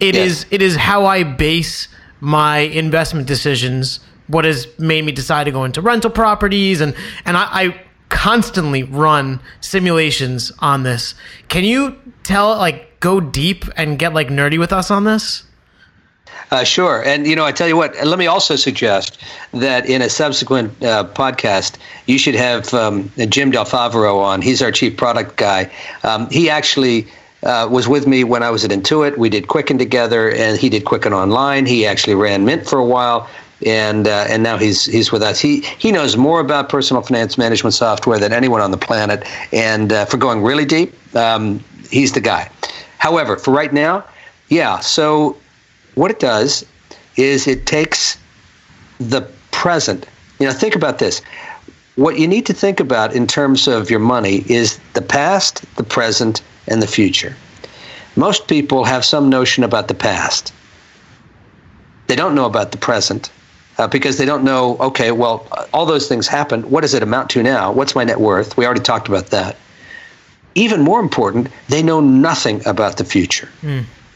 It 0.00 0.14
Yes. 0.14 0.26
is 0.30 0.46
it 0.50 0.62
is 0.62 0.76
how 0.76 1.06
I 1.06 1.22
base 1.24 1.88
my 2.20 2.58
investment 2.58 3.26
decisions. 3.26 4.00
What 4.28 4.44
has 4.44 4.66
made 4.78 5.04
me 5.04 5.12
decide 5.12 5.44
to 5.44 5.50
go 5.50 5.64
into 5.64 5.80
rental 5.80 6.10
properties 6.10 6.80
and 6.80 6.94
and 7.24 7.36
I, 7.36 7.48
I 7.52 7.80
constantly 8.08 8.82
run 8.82 9.40
simulations 9.60 10.52
on 10.60 10.82
this. 10.82 11.14
Can 11.48 11.64
you 11.64 11.96
tell 12.22 12.56
like 12.56 13.00
go 13.00 13.20
deep 13.20 13.64
and 13.76 13.98
get 13.98 14.14
like 14.14 14.28
nerdy 14.28 14.58
with 14.58 14.72
us 14.72 14.90
on 14.90 15.04
this? 15.04 15.44
Uh, 16.50 16.64
sure. 16.64 17.02
And, 17.04 17.26
you 17.26 17.36
know, 17.36 17.44
I 17.44 17.52
tell 17.52 17.68
you 17.68 17.76
what, 17.76 17.94
let 18.06 18.18
me 18.18 18.26
also 18.26 18.56
suggest 18.56 19.22
that 19.52 19.84
in 19.86 20.00
a 20.00 20.08
subsequent 20.08 20.82
uh, 20.82 21.04
podcast, 21.04 21.76
you 22.06 22.16
should 22.18 22.34
have 22.34 22.72
um, 22.72 23.10
Jim 23.28 23.50
Del 23.50 23.66
Favero 23.66 24.18
on. 24.22 24.40
He's 24.40 24.62
our 24.62 24.72
chief 24.72 24.96
product 24.96 25.36
guy. 25.36 25.70
Um, 26.04 26.28
he 26.30 26.48
actually 26.48 27.06
uh, 27.42 27.68
was 27.70 27.88
with 27.88 28.06
me 28.06 28.24
when 28.24 28.42
I 28.42 28.50
was 28.50 28.64
at 28.64 28.70
Intuit. 28.70 29.16
We 29.16 29.28
did 29.28 29.48
Quicken 29.48 29.78
together, 29.78 30.30
and 30.30 30.58
he 30.58 30.68
did 30.68 30.84
Quicken 30.84 31.12
Online. 31.12 31.66
He 31.66 31.86
actually 31.86 32.14
ran 32.14 32.44
Mint 32.44 32.66
for 32.66 32.78
a 32.78 32.84
while. 32.84 33.28
And 33.66 34.06
uh, 34.06 34.26
and 34.28 34.44
now 34.44 34.56
he's 34.56 34.84
he's 34.84 35.10
with 35.10 35.20
us. 35.20 35.40
He 35.40 35.62
he 35.78 35.90
knows 35.90 36.16
more 36.16 36.38
about 36.38 36.68
personal 36.68 37.02
finance 37.02 37.36
management 37.36 37.74
software 37.74 38.16
than 38.16 38.32
anyone 38.32 38.60
on 38.60 38.70
the 38.70 38.76
planet. 38.76 39.24
And 39.52 39.92
uh, 39.92 40.04
for 40.04 40.16
going 40.16 40.44
really 40.44 40.64
deep, 40.64 40.94
um, 41.16 41.58
he's 41.90 42.12
the 42.12 42.20
guy. 42.20 42.50
However, 42.98 43.36
for 43.36 43.50
right 43.50 43.72
now, 43.72 44.04
yeah. 44.48 44.78
So 44.78 45.36
what 45.96 46.12
it 46.12 46.20
does 46.20 46.64
is 47.16 47.48
it 47.48 47.66
takes 47.66 48.16
the 49.00 49.22
present. 49.50 50.06
You 50.38 50.46
know, 50.46 50.52
think 50.52 50.76
about 50.76 51.00
this. 51.00 51.20
What 51.98 52.16
you 52.16 52.28
need 52.28 52.46
to 52.46 52.52
think 52.52 52.78
about 52.78 53.12
in 53.12 53.26
terms 53.26 53.66
of 53.66 53.90
your 53.90 53.98
money 53.98 54.44
is 54.46 54.78
the 54.94 55.02
past, 55.02 55.64
the 55.74 55.82
present, 55.82 56.42
and 56.68 56.80
the 56.80 56.86
future. 56.86 57.34
Most 58.14 58.46
people 58.46 58.84
have 58.84 59.04
some 59.04 59.28
notion 59.28 59.64
about 59.64 59.88
the 59.88 59.94
past. 59.94 60.52
They 62.06 62.14
don't 62.14 62.36
know 62.36 62.46
about 62.46 62.70
the 62.70 62.78
present 62.78 63.32
uh, 63.78 63.88
because 63.88 64.16
they 64.16 64.24
don't 64.24 64.44
know, 64.44 64.76
okay, 64.78 65.10
well, 65.10 65.48
all 65.74 65.86
those 65.86 66.06
things 66.08 66.28
happened. 66.28 66.70
What 66.70 66.82
does 66.82 66.94
it 66.94 67.02
amount 67.02 67.30
to 67.30 67.42
now? 67.42 67.72
What's 67.72 67.96
my 67.96 68.04
net 68.04 68.20
worth? 68.20 68.56
We 68.56 68.64
already 68.64 68.80
talked 68.80 69.08
about 69.08 69.30
that. 69.30 69.56
Even 70.54 70.82
more 70.82 71.00
important, 71.00 71.48
they 71.68 71.82
know 71.82 71.98
nothing 71.98 72.64
about 72.64 72.98
the 72.98 73.04
future. 73.04 73.48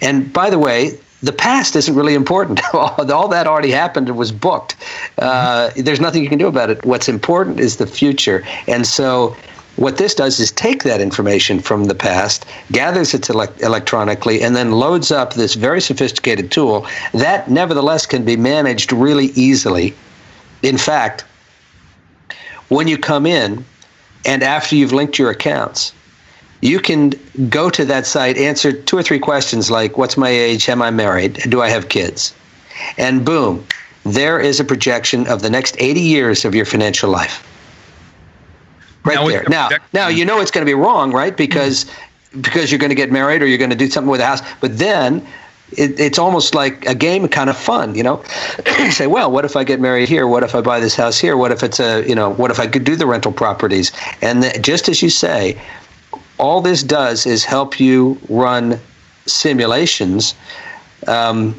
And 0.00 0.32
by 0.32 0.50
the 0.50 0.58
way, 0.60 1.00
the 1.22 1.32
past 1.32 1.76
isn't 1.76 1.94
really 1.94 2.14
important. 2.14 2.60
All 2.74 3.28
that 3.28 3.46
already 3.46 3.70
happened 3.70 4.08
and 4.08 4.18
was 4.18 4.32
booked. 4.32 4.76
Uh, 5.18 5.70
there's 5.76 6.00
nothing 6.00 6.22
you 6.22 6.28
can 6.28 6.38
do 6.38 6.48
about 6.48 6.70
it. 6.70 6.84
What's 6.84 7.08
important 7.08 7.60
is 7.60 7.76
the 7.76 7.86
future. 7.86 8.44
And 8.66 8.86
so, 8.86 9.36
what 9.76 9.96
this 9.96 10.14
does 10.14 10.38
is 10.38 10.52
take 10.52 10.82
that 10.82 11.00
information 11.00 11.58
from 11.58 11.84
the 11.84 11.94
past, 11.94 12.44
gathers 12.72 13.14
it 13.14 13.30
elect- 13.30 13.62
electronically, 13.62 14.42
and 14.42 14.54
then 14.54 14.72
loads 14.72 15.10
up 15.10 15.32
this 15.32 15.54
very 15.54 15.80
sophisticated 15.80 16.50
tool 16.50 16.86
that, 17.14 17.50
nevertheless, 17.50 18.04
can 18.04 18.24
be 18.24 18.36
managed 18.36 18.92
really 18.92 19.26
easily. 19.28 19.94
In 20.62 20.76
fact, 20.76 21.24
when 22.68 22.86
you 22.86 22.98
come 22.98 23.26
in 23.26 23.64
and 24.26 24.42
after 24.42 24.76
you've 24.76 24.92
linked 24.92 25.18
your 25.18 25.30
accounts, 25.30 25.92
you 26.62 26.78
can 26.80 27.12
go 27.50 27.68
to 27.68 27.84
that 27.84 28.06
site, 28.06 28.38
answer 28.38 28.72
two 28.72 28.96
or 28.96 29.02
three 29.02 29.18
questions 29.18 29.70
like 29.70 29.98
What's 29.98 30.16
my 30.16 30.30
age? 30.30 30.68
Am 30.68 30.80
I 30.80 30.90
married? 30.90 31.34
Do 31.50 31.60
I 31.60 31.68
have 31.68 31.88
kids? 31.88 32.34
And 32.96 33.24
boom, 33.24 33.66
there 34.04 34.40
is 34.40 34.58
a 34.60 34.64
projection 34.64 35.26
of 35.26 35.42
the 35.42 35.50
next 35.50 35.76
80 35.78 36.00
years 36.00 36.44
of 36.44 36.54
your 36.54 36.64
financial 36.64 37.10
life. 37.10 37.46
Right 39.04 39.16
Now, 39.16 39.28
there. 39.28 39.42
the 39.42 39.50
Now, 39.50 39.68
now 39.92 40.08
you 40.08 40.24
know 40.24 40.40
it's 40.40 40.52
going 40.52 40.64
to 40.64 40.70
be 40.70 40.74
wrong, 40.74 41.12
right? 41.12 41.36
Because 41.36 41.86
because 42.40 42.70
you're 42.70 42.78
going 42.78 42.90
to 42.90 42.96
get 42.96 43.12
married 43.12 43.42
or 43.42 43.46
you're 43.46 43.58
going 43.58 43.70
to 43.70 43.76
do 43.76 43.90
something 43.90 44.10
with 44.10 44.20
a 44.20 44.26
house. 44.26 44.40
But 44.60 44.78
then 44.78 45.26
it, 45.72 45.98
it's 45.98 46.18
almost 46.18 46.54
like 46.54 46.86
a 46.86 46.94
game, 46.94 47.28
kind 47.28 47.50
of 47.50 47.56
fun, 47.56 47.94
you 47.94 48.02
know. 48.02 48.24
you 48.78 48.90
say, 48.92 49.06
well, 49.06 49.30
what 49.30 49.44
if 49.44 49.56
I 49.56 49.64
get 49.64 49.80
married 49.80 50.08
here? 50.08 50.26
What 50.26 50.42
if 50.42 50.54
I 50.54 50.60
buy 50.60 50.80
this 50.80 50.94
house 50.94 51.18
here? 51.18 51.36
What 51.36 51.52
if 51.52 51.62
it's 51.62 51.80
a, 51.80 52.06
you 52.08 52.14
know, 52.14 52.30
what 52.30 52.50
if 52.50 52.58
I 52.58 52.66
could 52.66 52.84
do 52.84 52.96
the 52.96 53.06
rental 53.06 53.32
properties? 53.32 53.92
And 54.22 54.44
the, 54.44 54.58
just 54.60 54.88
as 54.88 55.02
you 55.02 55.10
say, 55.10 55.60
all 56.42 56.60
this 56.60 56.82
does 56.82 57.24
is 57.24 57.44
help 57.44 57.78
you 57.80 58.18
run 58.28 58.78
simulations. 59.26 60.34
Um, 61.06 61.54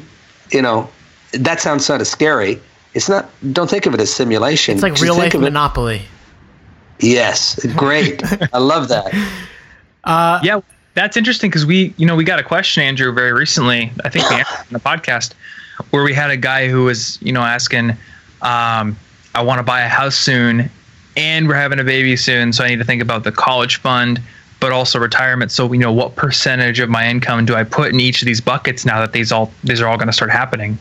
you 0.52 0.62
know, 0.62 0.88
that 1.32 1.60
sounds 1.60 1.84
sort 1.86 2.00
of 2.00 2.06
scary. 2.06 2.60
It's 2.92 3.08
not. 3.08 3.28
Don't 3.52 3.68
think 3.68 3.86
of 3.86 3.94
it 3.94 4.00
as 4.00 4.12
simulation. 4.12 4.74
It's 4.74 4.82
like 4.82 5.00
real 5.00 5.16
life 5.16 5.34
of 5.34 5.40
it- 5.40 5.44
Monopoly. 5.44 6.02
Yes, 7.00 7.58
great. 7.74 8.22
I 8.54 8.58
love 8.58 8.88
that. 8.88 9.12
Yeah, 10.06 10.60
that's 10.92 11.16
interesting 11.16 11.48
because 11.48 11.64
we, 11.64 11.94
you 11.96 12.04
know, 12.06 12.14
we 12.14 12.24
got 12.24 12.38
a 12.38 12.42
question, 12.42 12.82
Andrew, 12.82 13.10
very 13.10 13.32
recently. 13.32 13.90
I 14.04 14.10
think 14.10 14.28
we 14.28 14.36
answered 14.36 14.66
in 14.68 14.72
the 14.74 14.78
podcast 14.80 15.32
where 15.90 16.04
we 16.04 16.12
had 16.12 16.30
a 16.30 16.36
guy 16.36 16.68
who 16.68 16.84
was, 16.84 17.18
you 17.22 17.32
know, 17.32 17.40
asking, 17.40 17.92
um, 18.42 18.96
"I 19.34 19.40
want 19.42 19.60
to 19.60 19.62
buy 19.62 19.80
a 19.80 19.88
house 19.88 20.14
soon, 20.14 20.68
and 21.16 21.48
we're 21.48 21.54
having 21.54 21.80
a 21.80 21.84
baby 21.84 22.16
soon, 22.16 22.52
so 22.52 22.62
I 22.64 22.68
need 22.68 22.80
to 22.80 22.84
think 22.84 23.00
about 23.00 23.24
the 23.24 23.32
college 23.32 23.76
fund, 23.76 24.20
but 24.64 24.72
also 24.72 24.98
retirement. 24.98 25.52
So 25.52 25.66
we 25.66 25.76
know 25.76 25.92
what 25.92 26.16
percentage 26.16 26.80
of 26.80 26.88
my 26.88 27.06
income 27.06 27.44
do 27.44 27.54
I 27.54 27.64
put 27.64 27.92
in 27.92 28.00
each 28.00 28.22
of 28.22 28.26
these 28.26 28.40
buckets 28.40 28.86
now 28.86 28.98
that 29.00 29.12
these 29.12 29.30
all 29.30 29.52
these 29.62 29.82
are 29.82 29.86
all 29.86 29.98
going 29.98 30.06
to 30.06 30.12
start 30.12 30.30
happening." 30.30 30.78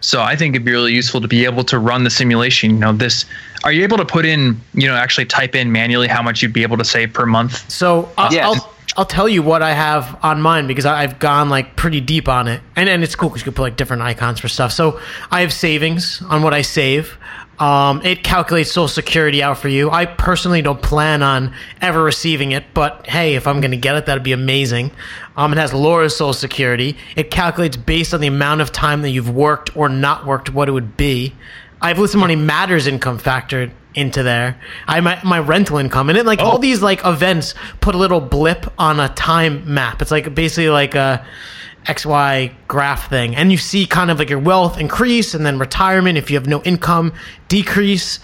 So 0.00 0.22
I 0.22 0.36
think 0.36 0.54
it'd 0.54 0.64
be 0.64 0.70
really 0.70 0.94
useful 0.94 1.20
to 1.20 1.26
be 1.28 1.44
able 1.44 1.64
to 1.64 1.78
run 1.80 2.04
the 2.04 2.10
simulation. 2.10 2.70
You 2.70 2.78
know, 2.78 2.92
this. 2.92 3.24
Are 3.64 3.72
you 3.72 3.82
able 3.82 3.96
to 3.96 4.04
put 4.04 4.24
in, 4.24 4.60
you 4.74 4.86
know, 4.86 4.94
actually 4.94 5.26
type 5.26 5.54
in 5.56 5.72
manually 5.72 6.06
how 6.06 6.22
much 6.22 6.40
you'd 6.42 6.52
be 6.52 6.62
able 6.62 6.76
to 6.76 6.84
save 6.84 7.12
per 7.12 7.26
month? 7.26 7.68
So 7.68 8.08
uh, 8.16 8.28
I'll, 8.30 8.54
I'll 8.54 8.74
I'll 8.96 9.04
tell 9.06 9.28
you 9.28 9.42
what 9.42 9.62
I 9.62 9.72
have 9.72 10.18
on 10.22 10.40
mine 10.40 10.66
because 10.68 10.86
I- 10.86 11.02
I've 11.02 11.18
gone 11.18 11.48
like 11.48 11.74
pretty 11.74 12.00
deep 12.00 12.28
on 12.28 12.46
it, 12.46 12.60
and 12.76 12.88
and 12.88 13.02
it's 13.02 13.16
cool 13.16 13.28
because 13.28 13.40
you 13.42 13.46
can 13.46 13.54
put 13.54 13.62
like 13.62 13.76
different 13.76 14.02
icons 14.02 14.38
for 14.38 14.48
stuff. 14.48 14.70
So 14.72 15.00
I 15.32 15.40
have 15.40 15.52
savings 15.52 16.22
on 16.22 16.42
what 16.42 16.54
I 16.54 16.62
save. 16.62 17.16
Um, 17.62 18.02
it 18.04 18.24
calculates 18.24 18.72
Social 18.72 18.88
Security 18.88 19.40
out 19.40 19.56
for 19.56 19.68
you. 19.68 19.88
I 19.88 20.04
personally 20.04 20.62
don't 20.62 20.82
plan 20.82 21.22
on 21.22 21.54
ever 21.80 22.02
receiving 22.02 22.50
it, 22.50 22.64
but 22.74 23.06
hey, 23.06 23.36
if 23.36 23.46
I'm 23.46 23.60
going 23.60 23.70
to 23.70 23.76
get 23.76 23.94
it, 23.94 24.06
that'd 24.06 24.24
be 24.24 24.32
amazing. 24.32 24.90
Um, 25.36 25.52
it 25.52 25.58
has 25.58 25.72
Laura's 25.72 26.16
Social 26.16 26.32
Security. 26.32 26.96
It 27.14 27.30
calculates 27.30 27.76
based 27.76 28.14
on 28.14 28.20
the 28.20 28.26
amount 28.26 28.62
of 28.62 28.72
time 28.72 29.02
that 29.02 29.10
you've 29.10 29.30
worked 29.30 29.76
or 29.76 29.88
not 29.88 30.26
worked 30.26 30.52
what 30.52 30.68
it 30.68 30.72
would 30.72 30.96
be. 30.96 31.36
I 31.80 31.86
have 31.86 32.00
Listen 32.00 32.18
Money 32.18 32.34
Matters 32.34 32.88
income 32.88 33.20
factored 33.20 33.70
into 33.94 34.24
there. 34.24 34.60
I 34.88 34.98
my, 34.98 35.20
my 35.22 35.38
rental 35.38 35.78
income 35.78 36.08
and 36.08 36.18
it 36.18 36.26
like 36.26 36.40
all 36.40 36.58
these 36.58 36.82
like 36.82 37.04
events 37.04 37.54
put 37.80 37.94
a 37.94 37.98
little 37.98 38.20
blip 38.20 38.66
on 38.76 38.98
a 38.98 39.08
time 39.10 39.72
map. 39.72 40.02
It's 40.02 40.10
like 40.10 40.34
basically 40.34 40.70
like 40.70 40.96
a 40.96 41.24
XY 41.86 42.52
graph 42.68 43.08
thing. 43.08 43.34
And 43.34 43.50
you 43.50 43.58
see 43.58 43.86
kind 43.86 44.10
of 44.10 44.18
like 44.18 44.30
your 44.30 44.38
wealth 44.38 44.78
increase 44.78 45.34
and 45.34 45.44
then 45.44 45.58
retirement 45.58 46.16
if 46.16 46.30
you 46.30 46.36
have 46.36 46.46
no 46.46 46.62
income 46.62 47.12
decrease. 47.48 48.20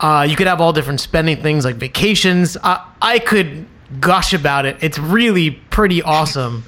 Uh, 0.00 0.26
you 0.28 0.36
could 0.36 0.46
have 0.46 0.60
all 0.60 0.72
different 0.72 1.00
spending 1.00 1.40
things 1.42 1.64
like 1.64 1.76
vacations. 1.76 2.56
Uh, 2.56 2.84
I 3.00 3.18
could 3.18 3.66
gush 4.00 4.32
about 4.34 4.66
it. 4.66 4.76
It's 4.80 4.98
really 4.98 5.50
pretty 5.50 6.02
awesome. 6.02 6.64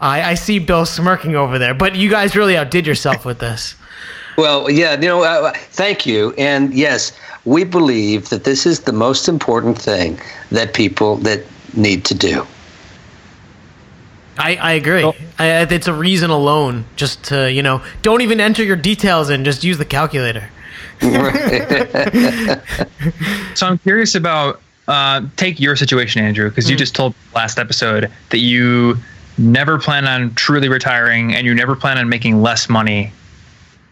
I, 0.00 0.30
I 0.30 0.34
see 0.34 0.58
Bill 0.58 0.84
smirking 0.84 1.36
over 1.36 1.58
there, 1.58 1.74
but 1.74 1.94
you 1.94 2.10
guys 2.10 2.36
really 2.36 2.56
outdid 2.56 2.86
yourself 2.86 3.24
with 3.24 3.38
this. 3.38 3.74
Well, 4.36 4.70
yeah, 4.70 5.00
you 5.00 5.08
know, 5.08 5.22
uh, 5.22 5.52
thank 5.54 6.04
you. 6.04 6.34
And 6.36 6.74
yes, 6.74 7.12
we 7.46 7.64
believe 7.64 8.28
that 8.28 8.44
this 8.44 8.66
is 8.66 8.80
the 8.80 8.92
most 8.92 9.28
important 9.28 9.78
thing 9.78 10.20
that 10.50 10.74
people 10.74 11.16
that 11.18 11.44
need 11.74 12.04
to 12.06 12.14
do. 12.14 12.46
I, 14.38 14.56
I 14.56 14.72
agree. 14.72 15.04
I, 15.04 15.12
I- 15.38 15.60
it's 15.70 15.86
a 15.88 15.92
reason 15.92 16.30
alone 16.30 16.84
just 16.96 17.24
to, 17.24 17.50
you 17.50 17.62
know, 17.62 17.82
don't 18.02 18.20
even 18.22 18.40
enter 18.40 18.62
your 18.62 18.76
details 18.76 19.30
in, 19.30 19.44
just 19.44 19.64
use 19.64 19.78
the 19.78 19.84
calculator. 19.84 20.50
So 23.54 23.66
I'm 23.66 23.78
curious 23.78 24.14
about 24.14 24.60
uh, 24.88 25.22
take 25.36 25.58
your 25.60 25.76
situation, 25.76 26.22
Andrew, 26.22 26.48
because 26.48 26.68
you 26.68 26.76
just 26.76 26.94
told 26.94 27.14
last 27.34 27.58
episode 27.58 28.10
that 28.30 28.38
you 28.38 28.96
never 29.38 29.78
plan 29.78 30.06
on 30.06 30.34
truly 30.34 30.68
retiring 30.68 31.34
and 31.34 31.46
you 31.46 31.54
never 31.54 31.74
plan 31.76 31.98
on 31.98 32.08
making 32.08 32.42
less 32.42 32.68
money 32.68 33.12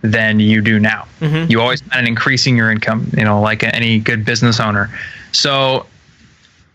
than 0.02 0.38
you 0.40 0.60
do 0.60 0.78
now. 0.78 1.06
You 1.50 1.60
always 1.60 1.80
plan 1.82 2.04
on 2.04 2.08
increasing 2.08 2.56
your 2.56 2.70
income, 2.70 3.10
you 3.16 3.24
know, 3.24 3.40
like 3.40 3.62
any 3.62 3.98
good 3.98 4.24
business 4.24 4.60
owner. 4.60 4.90
So 5.32 5.86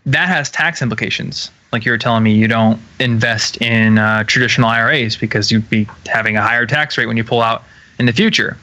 that 0.06 0.28
has 0.28 0.50
tax 0.50 0.82
implications. 0.82 1.50
Like 1.72 1.84
you 1.84 1.92
were 1.92 1.98
telling 1.98 2.24
me, 2.24 2.32
you 2.32 2.48
don't 2.48 2.80
invest 2.98 3.60
in 3.62 3.98
uh, 3.98 4.24
traditional 4.24 4.68
IRAs 4.68 5.16
because 5.16 5.52
you'd 5.52 5.68
be 5.70 5.86
having 6.06 6.36
a 6.36 6.42
higher 6.42 6.66
tax 6.66 6.98
rate 6.98 7.06
when 7.06 7.16
you 7.16 7.24
pull 7.24 7.42
out 7.42 7.62
in 7.98 8.06
the 8.06 8.12
future. 8.12 8.56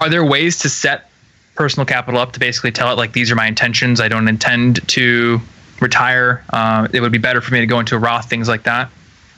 Are 0.00 0.10
there 0.10 0.24
ways 0.24 0.58
to 0.58 0.68
set 0.68 1.10
personal 1.54 1.86
capital 1.86 2.20
up 2.20 2.32
to 2.32 2.40
basically 2.40 2.72
tell 2.72 2.92
it 2.92 2.96
like 2.96 3.12
these 3.12 3.30
are 3.30 3.34
my 3.34 3.46
intentions? 3.46 4.00
I 4.00 4.08
don't 4.08 4.28
intend 4.28 4.86
to 4.88 5.40
retire. 5.80 6.44
Uh, 6.50 6.88
it 6.92 7.00
would 7.00 7.12
be 7.12 7.18
better 7.18 7.40
for 7.40 7.54
me 7.54 7.60
to 7.60 7.66
go 7.66 7.80
into 7.80 7.96
a 7.96 7.98
Roth, 7.98 8.28
things 8.28 8.48
like 8.48 8.64
that. 8.64 8.90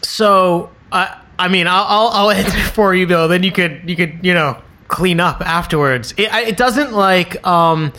So, 0.02 0.70
I 0.90 1.20
I 1.38 1.48
mean, 1.48 1.66
I'll, 1.68 1.84
I'll, 1.84 2.08
I'll 2.08 2.30
answer 2.30 2.58
for 2.72 2.94
you, 2.94 3.06
Bill. 3.06 3.28
Then 3.28 3.42
you 3.42 3.52
could, 3.52 3.88
you 3.88 3.96
could, 3.96 4.18
you 4.22 4.34
know, 4.34 4.60
clean 4.88 5.20
up 5.20 5.40
afterwards. 5.42 6.12
It, 6.16 6.32
it 6.32 6.56
doesn't 6.56 6.92
like 6.92 7.46
um, 7.46 7.92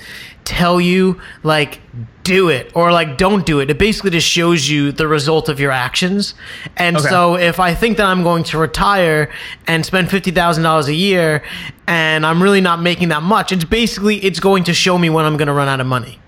tell 0.49 0.81
you 0.81 1.19
like 1.43 1.79
do 2.23 2.49
it 2.49 2.71
or 2.75 2.91
like 2.91 3.17
don't 3.17 3.45
do 3.45 3.59
it. 3.59 3.69
It 3.69 3.77
basically 3.77 4.09
just 4.11 4.27
shows 4.27 4.69
you 4.69 4.91
the 4.91 5.07
result 5.07 5.47
of 5.49 5.59
your 5.59 5.71
actions. 5.71 6.33
And 6.75 6.97
Okay. 6.97 7.07
so 7.09 7.35
if 7.37 7.59
I 7.59 7.73
think 7.75 7.97
that 7.97 8.05
I'm 8.07 8.23
going 8.23 8.43
to 8.45 8.57
retire 8.57 9.29
and 9.67 9.85
spend 9.85 10.09
fifty 10.09 10.31
thousand 10.31 10.63
dollars 10.63 10.87
a 10.87 10.93
year, 10.93 11.43
and 11.87 12.25
I'm 12.25 12.41
really 12.41 12.61
not 12.61 12.81
making 12.81 13.09
that 13.09 13.23
much, 13.23 13.51
it's 13.51 13.63
basically 13.65 14.17
it's 14.17 14.39
going 14.39 14.63
to 14.65 14.73
show 14.73 14.97
me 14.97 15.09
when 15.09 15.25
I'm 15.25 15.37
going 15.37 15.47
to 15.47 15.53
run 15.53 15.67
out 15.67 15.79
of 15.79 15.87
money. 15.87 16.19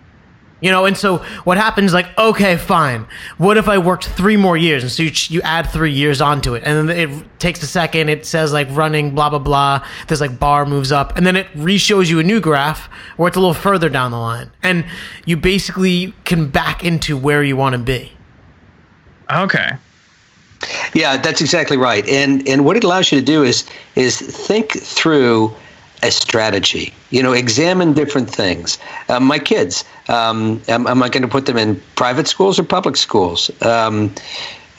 You 0.62 0.70
know, 0.70 0.86
and 0.86 0.96
so 0.96 1.18
what 1.44 1.58
happens? 1.58 1.92
Like, 1.92 2.16
okay, 2.18 2.56
fine. 2.56 3.08
What 3.38 3.58
if 3.58 3.68
I 3.68 3.80
worked 3.80 4.06
three 4.10 4.38
more 4.38 4.56
years? 4.56 4.84
And 4.84 4.92
so 4.92 5.04
you, 5.04 5.12
you 5.30 5.42
add 5.42 5.70
three 5.72 5.92
years 5.92 6.22
onto 6.22 6.54
it, 6.54 6.64
and 6.64 6.88
then 6.88 6.98
it 6.98 7.40
takes 7.40 7.64
a 7.64 7.68
second. 7.68 8.10
It 8.10 8.26
says 8.26 8.54
like 8.54 8.68
running, 8.72 9.16
blah 9.16 9.30
blah 9.30 9.40
blah. 9.40 9.86
This 10.08 10.22
like 10.22 10.40
bar 10.40 10.66
moves 10.66 10.92
up, 10.92 11.18
and 11.18 11.26
then 11.26 11.36
it 11.36 11.48
re-shows 11.56 12.10
you 12.10 12.20
a 12.20 12.24
new 12.24 12.40
graph 12.40 12.88
where 13.18 13.28
it's 13.28 13.38
a 13.38 13.40
little 13.40 13.56
further 13.56 13.90
down 13.90 14.12
the 14.12 14.20
line, 14.20 14.52
and 14.62 14.86
you 15.26 15.36
basically 15.36 16.14
can 16.26 16.48
back 16.48 16.86
into 16.86 17.18
where 17.18 17.44
you 17.44 17.58
want 17.58 17.74
to 17.74 17.80
be. 17.80 18.14
Okay. 19.32 19.72
Yeah, 20.94 21.18
that's 21.18 21.42
exactly 21.42 21.78
right. 21.78 22.08
And 22.08 22.48
and 22.48 22.66
what 22.66 22.78
it 22.78 22.84
allows 22.84 23.12
you 23.12 23.20
to 23.20 23.26
do 23.26 23.44
is 23.44 23.66
is 23.96 24.20
think 24.20 24.74
through 24.74 25.56
a 26.04 26.12
strategy. 26.12 26.94
You 27.10 27.24
know, 27.24 27.34
examine 27.34 27.94
different 27.94 28.30
things. 28.30 28.78
Uh, 29.10 29.20
my 29.20 29.40
kids, 29.40 29.84
um, 30.10 30.62
am, 30.68 30.88
am 30.88 31.04
I 31.04 31.10
going 31.10 31.24
to 31.24 31.28
put 31.28 31.46
them 31.46 31.58
in 31.58 31.82
private 31.96 32.28
schools 32.28 32.60
or 32.60 32.64
public 32.64 32.98
schools? 32.98 33.52
Um, 33.64 34.14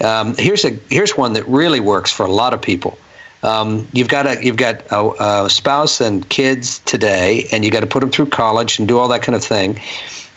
um, 0.01 0.35
here's 0.37 0.65
a 0.65 0.71
here's 0.89 1.17
one 1.17 1.33
that 1.35 1.47
really 1.47 1.81
works 1.81 2.11
for 2.13 2.27
a 2.27 2.31
lot 2.33 2.55
of 2.55 2.61
people. 2.61 2.99
Um, 3.43 3.89
you've 3.93 4.09
got 4.09 4.27
a 4.27 4.45
you've 4.45 4.57
got 4.57 4.83
a, 4.91 5.45
a 5.45 5.51
spouse 5.51 6.01
and 6.01 6.29
kids 6.29 6.81
today, 6.81 7.47
and 7.53 7.65
you 7.65 7.71
got 7.71 7.81
to 7.81 7.87
put 7.87 8.01
them 8.01 8.11
through 8.11 8.27
college 8.27 8.79
and 8.79 8.89
do 8.89 8.99
all 8.99 9.09
that 9.09 9.23
kind 9.23 9.37
of 9.37 9.45
thing, 9.45 9.81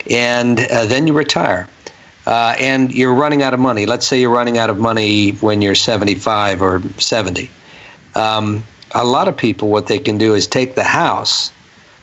and 0.09 0.59
uh, 0.59 0.85
then 0.85 1.07
you 1.07 1.13
retire 1.13 1.67
uh, 2.25 2.55
and 2.59 2.93
you're 2.93 3.13
running 3.13 3.41
out 3.41 3.53
of 3.53 3.59
money. 3.59 3.85
Let's 3.85 4.07
say 4.07 4.19
you're 4.19 4.33
running 4.33 4.57
out 4.57 4.69
of 4.69 4.77
money 4.77 5.31
when 5.31 5.61
you're 5.61 5.75
75 5.75 6.61
or 6.61 6.81
70. 6.97 7.49
Um, 8.15 8.63
a 8.91 9.03
lot 9.05 9.27
of 9.27 9.35
people, 9.35 9.69
what 9.69 9.87
they 9.87 9.99
can 9.99 10.17
do 10.17 10.35
is 10.35 10.47
take 10.47 10.75
the 10.75 10.83
house, 10.83 11.51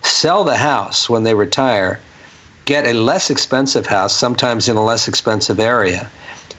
sell 0.03 0.45
the 0.45 0.57
house 0.57 1.09
when 1.09 1.23
they 1.23 1.35
retire, 1.35 2.01
get 2.65 2.87
a 2.87 2.93
less 2.93 3.31
expensive 3.31 3.87
house, 3.87 4.15
sometimes 4.15 4.69
in 4.69 4.77
a 4.77 4.85
less 4.85 5.09
expensive 5.09 5.59
area, 5.61 6.11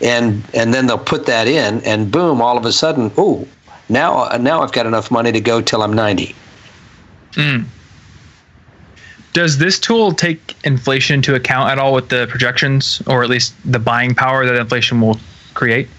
and 0.02 0.44
and 0.54 0.74
then 0.74 0.88
they'll 0.88 0.98
put 0.98 1.26
that 1.26 1.48
in, 1.48 1.82
and 1.82 2.12
boom, 2.12 2.42
all 2.42 2.58
of 2.58 2.66
a 2.66 2.72
sudden, 2.72 3.12
ooh, 3.18 3.48
now 3.90 4.30
now 4.40 4.62
I've 4.62 4.72
got 4.72 4.86
enough 4.86 5.12
money 5.12 5.32
to 5.32 5.42
go 5.42 5.62
till 5.62 5.82
I'm 5.82 5.94
90. 5.94 6.36
Hmm. 7.36 7.62
Does 9.34 9.58
this 9.58 9.80
tool 9.80 10.14
take 10.14 10.56
inflation 10.64 11.16
into 11.16 11.34
account 11.34 11.72
at 11.72 11.80
all 11.80 11.94
with 11.94 12.10
the 12.10 12.28
projections, 12.28 13.02
or 13.08 13.24
at 13.24 13.30
least 13.30 13.56
the 13.66 13.80
buying 13.80 14.14
power 14.14 14.46
that 14.46 14.56
inflation 14.56 15.02
will 15.02 15.20
create? 15.56 15.90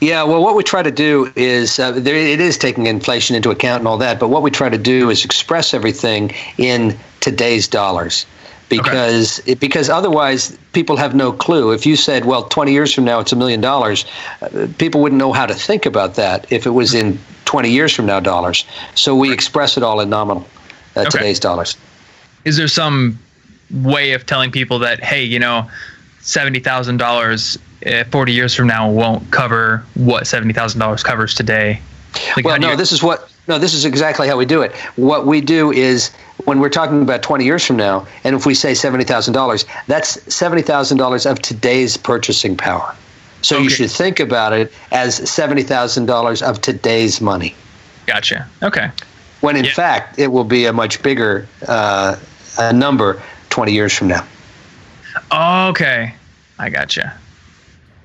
Yeah, 0.00 0.22
well, 0.22 0.42
what 0.42 0.54
we 0.56 0.62
try 0.62 0.82
to 0.82 0.90
do 0.90 1.30
is 1.36 1.78
uh, 1.78 1.92
there, 1.92 2.14
it 2.14 2.40
is 2.40 2.56
taking 2.56 2.86
inflation 2.86 3.36
into 3.36 3.50
account 3.50 3.80
and 3.80 3.88
all 3.88 3.98
that, 3.98 4.18
but 4.18 4.28
what 4.28 4.42
we 4.42 4.50
try 4.50 4.70
to 4.70 4.78
do 4.78 5.10
is 5.10 5.24
express 5.26 5.74
everything 5.74 6.32
in 6.56 6.98
today's 7.20 7.68
dollars. 7.68 8.24
Because 8.70 9.40
it, 9.46 9.58
because 9.58 9.90
otherwise 9.90 10.56
people 10.72 10.96
have 10.96 11.14
no 11.14 11.32
clue. 11.32 11.72
If 11.72 11.84
you 11.84 11.96
said, 11.96 12.24
well, 12.24 12.44
20 12.44 12.72
years 12.72 12.94
from 12.94 13.04
now 13.04 13.18
it's 13.18 13.32
a 13.32 13.36
million 13.36 13.60
dollars, 13.60 14.04
uh, 14.42 14.68
people 14.78 15.02
wouldn't 15.02 15.18
know 15.18 15.32
how 15.32 15.44
to 15.44 15.54
think 15.54 15.86
about 15.86 16.14
that 16.14 16.50
if 16.52 16.66
it 16.66 16.70
was 16.70 16.94
in 16.94 17.18
20 17.46 17.68
years 17.68 17.92
from 17.92 18.06
now 18.06 18.20
dollars. 18.20 18.64
So 18.94 19.16
we 19.16 19.32
express 19.32 19.76
it 19.76 19.82
all 19.82 20.00
in 20.00 20.08
nominal 20.08 20.46
uh, 20.94 21.00
Okay. 21.00 21.10
today's 21.10 21.40
dollars. 21.40 21.76
Is 22.44 22.56
there 22.56 22.68
some 22.68 23.18
way 23.72 24.12
of 24.12 24.24
telling 24.24 24.52
people 24.52 24.78
that, 24.78 25.02
hey, 25.02 25.24
you 25.24 25.40
know, 25.40 25.68
seventy 26.20 26.60
uh, 27.86 28.04
forty 28.10 28.32
years 28.32 28.54
from 28.54 28.66
now 28.66 28.90
won't 28.90 29.30
cover 29.30 29.84
what 29.94 30.26
seventy 30.26 30.52
thousand 30.52 30.80
dollars 30.80 31.02
covers 31.02 31.34
today? 31.34 31.80
Like, 32.36 32.44
Well, 32.44 32.58
no, 32.58 32.70
you- 32.70 32.76
this 32.76 32.92
is 32.92 33.02
what 33.02 33.30
no, 33.48 33.58
this 33.58 33.74
is 33.74 33.84
exactly 33.84 34.28
how 34.28 34.36
we 34.36 34.46
do 34.46 34.62
it. 34.62 34.74
What 34.96 35.26
we 35.26 35.40
do 35.40 35.72
is 35.72 36.10
when 36.44 36.60
we're 36.60 36.68
talking 36.68 37.02
about 37.02 37.22
20 37.22 37.44
years 37.44 37.64
from 37.66 37.76
now, 37.76 38.06
and 38.22 38.36
if 38.36 38.46
we 38.46 38.54
say 38.54 38.72
$70,000, 38.72 39.64
that's 39.88 40.18
$70,000 40.28 41.26
of 41.30 41.42
today's 41.42 41.96
purchasing 41.96 42.56
power. 42.56 42.94
So 43.42 43.58
you 43.58 43.68
should 43.68 43.90
think 43.90 44.20
about 44.20 44.52
it 44.52 44.72
as 44.92 45.18
$70,000 45.20 46.42
of 46.42 46.60
today's 46.60 47.20
money. 47.20 47.56
Gotcha. 48.06 48.46
Okay. 48.62 48.90
When 49.40 49.56
in 49.56 49.64
Yeah. 49.64 49.72
fact, 49.72 50.18
it 50.18 50.28
will 50.28 50.44
be 50.44 50.66
a 50.66 50.72
much 50.72 51.02
bigger 51.02 51.48
uh, 51.66 52.16
uh, 52.58 52.72
number 52.72 53.20
20 53.48 53.72
years 53.72 53.92
from 53.96 54.08
now. 54.08 54.24
Okay, 55.32 56.14
I 56.58 56.68
gotcha. 56.68 57.16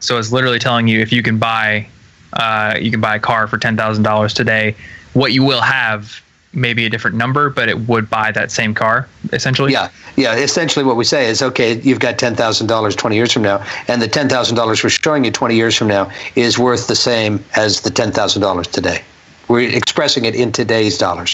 So 0.06 0.20
it's 0.20 0.32
literally 0.32 0.60
telling 0.60 0.88
you 0.88 1.00
if 1.00 1.12
you 1.12 1.24
can 1.24 1.40
buy, 1.40 1.88
uh, 2.34 2.78
you 2.80 2.92
can 2.92 3.02
buy 3.02 3.16
a 3.16 3.20
car 3.20 3.48
for 3.48 3.58
ten 3.58 3.76
thousand 3.76 4.04
dollars 4.04 4.36
today. 4.36 4.76
What 5.14 5.34
you 5.34 5.44
will 5.44 5.62
have 5.62 6.22
may 6.54 6.76
be 6.76 6.86
a 6.86 6.90
different 6.92 7.18
number, 7.18 7.50
but 7.50 7.70
it 7.70 7.80
would 7.80 8.08
buy 8.08 8.32
that 8.32 8.52
same 8.52 8.76
car 8.76 9.10
essentially. 9.34 9.74
Yeah, 9.74 9.90
yeah. 10.16 10.36
Essentially, 10.36 10.86
what 10.86 10.96
we 10.96 11.06
say 11.06 11.28
is, 11.28 11.42
okay, 11.42 11.80
you've 11.82 12.00
got 12.00 12.20
ten 12.20 12.36
thousand 12.36 12.68
dollars 12.68 12.96
twenty 12.96 13.16
years 13.16 13.32
from 13.34 13.42
now, 13.42 13.66
and 13.88 14.00
the 14.00 14.08
ten 14.08 14.30
thousand 14.30 14.56
dollars 14.56 14.84
we're 14.84 14.92
showing 14.92 15.26
you 15.26 15.32
twenty 15.32 15.56
years 15.56 15.76
from 15.76 15.88
now 15.88 16.12
is 16.36 16.60
worth 16.60 16.86
the 16.86 16.96
same 16.96 17.44
as 17.56 17.82
the 17.82 17.90
ten 17.90 18.12
thousand 18.12 18.44
dollars 18.44 18.68
today. 18.68 19.02
We're 19.48 19.76
expressing 19.76 20.26
it 20.26 20.36
in 20.36 20.52
today's 20.52 21.00
dollars. 21.00 21.34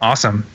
Awesome. 0.00 0.46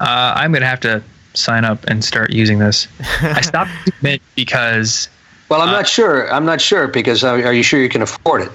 Uh, 0.00 0.32
I'm 0.34 0.50
gonna 0.52 0.64
have 0.64 0.80
to 0.80 1.02
sign 1.34 1.66
up 1.66 1.84
and 1.84 2.02
start 2.02 2.32
using 2.32 2.58
this. 2.58 2.88
I 3.20 3.42
stopped 3.42 3.70
using 4.02 4.18
because 4.34 5.10
Well, 5.48 5.60
I'm 5.62 5.68
Uh, 5.70 5.72
not 5.72 5.88
sure. 5.88 6.32
I'm 6.32 6.44
not 6.44 6.60
sure 6.60 6.88
because 6.88 7.24
uh, 7.24 7.30
are 7.32 7.52
you 7.52 7.62
sure 7.62 7.80
you 7.80 7.88
can 7.88 8.02
afford 8.02 8.42
it? 8.42 8.50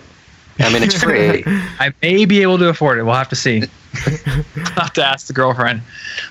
I 0.60 0.72
mean, 0.72 0.84
it's 0.84 1.02
free. 1.02 1.44
I 1.80 1.92
may 2.02 2.26
be 2.26 2.42
able 2.44 2.60
to 2.60 2.70
afford 2.70 3.00
it. 3.00 3.04
We'll 3.04 3.16
have 3.16 3.30
to 3.30 3.36
see. 3.36 3.64
I'll 4.06 4.84
have 4.84 4.94
to 4.94 5.04
ask 5.06 5.28
the 5.28 5.34
girlfriend. 5.34 5.82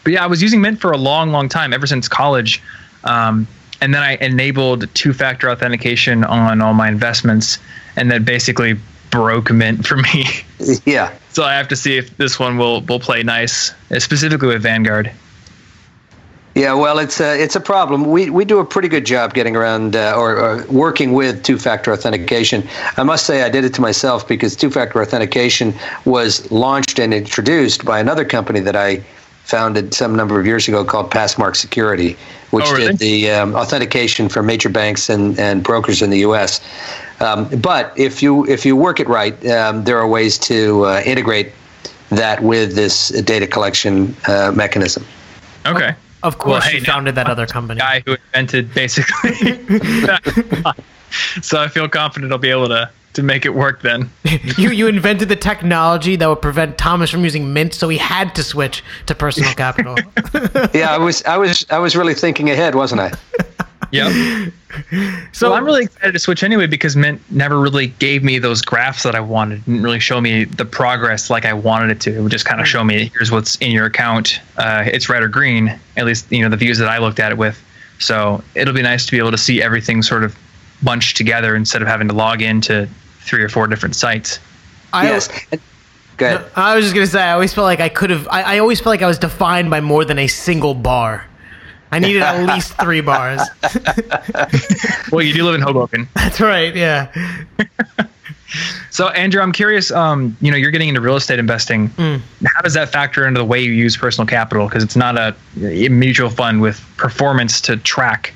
But 0.05 0.13
yeah, 0.13 0.23
I 0.23 0.27
was 0.27 0.41
using 0.41 0.61
Mint 0.61 0.81
for 0.81 0.93
a 0.93 0.97
long, 0.97 1.31
long 1.31 1.49
time, 1.49 1.73
ever 1.73 1.87
since 1.87 2.07
college. 2.09 2.63
Um, 3.05 3.49
and 3.81 3.93
then 3.93 4.03
I 4.03 4.15
enabled 4.17 4.93
two 4.95 5.13
factor 5.13 5.51
authentication 5.51 6.23
on 6.23 6.61
all 6.61 6.73
my 6.75 6.89
investments, 6.89 7.59
and 7.97 8.11
that 8.13 8.25
basically 8.25 8.77
broke 9.11 9.51
Mint 9.51 9.85
for 9.87 9.97
me. 9.97 10.25
yeah. 10.87 11.13
so 11.31 11.43
I 11.43 11.55
have 11.55 11.67
to 11.69 11.77
see 11.77 11.97
if 11.99 12.17
this 12.17 12.39
one 12.39 12.57
will, 12.59 12.83
will 12.83 13.01
play 13.01 13.25
nice, 13.25 13.73
specifically 13.99 14.49
with 14.49 14.63
Vanguard. 14.63 15.11
Yeah, 16.55 16.75
well, 16.75 16.99
it's 16.99 17.19
a 17.19 17.43
it's 17.43 17.57
a 17.57 17.61
problem. 17.61 18.11
We 18.11 18.29
we 18.29 18.45
do 18.45 18.59
a 18.59 18.65
pretty 18.65 18.89
good 18.89 19.07
job 19.07 19.33
getting 19.33 19.57
around 19.57 19.97
uh, 19.97 20.15
or, 20.17 20.39
or 20.39 20.67
working 20.67 21.15
with 21.15 21.43
two-factor 21.43 21.93
authentication. 21.93 22.69
I 22.99 23.05
must 23.05 23.25
say, 23.25 23.43
I 23.43 23.49
did 23.49 23.65
it 23.65 23.73
to 23.75 23.81
myself 23.81 24.29
because 24.29 24.55
two-factor 24.55 25.01
authentication 25.01 25.73
was 26.05 26.51
launched 26.51 26.99
and 26.99 27.15
introduced 27.15 27.87
by 27.87 28.01
another 28.01 28.27
company 28.27 28.61
that 28.61 28.77
I 28.77 29.03
founded 29.45 29.95
some 29.95 30.15
number 30.15 30.39
of 30.39 30.47
years 30.47 30.69
ago 30.69 30.85
called 30.85 31.11
Passmark 31.11 31.57
Security, 31.57 32.17
which 32.51 32.67
Oh, 32.69 32.73
really? 32.73 32.89
did 32.89 32.99
the 32.99 33.31
um, 33.31 33.55
authentication 33.55 34.29
for 34.29 34.43
major 34.43 34.69
banks 34.69 35.09
and, 35.09 35.39
and 35.39 35.65
brokers 35.65 36.03
in 36.03 36.11
the 36.11 36.19
U.S. 36.19 36.61
Um, 37.21 37.49
but 37.61 37.93
if 37.97 38.23
you 38.23 38.47
if 38.47 38.67
you 38.67 38.77
work 38.77 39.01
it 39.01 39.09
right, 39.09 39.35
um, 39.47 39.85
there 39.85 39.99
are 39.99 40.07
ways 40.07 40.39
to 40.41 40.85
uh, 40.85 41.03
integrate 41.07 41.53
that 42.11 42.43
with 42.43 42.75
this 42.75 43.09
data 43.23 43.47
collection 43.47 44.15
uh, 44.29 44.53
mechanism. 44.55 45.03
Okay. 45.65 45.95
Of 46.23 46.39
course, 46.39 46.67
hey, 46.67 46.79
you 46.79 46.85
founded 46.85 47.15
that 47.17 47.29
other 47.29 47.47
company. 47.47 47.81
Guy 47.81 48.03
who 48.07 48.13
invented 48.13 48.73
basically. 48.75 49.33
so 51.43 51.61
I 51.61 51.69
feel 51.69 51.89
confident 51.89 52.33
I'll 52.33 52.39
be 52.39 52.51
able 52.51 52.69
to, 52.69 52.91
to 53.15 53.23
make 53.23 53.45
it 53.45 53.55
work 53.55 53.83
then. 53.83 54.11
you 54.57 54.71
you 54.71 54.87
invented 54.87 55.29
the 55.29 55.37
technology 55.37 56.17
that 56.17 56.29
would 56.29 56.43
prevent 56.43 56.79
Thomas 56.79 57.11
from 57.11 57.25
using 57.25 57.53
Mint, 57.53 57.75
so 57.75 57.89
he 57.89 57.99
had 57.99 58.35
to 58.37 58.43
switch 58.43 58.83
to 59.07 59.15
personal 59.15 59.53
capital. 59.55 59.97
yeah, 60.73 60.95
I 60.95 60.99
was, 60.99 61.23
I 61.25 61.37
was, 61.37 61.67
I 61.71 61.79
was 61.79 61.97
really 61.97 62.15
thinking 62.15 62.51
ahead, 62.51 62.75
wasn't 62.75 63.01
I? 63.01 63.13
Yep. 63.93 64.53
so 65.33 65.51
well, 65.51 65.59
I'm 65.59 65.65
really 65.65 65.85
excited 65.85 66.13
to 66.13 66.19
switch 66.19 66.43
anyway 66.43 66.67
because 66.67 66.97
Mint 66.97 67.21
never 67.31 67.61
really 67.61 67.89
gave 67.89 68.25
me 68.25 68.39
those 68.39 68.63
graphs 68.63 69.03
that 69.03 69.15
I 69.15 69.21
wanted. 69.21 69.65
Didn't 69.67 69.83
really 69.83 70.01
show 70.01 70.21
me 70.21 70.45
the 70.45 70.65
progress 70.65 71.29
like 71.29 71.45
I 71.45 71.53
wanted 71.53 71.91
it 71.91 72.01
to. 72.03 72.17
It 72.17 72.21
would 72.23 72.33
just 72.33 72.47
kind 72.47 72.61
of 72.61 72.67
show 72.67 72.83
me 72.83 73.13
here's 73.15 73.31
what's 73.31 73.57
in 73.57 73.71
your 73.71 73.85
account. 73.85 74.41
Uh, 74.57 74.85
it's 74.87 75.11
red 75.11 75.23
or 75.23 75.29
green. 75.29 75.79
At 75.97 76.07
least 76.07 76.33
you 76.33 76.41
know 76.43 76.49
the 76.49 76.57
views 76.57 76.79
that 76.79 76.89
I 76.89 76.99
looked 76.99 77.21
at 77.21 77.33
it 77.33 77.39
with. 77.39 77.63
So 77.99 78.43
it'll 78.55 78.75
be 78.75 78.83
nice 78.83 79.05
to 79.07 79.13
be 79.13 79.19
able 79.19 79.31
to 79.31 79.39
see 79.39 79.63
everything 79.63 80.03
sort 80.03 80.25
of 80.25 80.37
bunched 80.83 81.17
together 81.19 81.55
instead 81.55 81.83
of 81.83 81.89
having 81.89 82.09
to 82.09 82.15
log 82.15 82.41
into 82.41 82.89
three 83.21 83.43
or 83.43 83.49
four 83.49 83.67
different 83.67 83.95
sites. 83.95 84.41
I, 84.93 85.05
yes. 85.05 85.29
Go 86.17 86.27
ahead. 86.27 86.51
I 86.57 86.75
was 86.75 86.87
just 86.87 86.95
gonna 86.95 87.07
say 87.07 87.23
I 87.23 87.33
always 87.33 87.53
felt 87.53 87.67
like 87.67 87.81
I 87.81 87.91
could 87.91 88.09
have. 88.09 88.27
I, 88.29 88.57
I 88.57 88.59
always 88.59 88.79
felt 88.79 88.89
like 88.89 89.03
I 89.03 89.07
was 89.07 89.19
defined 89.19 89.71
by 89.71 89.83
more 89.83 90.07
than 90.07 90.19
a 90.19 90.29
single 90.29 90.75
bar. 90.75 91.27
I 91.93 91.99
needed 91.99 92.23
at 92.23 92.47
least 92.55 92.73
three 92.81 93.03
bars. 93.03 93.41
Well, 95.13 95.21
you 95.21 95.35
do 95.35 95.45
live 95.45 95.55
in 95.55 95.61
Hoboken. 95.61 96.09
That's 96.15 96.41
right. 96.41 96.75
Yeah. 96.75 97.13
so 98.91 99.09
Andrew, 99.09 99.43
I'm 99.43 99.53
curious. 99.53 99.91
Um, 99.91 100.35
you 100.41 100.51
know, 100.51 100.57
you're 100.57 100.71
getting 100.71 100.89
into 100.89 101.03
real 101.03 101.17
estate 101.17 101.39
investing. 101.39 101.91
Mm. 101.91 102.23
How 102.47 102.63
does 102.63 102.73
that 102.73 102.89
factor 102.89 103.27
into 103.27 103.39
the 103.39 103.45
way 103.45 103.61
you 103.61 103.73
use 103.73 103.95
personal 103.95 104.27
capital? 104.27 104.67
Because 104.67 104.83
it's 104.83 104.97
not 104.97 105.19
a, 105.19 105.37
a, 105.63 105.91
mutual 105.91 106.31
fund 106.31 106.63
with 106.63 106.83
performance 106.97 107.61
to 107.63 107.77
track 107.77 108.33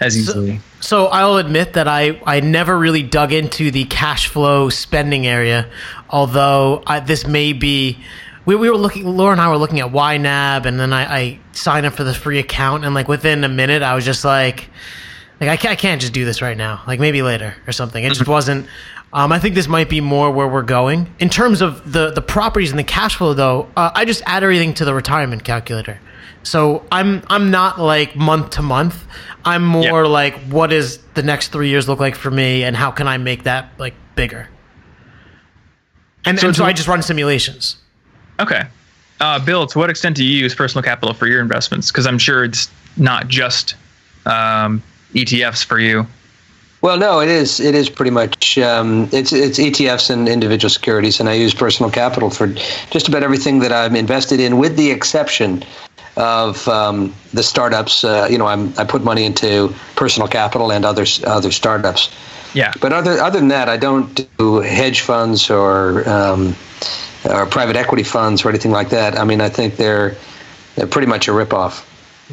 as 0.00 0.18
easily. 0.18 0.56
So, 0.56 0.62
so, 0.80 1.06
I'll 1.06 1.36
admit 1.36 1.74
that 1.74 1.86
I 1.86 2.20
I 2.26 2.40
never 2.40 2.76
really 2.76 3.04
dug 3.04 3.32
into 3.32 3.70
the 3.70 3.84
cash 3.84 4.26
flow 4.26 4.68
spending 4.68 5.28
area, 5.28 5.68
although 6.10 6.82
I, 6.88 6.98
this 7.00 7.24
may 7.24 7.52
be. 7.52 7.98
We, 8.48 8.56
we 8.56 8.70
were 8.70 8.78
looking, 8.78 9.04
Laura 9.04 9.32
and 9.32 9.42
I 9.42 9.50
were 9.50 9.58
looking 9.58 9.78
at 9.80 9.92
YNAB, 9.92 10.64
and 10.64 10.80
then 10.80 10.90
I, 10.90 11.18
I 11.18 11.38
signed 11.52 11.84
up 11.84 11.92
for 11.92 12.02
the 12.02 12.14
free 12.14 12.38
account, 12.38 12.82
and 12.82 12.94
like 12.94 13.06
within 13.06 13.44
a 13.44 13.48
minute, 13.48 13.82
I 13.82 13.94
was 13.94 14.06
just 14.06 14.24
like, 14.24 14.70
like 15.38 15.50
I 15.50 15.58
can't, 15.58 15.72
I 15.72 15.76
can't 15.76 16.00
just 16.00 16.14
do 16.14 16.24
this 16.24 16.40
right 16.40 16.56
now. 16.56 16.82
Like 16.86 16.98
maybe 16.98 17.20
later 17.20 17.54
or 17.66 17.72
something. 17.72 18.02
It 18.02 18.08
just 18.08 18.22
mm-hmm. 18.22 18.30
wasn't. 18.30 18.66
Um, 19.12 19.32
I 19.32 19.38
think 19.38 19.54
this 19.54 19.68
might 19.68 19.90
be 19.90 20.00
more 20.00 20.30
where 20.30 20.48
we're 20.48 20.62
going 20.62 21.14
in 21.18 21.28
terms 21.28 21.60
of 21.60 21.92
the 21.92 22.10
the 22.10 22.22
properties 22.22 22.70
and 22.70 22.78
the 22.78 22.84
cash 22.84 23.16
flow. 23.16 23.34
Though 23.34 23.68
uh, 23.76 23.90
I 23.94 24.06
just 24.06 24.22
add 24.24 24.42
everything 24.42 24.72
to 24.74 24.86
the 24.86 24.94
retirement 24.94 25.44
calculator. 25.44 26.00
So 26.42 26.86
I'm 26.90 27.22
I'm 27.28 27.50
not 27.50 27.78
like 27.78 28.16
month 28.16 28.48
to 28.52 28.62
month. 28.62 29.06
I'm 29.44 29.62
more 29.62 30.08
like 30.08 30.34
what 30.44 30.68
does 30.70 31.00
the 31.12 31.22
next 31.22 31.48
three 31.48 31.68
years 31.68 31.86
look 31.86 32.00
like 32.00 32.14
for 32.14 32.30
me, 32.30 32.64
and 32.64 32.74
how 32.74 32.92
can 32.92 33.08
I 33.08 33.18
make 33.18 33.42
that 33.42 33.72
like 33.76 33.94
bigger? 34.14 34.48
And 36.24 36.38
so, 36.38 36.46
and 36.46 36.56
so 36.56 36.64
I 36.64 36.72
just 36.72 36.88
run 36.88 37.02
simulations. 37.02 37.76
Okay, 38.40 38.64
uh, 39.20 39.44
Bill. 39.44 39.66
To 39.66 39.78
what 39.78 39.90
extent 39.90 40.16
do 40.16 40.24
you 40.24 40.36
use 40.36 40.54
personal 40.54 40.82
capital 40.82 41.14
for 41.14 41.26
your 41.26 41.40
investments? 41.40 41.90
Because 41.90 42.06
I'm 42.06 42.18
sure 42.18 42.44
it's 42.44 42.70
not 42.96 43.28
just 43.28 43.74
um, 44.26 44.82
ETFs 45.14 45.64
for 45.64 45.78
you. 45.78 46.06
Well, 46.80 46.96
no, 46.96 47.20
it 47.20 47.28
is. 47.28 47.58
It 47.58 47.74
is 47.74 47.90
pretty 47.90 48.12
much. 48.12 48.56
Um, 48.58 49.08
it's 49.12 49.32
it's 49.32 49.58
ETFs 49.58 50.10
and 50.10 50.28
individual 50.28 50.70
securities, 50.70 51.18
and 51.18 51.28
I 51.28 51.34
use 51.34 51.52
personal 51.52 51.90
capital 51.90 52.30
for 52.30 52.46
just 52.90 53.08
about 53.08 53.24
everything 53.24 53.58
that 53.60 53.72
I'm 53.72 53.96
invested 53.96 54.38
in, 54.38 54.58
with 54.58 54.76
the 54.76 54.92
exception 54.92 55.64
of 56.16 56.68
um, 56.68 57.12
the 57.32 57.42
startups. 57.42 58.04
Uh, 58.04 58.28
you 58.30 58.38
know, 58.38 58.46
I'm 58.46 58.72
I 58.78 58.84
put 58.84 59.02
money 59.02 59.24
into 59.24 59.74
personal 59.96 60.28
capital 60.28 60.70
and 60.70 60.84
other 60.84 61.04
other 61.26 61.50
startups. 61.50 62.14
Yeah. 62.54 62.72
But 62.80 62.92
other 62.92 63.20
other 63.20 63.40
than 63.40 63.48
that, 63.48 63.68
I 63.68 63.76
don't 63.76 64.28
do 64.38 64.60
hedge 64.60 65.00
funds 65.00 65.50
or 65.50 66.08
um, 66.08 66.54
or 67.24 67.46
private 67.46 67.76
equity 67.76 68.02
funds 68.02 68.44
or 68.44 68.48
anything 68.48 68.72
like 68.72 68.90
that. 68.90 69.18
I 69.18 69.24
mean, 69.24 69.40
I 69.40 69.48
think 69.48 69.76
they're 69.76 70.16
they're 70.76 70.86
pretty 70.86 71.08
much 71.08 71.28
a 71.28 71.32
ripoff. 71.32 71.84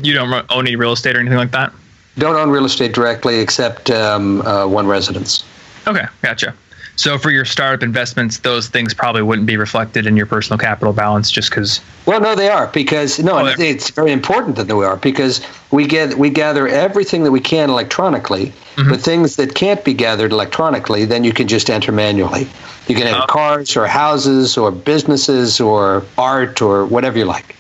You 0.02 0.14
don't 0.14 0.32
own 0.52 0.68
any 0.68 0.76
real 0.76 0.92
estate 0.92 1.16
or 1.16 1.20
anything 1.20 1.38
like 1.38 1.52
that. 1.52 1.74
Don't 2.18 2.36
own 2.36 2.50
real 2.50 2.66
estate 2.66 2.94
directly 2.94 3.40
except 3.40 3.90
um, 3.90 4.42
uh, 4.42 4.68
one 4.68 4.88
residence. 4.88 5.44
Okay, 5.88 6.06
gotcha. 6.22 6.54
So 6.98 7.18
for 7.18 7.30
your 7.30 7.46
startup 7.46 7.84
investments, 7.84 8.40
those 8.40 8.70
things 8.70 8.94
probably 8.94 9.22
wouldn't 9.22 9.48
be 9.48 9.58
reflected 9.58 10.08
in 10.08 10.16
your 10.16 10.26
personal 10.26 10.58
capital 10.58 10.94
balance 10.94 11.30
just 11.30 11.50
because. 11.50 11.82
Well, 12.06 12.22
no, 12.22 12.36
they 12.36 12.50
are 12.50 12.68
because 12.68 13.20
no, 13.20 13.40
oh, 13.40 13.56
it's 13.58 13.90
very 13.90 14.12
important 14.12 14.56
that 14.56 14.68
they 14.68 14.74
are 14.74 14.96
because 14.98 15.46
we 15.72 15.86
get 15.88 16.18
we 16.18 16.30
gather 16.30 16.68
everything 16.68 17.24
that 17.24 17.32
we 17.32 17.42
can 17.42 17.70
electronically, 17.70 18.48
mm-hmm. 18.76 18.90
but 18.90 19.02
things 19.02 19.36
that 19.36 19.56
can't 19.56 19.84
be 19.84 19.94
gathered 19.94 20.32
electronically, 20.32 21.06
then 21.06 21.24
you 21.24 21.34
can 21.34 21.48
just 21.48 21.70
enter 21.70 21.92
manually. 21.92 22.48
You 22.88 22.96
can 22.96 23.08
have 23.08 23.24
oh. 23.24 23.28
cars 23.28 23.76
or 23.76 23.88
houses 23.88 24.58
or 24.58 24.72
businesses 24.72 25.60
or 25.60 26.06
art 26.18 26.62
or 26.62 26.86
whatever 26.86 27.18
you 27.18 27.26
like. 27.26 27.56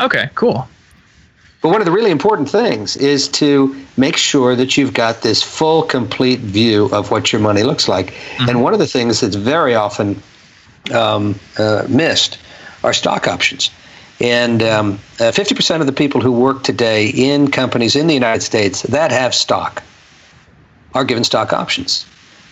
Okay, 0.00 0.30
cool. 0.34 0.66
But 1.62 1.68
one 1.68 1.80
of 1.80 1.84
the 1.84 1.92
really 1.92 2.10
important 2.10 2.50
things 2.50 2.96
is 2.96 3.28
to 3.28 3.74
make 3.96 4.16
sure 4.16 4.56
that 4.56 4.76
you've 4.76 4.94
got 4.94 5.22
this 5.22 5.42
full, 5.44 5.84
complete 5.84 6.40
view 6.40 6.86
of 6.92 7.12
what 7.12 7.32
your 7.32 7.40
money 7.40 7.62
looks 7.62 7.88
like. 7.88 8.06
Mm-hmm. 8.06 8.48
And 8.48 8.62
one 8.62 8.72
of 8.72 8.80
the 8.80 8.86
things 8.86 9.20
that's 9.20 9.36
very 9.36 9.76
often 9.76 10.20
um, 10.92 11.38
uh, 11.56 11.86
missed 11.88 12.38
are 12.82 12.92
stock 12.92 13.28
options. 13.28 13.70
And 14.20 14.62
um, 14.62 14.92
uh, 15.20 15.30
50% 15.30 15.80
of 15.80 15.86
the 15.86 15.92
people 15.92 16.20
who 16.20 16.32
work 16.32 16.64
today 16.64 17.08
in 17.08 17.50
companies 17.50 17.94
in 17.94 18.08
the 18.08 18.14
United 18.14 18.42
States 18.42 18.82
that 18.82 19.12
have 19.12 19.32
stock 19.32 19.84
are 20.94 21.04
given 21.04 21.22
stock 21.22 21.52
options. 21.52 22.06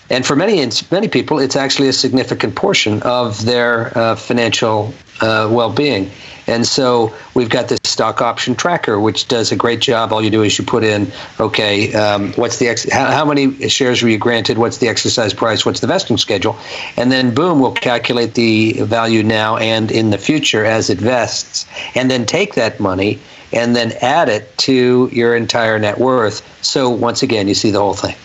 And 0.09 0.27
for 0.27 0.35
many 0.35 0.69
many 0.91 1.09
people, 1.09 1.39
it's 1.39 1.55
actually 1.55 1.87
a 1.89 1.93
significant 1.93 2.57
portion 2.57 3.01
of 3.03 3.45
their 3.45 3.97
uh, 3.97 4.17
financial 4.17 4.93
uh, 5.21 5.49
well-being. 5.51 6.11
And 6.51 6.67
so 6.67 7.17
we've 7.35 7.49
got 7.49 7.69
this 7.69 7.79
stock 7.85 8.21
option 8.21 8.57
tracker, 8.57 8.99
which 8.99 9.29
does 9.29 9.53
a 9.53 9.57
great 9.57 9.81
job. 9.81 10.13
All 10.13 10.21
you 10.21 10.31
do 10.31 10.43
is 10.43 10.59
you 10.59 10.65
put 10.65 10.83
in, 10.83 11.11
okay, 11.39 11.93
um, 11.95 12.33
what's 12.33 12.59
the 12.59 12.67
ex- 12.69 12.91
how, 12.91 13.07
how, 13.07 13.25
many 13.25 13.69
shares 13.69 14.03
were 14.03 14.09
you 14.09 14.19
granted? 14.19 14.59
What's 14.59 14.79
the 14.79 14.89
exercise 14.89 15.33
price? 15.33 15.65
What's 15.65 15.79
the 15.79 15.87
vesting 15.87 16.19
schedule? 16.19 16.59
And 16.97 17.13
then 17.13 17.33
boom, 17.33 17.61
we'll 17.61 17.73
calculate 17.73 18.35
the 18.35 18.83
value 18.83 19.23
now 19.23 19.59
and 19.59 19.93
in 19.93 20.11
the 20.11 20.19
future 20.19 20.65
as 20.65 20.91
it 20.91 20.99
vests, 20.99 21.67
and 21.95 22.11
then 22.11 22.27
take 22.27 22.55
that 22.55 22.81
money 22.81 23.21
and 23.53 23.77
then 23.77 23.93
add 24.01 24.29
it 24.29 24.57
to 24.59 25.09
your 25.13 25.37
entire 25.37 25.79
net 25.79 25.99
worth. 25.99 26.43
So 26.65 26.91
once 26.91 27.23
again, 27.23 27.47
you 27.47 27.55
see 27.55 27.71
the 27.71 27.81
whole 27.81 27.95
thing. 27.95 28.17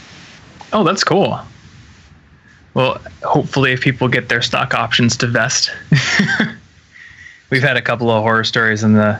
Oh, 0.73 0.83
that's 0.83 1.03
cool. 1.03 1.39
Well, 2.73 3.01
hopefully, 3.23 3.71
if 3.71 3.81
people 3.81 4.07
get 4.07 4.29
their 4.29 4.41
stock 4.41 4.73
options 4.73 5.15
to 5.17 5.27
vest. 5.27 5.71
we've 7.55 7.63
had 7.63 7.77
a 7.77 7.81
couple 7.81 8.11
of 8.11 8.21
horror 8.21 8.43
stories 8.43 8.83
in 8.83 8.91
the 8.91 9.17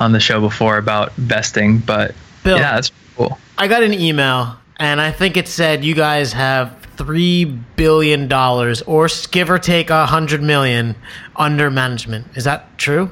on 0.00 0.12
the 0.12 0.20
show 0.20 0.40
before 0.40 0.78
about 0.78 1.12
vesting, 1.16 1.76
but 1.76 2.14
Bill, 2.42 2.56
yeah, 2.56 2.76
that's 2.76 2.90
cool. 3.16 3.38
I 3.58 3.68
got 3.68 3.82
an 3.82 3.92
email 3.92 4.56
and 4.78 4.98
I 4.98 5.12
think 5.12 5.36
it 5.36 5.46
said 5.46 5.84
you 5.84 5.94
guys 5.94 6.32
have 6.32 6.74
three 6.96 7.44
billion 7.44 8.28
dollars 8.28 8.80
or 8.82 9.08
give 9.30 9.50
or 9.50 9.58
take 9.58 9.90
a 9.90 10.06
hundred 10.06 10.42
million 10.42 10.96
under 11.36 11.70
management. 11.70 12.28
Is 12.34 12.44
that 12.44 12.78
true? 12.78 13.10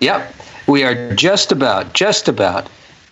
Yep. 0.00 0.34
We 0.66 0.82
are 0.82 1.14
just 1.14 1.52
about, 1.52 1.92
just 1.92 2.26
about 2.26 2.68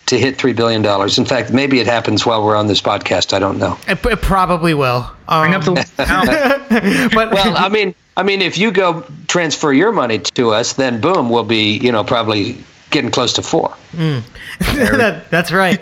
to 0.07 0.19
hit 0.19 0.37
three 0.37 0.51
billion 0.51 0.81
dollars. 0.81 1.17
In 1.17 1.23
fact, 1.23 1.53
maybe 1.53 1.79
it 1.79 1.87
happens 1.87 2.25
while 2.25 2.43
we're 2.43 2.57
on 2.57 2.67
this 2.67 2.81
podcast. 2.81 3.31
I 3.33 3.39
don't 3.39 3.57
know. 3.57 3.77
It, 3.87 4.05
it 4.05 4.21
probably 4.21 4.73
will. 4.73 5.09
Um, 5.29 5.43
Bring 5.43 5.55
up 5.55 5.63
the 5.63 7.11
but 7.15 7.31
well, 7.31 7.55
I 7.55 7.69
mean, 7.69 7.95
I 8.17 8.23
mean, 8.23 8.41
if 8.41 8.57
you 8.57 8.71
go 8.71 9.05
transfer 9.27 9.71
your 9.71 9.91
money 9.91 10.17
to 10.17 10.49
us, 10.49 10.73
then 10.73 10.99
boom, 10.99 11.29
we'll 11.29 11.43
be, 11.43 11.77
you 11.77 11.91
know, 11.91 12.03
probably 12.03 12.57
getting 12.89 13.11
close 13.11 13.31
to 13.33 13.43
four. 13.43 13.69
Mm. 13.91 14.23
that, 14.97 15.29
that's 15.29 15.51
right. 15.51 15.79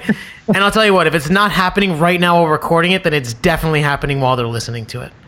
and 0.50 0.58
I'll 0.58 0.70
tell 0.70 0.86
you 0.86 0.94
what, 0.94 1.08
if 1.08 1.16
it's 1.16 1.30
not 1.30 1.52
happening 1.52 1.98
right 1.98 2.20
now 2.20 2.42
while 2.42 2.52
recording 2.52 2.92
it, 2.92 3.06
then 3.06 3.14
it's 3.14 3.34
definitely 3.34 3.82
happening 3.82 4.20
while 4.20 4.36
they're 4.36 4.48
listening 4.48 4.86
to 4.88 5.02
it. 5.02 5.14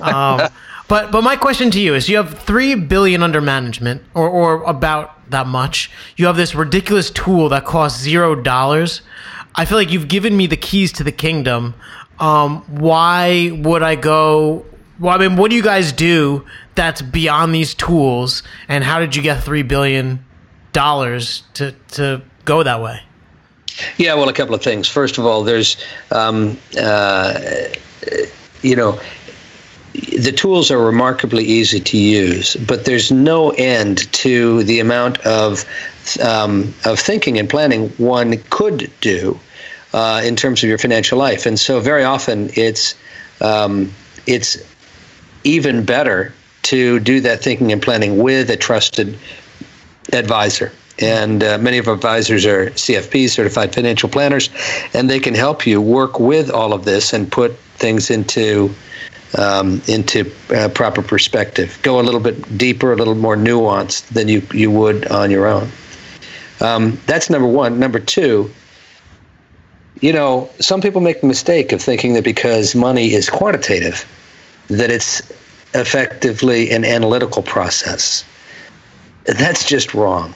Um, 0.00 0.48
but 0.88 1.12
but 1.12 1.22
my 1.22 1.36
question 1.36 1.70
to 1.72 1.78
you 1.78 1.94
is: 1.94 2.08
You 2.08 2.16
have 2.16 2.38
three 2.38 2.74
billion 2.74 3.22
under 3.22 3.42
management, 3.42 4.02
or 4.14 4.30
or 4.30 4.62
about 4.62 5.30
that 5.30 5.46
much. 5.46 5.90
You 6.16 6.24
have 6.24 6.36
this 6.36 6.54
ridiculous 6.54 7.10
tool 7.10 7.50
that 7.50 7.66
costs 7.66 8.00
zero 8.00 8.34
dollars. 8.34 9.02
I 9.54 9.66
feel 9.66 9.76
like 9.76 9.90
you've 9.90 10.08
given 10.08 10.34
me 10.34 10.46
the 10.46 10.56
keys 10.56 10.92
to 10.92 11.04
the 11.04 11.12
kingdom. 11.12 11.74
Um, 12.18 12.62
why 12.80 13.50
would 13.62 13.82
I 13.82 13.96
go 13.96 14.64
well, 15.00 15.14
I 15.14 15.18
mean, 15.18 15.36
what 15.36 15.50
do 15.50 15.56
you 15.56 15.62
guys 15.62 15.92
do 15.92 16.44
that's 16.74 17.02
beyond 17.02 17.54
these 17.54 17.74
tools, 17.74 18.42
and 18.68 18.82
how 18.84 18.98
did 18.98 19.14
you 19.14 19.22
get 19.22 19.42
three 19.42 19.62
billion 19.62 20.24
dollars 20.72 21.42
to 21.54 21.72
to 21.92 22.22
go 22.44 22.62
that 22.62 22.82
way? 22.82 23.00
Yeah, 23.96 24.14
well, 24.14 24.28
a 24.28 24.32
couple 24.32 24.54
of 24.54 24.62
things. 24.62 24.88
First 24.88 25.18
of 25.18 25.26
all, 25.26 25.44
there's, 25.44 25.76
um, 26.10 26.58
uh, 26.80 27.38
you 28.62 28.74
know, 28.74 29.00
the 29.92 30.32
tools 30.32 30.70
are 30.70 30.78
remarkably 30.78 31.44
easy 31.44 31.80
to 31.80 31.96
use, 31.96 32.56
but 32.56 32.84
there's 32.84 33.12
no 33.12 33.50
end 33.50 34.12
to 34.14 34.62
the 34.64 34.80
amount 34.80 35.18
of 35.20 35.64
um, 36.22 36.74
of 36.84 36.98
thinking 36.98 37.38
and 37.38 37.48
planning 37.48 37.90
one 37.98 38.38
could 38.50 38.90
do 39.00 39.38
uh, 39.92 40.22
in 40.24 40.36
terms 40.36 40.62
of 40.62 40.68
your 40.68 40.78
financial 40.78 41.18
life. 41.18 41.46
And 41.46 41.58
so, 41.58 41.80
very 41.80 42.04
often, 42.04 42.50
it's 42.54 42.94
um, 43.40 43.92
it's 44.26 44.56
even 45.48 45.84
better 45.84 46.32
to 46.64 47.00
do 47.00 47.20
that 47.20 47.42
thinking 47.42 47.72
and 47.72 47.80
planning 47.80 48.18
with 48.18 48.50
a 48.50 48.56
trusted 48.56 49.16
advisor. 50.12 50.70
And 51.00 51.42
uh, 51.42 51.58
many 51.58 51.78
of 51.78 51.88
our 51.88 51.94
advisors 51.94 52.44
are 52.44 52.66
CFPs, 52.70 53.30
certified 53.30 53.74
financial 53.74 54.08
planners, 54.08 54.50
and 54.92 55.08
they 55.08 55.20
can 55.20 55.34
help 55.34 55.66
you 55.66 55.80
work 55.80 56.18
with 56.18 56.50
all 56.50 56.72
of 56.72 56.84
this 56.84 57.12
and 57.12 57.30
put 57.30 57.56
things 57.78 58.10
into 58.10 58.74
um, 59.36 59.80
into 59.86 60.30
uh, 60.50 60.68
proper 60.70 61.02
perspective. 61.02 61.78
Go 61.82 62.00
a 62.00 62.02
little 62.02 62.20
bit 62.20 62.58
deeper, 62.58 62.92
a 62.92 62.96
little 62.96 63.14
more 63.14 63.36
nuanced 63.36 64.08
than 64.08 64.28
you 64.28 64.42
you 64.52 64.70
would 64.70 65.06
on 65.08 65.30
your 65.30 65.46
own. 65.46 65.70
Um, 66.60 66.98
that's 67.06 67.30
number 67.30 67.46
one. 67.46 67.78
Number 67.78 68.00
two, 68.00 68.50
you 70.00 70.12
know, 70.12 70.50
some 70.60 70.80
people 70.80 71.00
make 71.00 71.20
the 71.20 71.26
mistake 71.26 71.72
of 71.72 71.80
thinking 71.80 72.14
that 72.14 72.24
because 72.24 72.74
money 72.74 73.14
is 73.14 73.30
quantitative, 73.30 74.04
that 74.68 74.90
it's 74.90 75.20
effectively 75.74 76.70
an 76.70 76.84
analytical 76.84 77.42
process. 77.42 78.24
That's 79.24 79.64
just 79.64 79.94
wrong. 79.94 80.34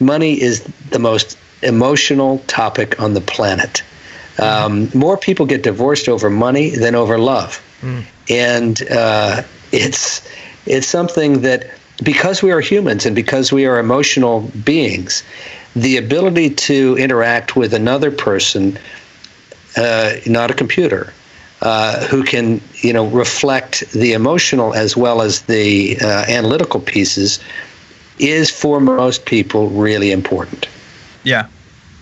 Money 0.00 0.40
is 0.40 0.62
the 0.90 0.98
most 0.98 1.36
emotional 1.62 2.38
topic 2.46 3.00
on 3.00 3.14
the 3.14 3.20
planet. 3.20 3.82
Um, 4.40 4.88
more 4.94 5.16
people 5.16 5.46
get 5.46 5.62
divorced 5.62 6.08
over 6.08 6.30
money 6.30 6.70
than 6.70 6.94
over 6.94 7.18
love. 7.18 7.60
and 8.30 8.82
uh, 8.90 9.42
it's 9.72 10.28
it's 10.66 10.86
something 10.86 11.42
that 11.42 11.70
because 12.02 12.42
we 12.42 12.52
are 12.52 12.60
humans 12.60 13.06
and 13.06 13.14
because 13.14 13.52
we 13.52 13.66
are 13.66 13.78
emotional 13.78 14.40
beings, 14.64 15.22
the 15.74 15.96
ability 15.96 16.50
to 16.50 16.96
interact 16.98 17.56
with 17.56 17.74
another 17.74 18.10
person, 18.10 18.78
uh, 19.76 20.12
not 20.26 20.50
a 20.50 20.54
computer, 20.54 21.12
uh, 21.60 22.06
who 22.06 22.22
can 22.22 22.60
you 22.82 22.92
know 22.92 23.06
reflect 23.08 23.90
the 23.92 24.12
emotional 24.12 24.74
as 24.74 24.96
well 24.96 25.22
as 25.22 25.42
the 25.42 25.98
uh, 26.00 26.24
analytical 26.28 26.80
pieces, 26.80 27.40
is 28.18 28.50
for 28.50 28.80
most 28.80 29.24
people 29.24 29.68
really 29.68 30.12
important. 30.12 30.68
Yeah. 31.24 31.48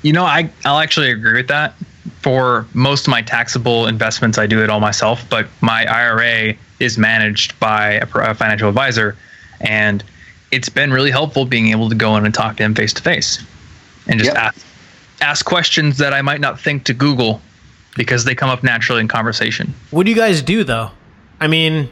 You 0.03 0.13
know, 0.13 0.25
I, 0.25 0.51
I'll 0.65 0.79
actually 0.79 1.11
agree 1.11 1.35
with 1.35 1.49
that. 1.49 1.75
For 2.21 2.67
most 2.75 3.07
of 3.07 3.11
my 3.11 3.23
taxable 3.23 3.87
investments, 3.87 4.39
I 4.39 4.47
do 4.47 4.63
it 4.63 4.71
all 4.71 4.81
myself, 4.81 5.29
but 5.29 5.49
my 5.61 5.85
IRA 5.87 6.55
is 6.79 6.99
managed 6.99 7.59
by 7.59 7.95
a, 7.95 8.07
a 8.15 8.35
financial 8.35 8.69
advisor. 8.69 9.17
And 9.61 10.05
it's 10.53 10.69
been 10.69 10.93
really 10.93 11.11
helpful 11.11 11.45
being 11.45 11.69
able 11.69 11.89
to 11.89 11.95
go 11.95 12.17
in 12.17 12.25
and 12.25 12.35
talk 12.35 12.57
to 12.59 12.63
him 12.63 12.75
face 12.75 12.93
to 12.95 13.03
face 13.03 13.45
and 14.07 14.21
just 14.21 14.33
Yep. 14.35 14.37
ask, 14.37 14.67
ask 15.21 15.47
questions 15.47 15.99
that 15.99 16.13
I 16.13 16.23
might 16.23 16.41
not 16.41 16.61
think 16.61 16.85
to 16.85 16.95
Google 16.95 17.41
because 17.97 18.25
they 18.25 18.35
come 18.35 18.49
up 18.51 18.63
naturally 18.63 19.01
in 19.01 19.09
conversation. 19.09 19.75
What 19.91 20.05
do 20.07 20.11
you 20.11 20.17
guys 20.17 20.43
do 20.43 20.65
though? 20.65 20.91
I 21.41 21.47
mean, 21.49 21.89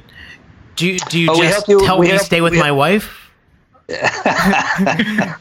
do 0.76 0.86
you, 0.86 0.98
do 1.10 1.18
you 1.18 1.28
Oh, 1.30 1.36
just 1.42 1.52
help 1.66 1.68
you- 1.68 1.84
tell 1.86 1.98
we 1.98 2.06
me 2.06 2.12
help- 2.12 2.22
stay 2.22 2.40
with 2.40 2.54
my 2.54 2.66
help- 2.66 2.78
wife? 2.78 3.20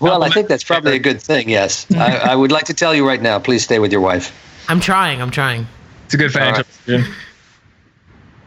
Well, 0.00 0.22
I 0.22 0.30
think 0.30 0.48
that's 0.48 0.64
probably 0.64 0.94
a 0.96 0.98
good 0.98 1.20
thing. 1.20 1.48
Yes, 1.48 1.86
I, 1.92 2.16
I 2.32 2.36
would 2.36 2.50
like 2.52 2.64
to 2.66 2.74
tell 2.74 2.94
you 2.94 3.06
right 3.06 3.20
now. 3.20 3.38
Please 3.38 3.62
stay 3.64 3.78
with 3.78 3.92
your 3.92 4.00
wife. 4.00 4.32
I'm 4.68 4.80
trying. 4.80 5.20
I'm 5.20 5.30
trying. 5.30 5.66
It's 6.06 6.14
a 6.14 6.16
good 6.16 6.32
financial 6.32 6.62
right. 6.62 6.66
decision. 6.86 7.14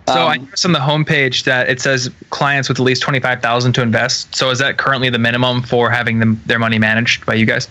So 0.07 0.13
I 0.15 0.35
Um, 0.35 0.43
noticed 0.45 0.65
on 0.65 0.71
the 0.73 0.79
homepage 0.79 1.43
that 1.43 1.69
it 1.69 1.79
says 1.79 2.09
clients 2.29 2.67
with 2.69 2.79
at 2.79 2.83
least 2.83 3.01
twenty 3.03 3.19
five 3.19 3.41
thousand 3.41 3.73
to 3.73 3.81
invest. 3.81 4.33
So 4.35 4.49
is 4.49 4.59
that 4.59 4.77
currently 4.77 5.09
the 5.09 5.19
minimum 5.19 5.61
for 5.61 5.89
having 5.91 6.19
them 6.19 6.41
their 6.45 6.59
money 6.59 6.79
managed 6.79 7.25
by 7.25 7.35
you 7.35 7.45
guys? 7.45 7.67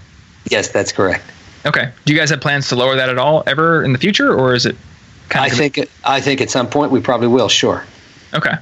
Yes, 0.50 0.68
that's 0.68 0.92
correct. 0.92 1.24
Okay. 1.64 1.92
Do 2.04 2.12
you 2.12 2.18
guys 2.18 2.30
have 2.30 2.40
plans 2.40 2.68
to 2.68 2.76
lower 2.76 2.96
that 2.96 3.08
at 3.08 3.18
all 3.18 3.44
ever 3.46 3.84
in 3.84 3.92
the 3.92 3.98
future, 3.98 4.34
or 4.34 4.54
is 4.54 4.66
it 4.66 4.76
kind 5.28 5.44
I 5.44 5.46
of 5.48 5.52
think 5.54 5.78
I 6.04 6.20
think 6.20 6.40
at 6.40 6.50
some 6.50 6.68
point 6.68 6.92
we 6.92 7.00
probably 7.00 7.28
will. 7.28 7.48
Sure. 7.48 7.84
okay? 8.34 8.54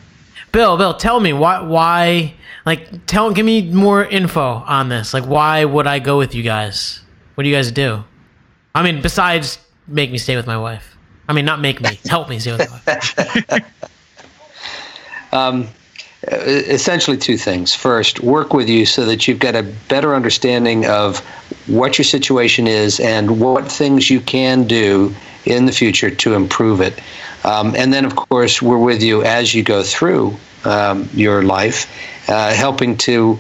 Bill, 0.53 0.77
Bill, 0.77 0.95
tell 0.95 1.21
me 1.21 1.33
why 1.33 1.61
why 1.61 2.35
like 2.67 3.07
tell 3.07 3.33
give 3.33 3.47
me 3.47 3.71
more 3.71 4.05
info 4.05 4.65
on 4.67 4.89
this. 4.89 5.13
Like 5.15 5.25
why 5.25 5.65
would 5.65 5.87
I 5.87 5.99
go 5.99 6.19
with 6.19 6.35
you 6.35 6.43
guys? 6.43 7.01
What 7.35 7.45
do 7.45 7.51
you 7.51 7.57
guys 7.57 7.73
do? 7.73 8.05
I 8.75 8.83
mean, 8.83 9.03
besides 9.03 9.59
make 9.87 10.11
me 10.11 10.19
stay 10.19 10.37
with 10.37 10.47
my 10.47 10.57
wife. 10.57 10.97
I 11.29 11.33
mean, 11.33 11.45
not 11.45 11.61
make 11.61 11.81
me, 11.81 11.99
help 12.09 12.29
me 12.29 12.39
stay 12.39 12.53
with 12.57 12.71
my 12.71 12.81
wife. 12.87 13.65
Uh, 15.33 15.65
essentially 16.23 17.17
two 17.17 17.37
things. 17.37 17.75
First, 17.75 18.21
work 18.21 18.53
with 18.53 18.69
you 18.69 18.85
so 18.85 19.05
that 19.07 19.27
you've 19.27 19.39
got 19.39 19.55
a 19.55 19.63
better 19.89 20.15
understanding 20.15 20.87
of 20.87 21.25
what 21.67 21.99
your 21.99 22.05
situation 22.05 22.67
is 22.67 23.01
and 23.01 23.41
what 23.41 23.71
things 23.71 24.11
you 24.11 24.21
can 24.21 24.65
do 24.65 25.15
in 25.45 25.67
the 25.67 25.73
future 25.73 26.11
to 26.11 26.35
improve 26.35 26.81
it. 26.81 27.01
Um, 27.45 27.75
and 27.77 27.93
then, 27.93 28.05
of 28.05 28.17
course, 28.17 28.61
we're 28.61 28.79
with 28.79 29.03
you 29.03 29.23
as 29.23 29.55
you 29.55 29.63
go 29.63 29.83
through 29.83 30.37
um, 30.65 31.09
your 31.15 31.43
life, 31.43 31.91
uh, 32.29 32.53
helping 32.53 32.97
to 32.99 33.39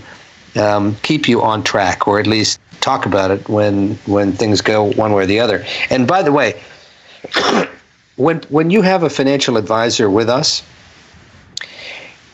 um, 0.56 0.96
keep 1.02 1.28
you 1.28 1.42
on 1.42 1.62
track, 1.62 2.08
or 2.08 2.18
at 2.18 2.26
least 2.26 2.58
talk 2.80 3.04
about 3.04 3.30
it 3.30 3.46
when 3.48 3.94
when 4.06 4.32
things 4.32 4.62
go 4.62 4.84
one 4.92 5.12
way 5.12 5.24
or 5.24 5.26
the 5.26 5.40
other. 5.40 5.64
And 5.90 6.08
by 6.08 6.22
the 6.22 6.32
way, 6.32 6.62
when 8.16 8.40
when 8.48 8.70
you 8.70 8.82
have 8.82 9.02
a 9.02 9.10
financial 9.10 9.56
advisor 9.56 10.08
with 10.08 10.30
us, 10.30 10.62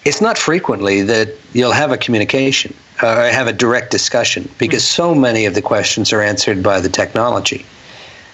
it's 0.04 0.20
not 0.20 0.38
frequently 0.38 1.02
that 1.02 1.30
you'll 1.52 1.72
have 1.72 1.90
a 1.90 1.98
communication 1.98 2.74
or 3.02 3.28
have 3.28 3.46
a 3.46 3.52
direct 3.52 3.90
discussion 3.90 4.48
because 4.58 4.84
so 4.84 5.14
many 5.14 5.44
of 5.46 5.54
the 5.54 5.62
questions 5.62 6.12
are 6.12 6.22
answered 6.22 6.62
by 6.62 6.80
the 6.80 6.88
technology. 6.88 7.66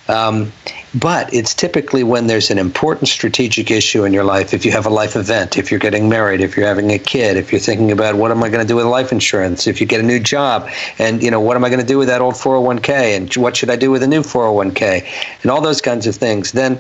Um, 0.09 0.53
but 0.95 1.33
it's 1.33 1.55
typically 1.55 2.03
when 2.03 2.27
there's 2.27 2.51
an 2.51 2.59
important 2.59 3.09
strategic 3.09 3.71
issue 3.71 4.05
in 4.05 4.13
your 4.13 4.25
life, 4.25 4.53
if 4.53 4.65
you 4.65 4.73
have 4.73 4.85
a 4.85 4.91
life 4.91 5.17
event, 5.17 5.57
if 5.57 5.71
you're 5.71 5.81
getting 5.81 6.09
married, 6.09 6.41
if 6.41 6.57
you're 6.57 6.67
having 6.67 6.91
a 6.91 6.99
kid, 6.99 7.37
if 7.37 7.51
you're 7.51 7.61
thinking 7.61 7.91
about 7.91 8.17
what 8.17 8.31
am 8.31 8.43
I 8.43 8.51
going 8.51 8.61
to 8.61 8.69
do 8.69 8.77
with 8.77 8.85
life 8.85 9.11
insurance, 9.11 9.67
if 9.67 9.81
you 9.81 9.87
get 9.87 10.01
a 10.01 10.03
new 10.03 10.21
job, 10.21 10.69
and 10.99 11.23
you 11.23 11.31
know 11.31 11.41
what 11.41 11.57
am 11.57 11.65
I 11.65 11.69
going 11.71 11.81
to 11.81 11.87
do 11.87 11.97
with 11.97 12.09
that 12.09 12.21
old 12.21 12.35
401k, 12.35 13.17
and 13.17 13.35
what 13.37 13.57
should 13.57 13.71
I 13.71 13.77
do 13.77 13.91
with 13.91 14.03
a 14.03 14.07
new 14.07 14.23
401k, 14.23 15.07
and 15.43 15.51
all 15.51 15.63
those 15.63 15.81
kinds 15.81 16.07
of 16.07 16.15
things. 16.17 16.53
Then, 16.53 16.79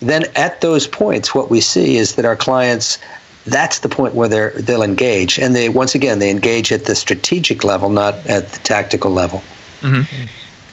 then 0.00 0.24
at 0.34 0.60
those 0.60 0.86
points, 0.86 1.34
what 1.34 1.48
we 1.48 1.60
see 1.62 1.96
is 1.96 2.16
that 2.16 2.26
our 2.26 2.36
clients 2.36 2.98
that's 3.46 3.80
the 3.80 3.88
point 3.88 4.14
where 4.14 4.28
they're 4.28 4.50
they'll 4.50 4.82
engage. 4.82 5.38
And 5.38 5.54
they 5.54 5.68
once 5.68 5.94
again 5.94 6.18
they 6.18 6.30
engage 6.30 6.72
at 6.72 6.84
the 6.84 6.94
strategic 6.94 7.64
level 7.64 7.90
not 7.90 8.14
at 8.26 8.48
the 8.48 8.58
tactical 8.60 9.10
level. 9.10 9.42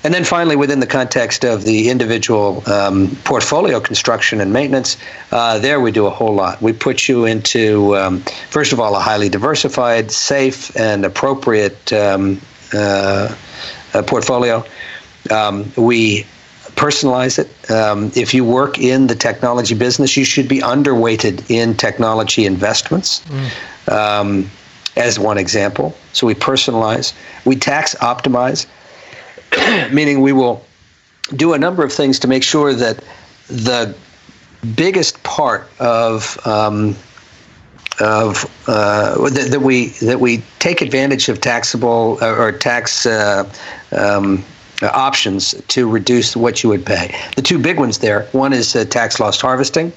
And 0.06 0.14
then 0.14 0.26
finally 0.26 0.58
within 0.58 0.82
the 0.82 0.88
context 0.88 1.46
of 1.46 1.64
the 1.64 1.90
individual 1.90 2.62
um, 2.70 3.16
portfolio 3.24 3.80
construction 3.80 4.42
and 4.42 4.52
maintenance 4.52 4.98
uh, 5.32 5.60
there 5.60 5.80
we 5.80 5.92
do 5.92 6.08
a 6.08 6.10
whole 6.10 6.34
lot. 6.34 6.62
We 6.62 6.74
put 6.74 7.08
you 7.08 7.26
into 7.26 7.96
um, 7.96 8.22
first 8.50 8.74
of 8.74 8.80
all 8.80 8.96
a 8.96 9.00
highly 9.00 9.30
diversified 9.30 10.12
safe 10.12 10.76
and 10.76 11.06
appropriate 11.06 11.94
um, 11.94 12.42
uh, 12.74 13.34
uh, 13.94 14.02
portfolio. 14.04 14.66
Um, 15.32 15.72
we 15.78 16.26
personalize 16.76 17.40
it. 17.40 17.72
Um, 17.72 18.12
if 18.16 18.34
you 18.34 18.44
work 18.44 18.80
in 18.80 19.08
the 19.08 19.16
technology 19.16 19.76
business, 19.76 20.18
you 20.18 20.26
should 20.26 20.48
be 20.48 20.60
underweighted 20.60 21.50
in 21.50 21.76
technology 21.76 22.46
investments, 22.46 23.24
um, 23.88 24.50
as 24.96 25.20
one 25.20 25.38
example. 25.38 25.96
So 26.14 26.28
we 26.28 26.36
personalize, 26.36 27.14
we 27.46 27.56
tax 27.56 27.96
optimize, 27.96 28.68
meaning 29.94 30.22
we 30.22 30.34
will 30.34 30.66
do 31.36 31.54
a 31.54 31.58
number 31.58 31.84
of 31.84 31.92
things 31.92 32.20
to 32.20 32.28
make 32.28 32.44
sure 32.44 32.74
that 32.74 33.04
the 33.48 33.96
biggest 34.76 35.22
part 35.24 35.70
of 35.80 36.38
um, 36.46 36.96
of 38.00 38.46
uh, 38.68 39.30
that, 39.30 39.50
that 39.52 39.60
we 39.62 39.88
that 40.02 40.20
we 40.20 40.44
take 40.60 40.82
advantage 40.82 41.30
of 41.30 41.40
taxable 41.42 42.18
uh, 42.22 42.36
or 42.36 42.52
tax 42.52 43.06
uh, 43.06 43.50
um, 43.92 44.44
options 44.92 45.54
to 45.70 45.90
reduce 45.90 46.36
what 46.36 46.64
you 46.64 46.70
would 46.70 46.86
pay. 46.86 47.16
The 47.36 47.42
two 47.42 47.60
big 47.60 47.80
ones 47.80 48.00
there. 48.00 48.24
One 48.32 48.54
is 48.54 48.76
uh, 48.76 48.86
tax 48.86 49.20
loss 49.20 49.40
harvesting, 49.40 49.92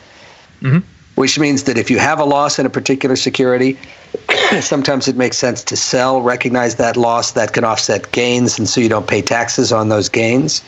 which 1.16 1.38
means 1.38 1.64
that 1.64 1.78
if 1.78 1.90
you 1.90 1.98
have 1.98 2.20
a 2.20 2.24
loss 2.24 2.58
in 2.58 2.66
a 2.66 2.70
particular 2.70 3.16
security, 3.16 3.78
sometimes 4.60 5.08
it 5.08 5.16
makes 5.16 5.38
sense 5.38 5.64
to 5.64 5.76
sell, 5.76 6.22
recognize 6.22 6.76
that 6.76 6.96
loss 6.96 7.32
that 7.32 7.52
can 7.52 7.64
offset 7.64 8.12
gains, 8.12 8.58
and 8.58 8.68
so 8.68 8.80
you 8.80 8.88
don't 8.88 9.08
pay 9.08 9.22
taxes 9.22 9.72
on 9.72 9.88
those 9.88 10.08
gains. 10.08 10.62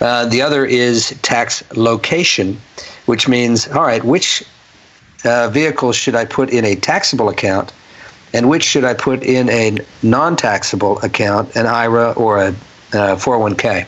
Uh, 0.00 0.26
the 0.26 0.40
other 0.40 0.64
is 0.64 1.18
tax 1.22 1.62
location, 1.76 2.56
which 3.06 3.28
means 3.28 3.68
all 3.68 3.82
right, 3.82 4.04
which 4.04 4.44
uh, 5.24 5.48
vehicles 5.48 5.96
should 5.96 6.14
I 6.14 6.24
put 6.24 6.50
in 6.50 6.64
a 6.64 6.76
taxable 6.76 7.28
account, 7.28 7.72
and 8.32 8.48
which 8.48 8.62
should 8.62 8.84
I 8.84 8.94
put 8.94 9.22
in 9.22 9.48
a 9.50 9.78
non-taxable 10.02 11.00
account, 11.00 11.56
an 11.56 11.66
IRA 11.66 12.12
or 12.12 12.38
a 12.38 12.54
uh, 12.92 13.16
401k. 13.16 13.86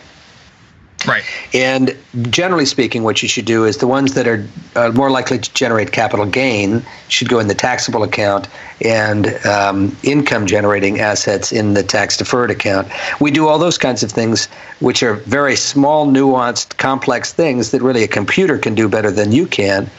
Right. 1.07 1.25
And 1.55 1.97
generally 2.29 2.67
speaking, 2.67 3.05
what 3.05 3.23
you 3.23 3.29
should 3.29 3.47
do 3.47 3.65
is 3.65 3.79
the 3.79 3.87
ones 3.87 4.15
that 4.15 4.29
are 4.29 4.47
uh, 4.77 4.91
more 4.95 5.11
likely 5.11 5.39
to 5.39 5.55
generate 5.55 5.93
capital 5.93 6.27
gain 6.27 6.85
should 7.09 7.29
go 7.29 7.39
in 7.39 7.49
the 7.49 7.55
taxable 7.55 8.03
account 8.03 8.49
and 8.85 9.29
um, 9.47 9.97
income 10.03 10.47
generating 10.47 11.01
assets 11.01 11.53
in 11.53 11.73
the 11.73 11.83
tax 11.83 12.19
deferred 12.19 12.51
account. 12.51 12.89
We 13.19 13.31
do 13.31 13.49
all 13.49 13.59
those 13.59 13.79
kinds 13.79 14.03
of 14.03 14.13
things, 14.13 14.47
which 14.81 15.03
are 15.03 15.15
very 15.15 15.57
small, 15.57 16.07
nuanced, 16.07 16.77
complex 16.77 17.33
things 17.33 17.71
that 17.71 17.81
really 17.81 18.03
a 18.03 18.09
computer 18.09 18.59
can 18.59 18.75
do 18.75 18.89
better 18.89 19.11
than 19.11 19.33
you 19.33 19.47
can. 19.47 19.91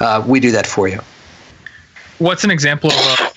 Uh, 0.00 0.24
we 0.26 0.40
do 0.40 0.52
that 0.52 0.66
for 0.66 0.88
you. 0.88 1.00
What's 2.18 2.44
an 2.44 2.50
example 2.50 2.90
of 2.90 3.35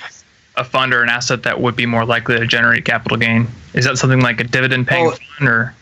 a, 0.59 0.63
fund 0.63 0.93
or 0.93 1.01
an 1.03 1.09
asset 1.09 1.43
that 1.43 1.61
would 1.61 1.75
be 1.75 1.85
more 1.85 2.05
likely 2.05 2.37
to 2.37 2.45
generate 2.45 2.85
capital 2.85 3.17
gain? 3.17 3.47
Is 3.73 3.85
that 3.85 3.97
something 3.97 4.21
like 4.21 4.39
a 4.39 4.43
dividend 4.43 4.87
paying 4.87 5.07
Oh, 5.07 5.11
fund 5.11 5.49
or? 5.49 5.73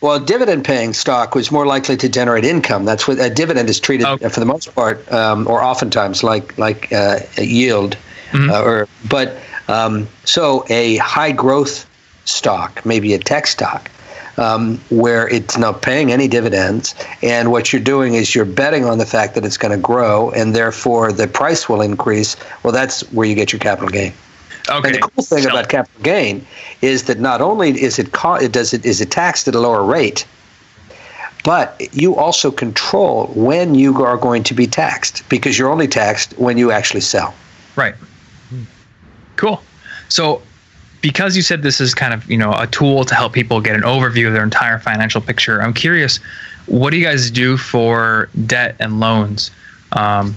Well, 0.00 0.20
dividend 0.20 0.64
paying 0.64 0.92
stock 0.92 1.34
was 1.34 1.50
more 1.50 1.66
likely 1.66 1.96
to 1.96 2.08
generate 2.08 2.44
income. 2.44 2.84
That's 2.84 3.08
what 3.08 3.18
a 3.18 3.30
dividend 3.30 3.70
is 3.70 3.80
treated 3.80 4.06
Okay. 4.06 4.28
for 4.28 4.40
the 4.40 4.46
most 4.46 4.74
part, 4.74 5.10
um, 5.10 5.46
or 5.46 5.62
oftentimes 5.62 6.22
like 6.22 6.56
like 6.58 6.92
uh, 6.92 7.20
a 7.38 7.44
yield. 7.44 7.96
Uh, 8.34 8.62
or 8.62 8.88
but 9.08 9.36
um, 9.68 10.08
so 10.24 10.64
a 10.68 10.96
high 10.96 11.30
growth 11.30 11.88
stock, 12.24 12.84
maybe 12.84 13.14
a 13.14 13.18
tech 13.18 13.46
stock, 13.46 13.88
um, 14.38 14.78
where 14.90 15.28
it's 15.28 15.56
not 15.56 15.82
paying 15.82 16.12
any 16.12 16.28
dividends, 16.28 16.94
and 17.22 17.50
what 17.52 17.72
you're 17.72 17.82
doing 17.82 18.14
is 18.14 18.34
you're 18.34 18.44
betting 18.44 18.84
on 18.84 18.98
the 18.98 19.06
fact 19.06 19.34
that 19.34 19.44
it's 19.44 19.56
going 19.56 19.72
to 19.72 19.80
grow, 19.80 20.30
and 20.30 20.54
therefore 20.54 21.12
the 21.12 21.26
price 21.28 21.68
will 21.68 21.80
increase. 21.80 22.36
Well, 22.62 22.72
that's 22.72 23.00
where 23.12 23.26
you 23.26 23.34
get 23.34 23.52
your 23.52 23.60
capital 23.60 23.88
gain. 23.88 24.12
Okay. 24.68 24.88
And 24.88 24.94
the 24.96 25.00
cool 25.00 25.24
thing 25.24 25.42
So- 25.42 25.50
about 25.50 25.68
capital 25.68 26.02
gain 26.02 26.46
is 26.80 27.04
that 27.04 27.20
not 27.20 27.40
only 27.40 27.70
is 27.82 27.98
it 27.98 28.12
co- 28.12 28.34
it 28.36 28.52
does 28.52 28.72
it 28.72 28.84
is 28.84 29.00
it 29.00 29.10
taxed 29.10 29.46
at 29.48 29.54
a 29.54 29.60
lower 29.60 29.84
rate, 29.84 30.24
but 31.44 31.80
you 31.92 32.16
also 32.16 32.50
control 32.50 33.26
when 33.34 33.74
you 33.74 34.02
are 34.02 34.16
going 34.16 34.42
to 34.44 34.54
be 34.54 34.66
taxed 34.66 35.22
because 35.28 35.58
you're 35.58 35.70
only 35.70 35.86
taxed 35.86 36.32
when 36.38 36.56
you 36.56 36.70
actually 36.70 37.02
sell. 37.02 37.34
Right. 37.76 37.94
Cool. 39.36 39.62
So, 40.08 40.40
because 41.04 41.36
you 41.36 41.42
said 41.42 41.60
this 41.60 41.82
is 41.82 41.92
kind 41.92 42.14
of 42.14 42.28
you 42.30 42.38
know 42.38 42.54
a 42.54 42.66
tool 42.66 43.04
to 43.04 43.14
help 43.14 43.34
people 43.34 43.60
get 43.60 43.76
an 43.76 43.82
overview 43.82 44.26
of 44.26 44.32
their 44.32 44.42
entire 44.42 44.78
financial 44.78 45.20
picture, 45.20 45.60
I'm 45.60 45.74
curious, 45.74 46.18
what 46.64 46.90
do 46.90 46.96
you 46.96 47.04
guys 47.04 47.30
do 47.30 47.58
for 47.58 48.30
debt 48.46 48.74
and 48.80 49.00
loans? 49.00 49.50
Um, 49.92 50.34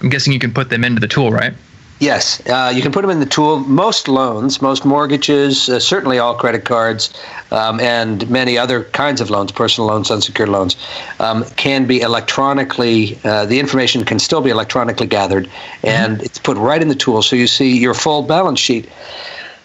I'm 0.00 0.08
guessing 0.10 0.32
you 0.32 0.38
can 0.38 0.54
put 0.54 0.70
them 0.70 0.84
into 0.84 1.00
the 1.00 1.08
tool, 1.08 1.32
right? 1.32 1.52
Yes, 1.98 2.40
uh, 2.46 2.72
you 2.72 2.80
can 2.80 2.92
put 2.92 3.02
them 3.02 3.10
in 3.10 3.18
the 3.18 3.26
tool. 3.26 3.58
Most 3.60 4.06
loans, 4.06 4.62
most 4.62 4.84
mortgages, 4.84 5.68
uh, 5.68 5.80
certainly 5.80 6.20
all 6.20 6.36
credit 6.36 6.64
cards, 6.64 7.12
um, 7.50 7.80
and 7.80 8.30
many 8.30 8.56
other 8.56 8.84
kinds 8.84 9.20
of 9.20 9.30
loans, 9.30 9.50
personal 9.50 9.88
loans, 9.88 10.12
unsecured 10.12 10.48
loans, 10.48 10.76
um, 11.18 11.44
can 11.56 11.86
be 11.86 12.00
electronically, 12.02 13.18
uh, 13.24 13.46
the 13.46 13.58
information 13.58 14.04
can 14.04 14.20
still 14.20 14.40
be 14.40 14.50
electronically 14.50 15.08
gathered, 15.08 15.50
and 15.82 16.16
mm-hmm. 16.16 16.24
it's 16.24 16.38
put 16.38 16.56
right 16.56 16.82
in 16.82 16.88
the 16.88 16.94
tool. 16.94 17.20
So 17.20 17.34
you 17.34 17.48
see 17.48 17.76
your 17.76 17.94
full 17.94 18.22
balance 18.22 18.60
sheet. 18.60 18.88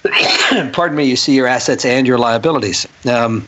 Pardon 0.74 0.96
me, 0.96 1.06
you 1.06 1.16
see 1.16 1.36
your 1.36 1.48
assets 1.48 1.86
and 1.86 2.08
your 2.08 2.18
liabilities. 2.18 2.88
Um, 3.06 3.48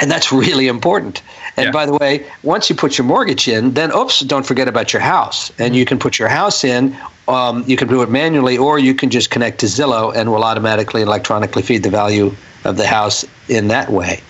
and 0.00 0.10
that's 0.10 0.30
really 0.32 0.68
important. 0.68 1.22
And 1.56 1.66
yeah. 1.66 1.70
by 1.70 1.86
the 1.86 1.94
way, 1.94 2.26
once 2.42 2.68
you 2.68 2.76
put 2.76 2.98
your 2.98 3.06
mortgage 3.06 3.48
in, 3.48 3.72
then 3.72 3.90
oops, 3.92 4.20
don't 4.20 4.44
forget 4.44 4.68
about 4.68 4.92
your 4.92 5.00
house. 5.00 5.50
And 5.58 5.74
you 5.74 5.86
can 5.86 5.98
put 5.98 6.18
your 6.18 6.28
house 6.28 6.64
in. 6.64 6.96
Um, 7.28 7.64
you 7.66 7.76
can 7.76 7.88
do 7.88 8.02
it 8.02 8.10
manually, 8.10 8.58
or 8.58 8.78
you 8.78 8.94
can 8.94 9.10
just 9.10 9.30
connect 9.30 9.60
to 9.60 9.66
Zillow, 9.66 10.14
and 10.14 10.30
will 10.30 10.44
automatically 10.44 11.02
electronically 11.02 11.62
feed 11.62 11.82
the 11.82 11.90
value 11.90 12.34
of 12.64 12.76
the 12.76 12.86
house 12.86 13.24
in 13.48 13.68
that 13.68 13.90
way. 13.90 14.20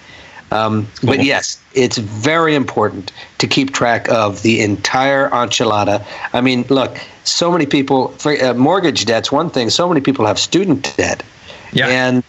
Um, 0.52 0.86
cool. 1.00 1.09
But 1.09 1.24
yes, 1.24 1.61
it's 1.74 1.98
very 1.98 2.54
important 2.54 3.12
to 3.38 3.46
keep 3.46 3.74
track 3.74 4.09
of 4.09 4.42
the 4.42 4.61
entire 4.61 5.28
enchilada. 5.30 6.07
I 6.32 6.40
mean, 6.40 6.64
look, 6.68 6.96
so 7.24 7.50
many 7.50 7.66
people, 7.66 8.09
for, 8.09 8.40
uh, 8.42 8.54
mortgage 8.54 9.04
debt's 9.04 9.32
one 9.32 9.50
thing. 9.50 9.70
So 9.70 9.88
many 9.88 10.00
people 10.00 10.24
have 10.24 10.38
student 10.38 10.94
debt, 10.96 11.24
yeah. 11.73 11.89
and 11.89 12.25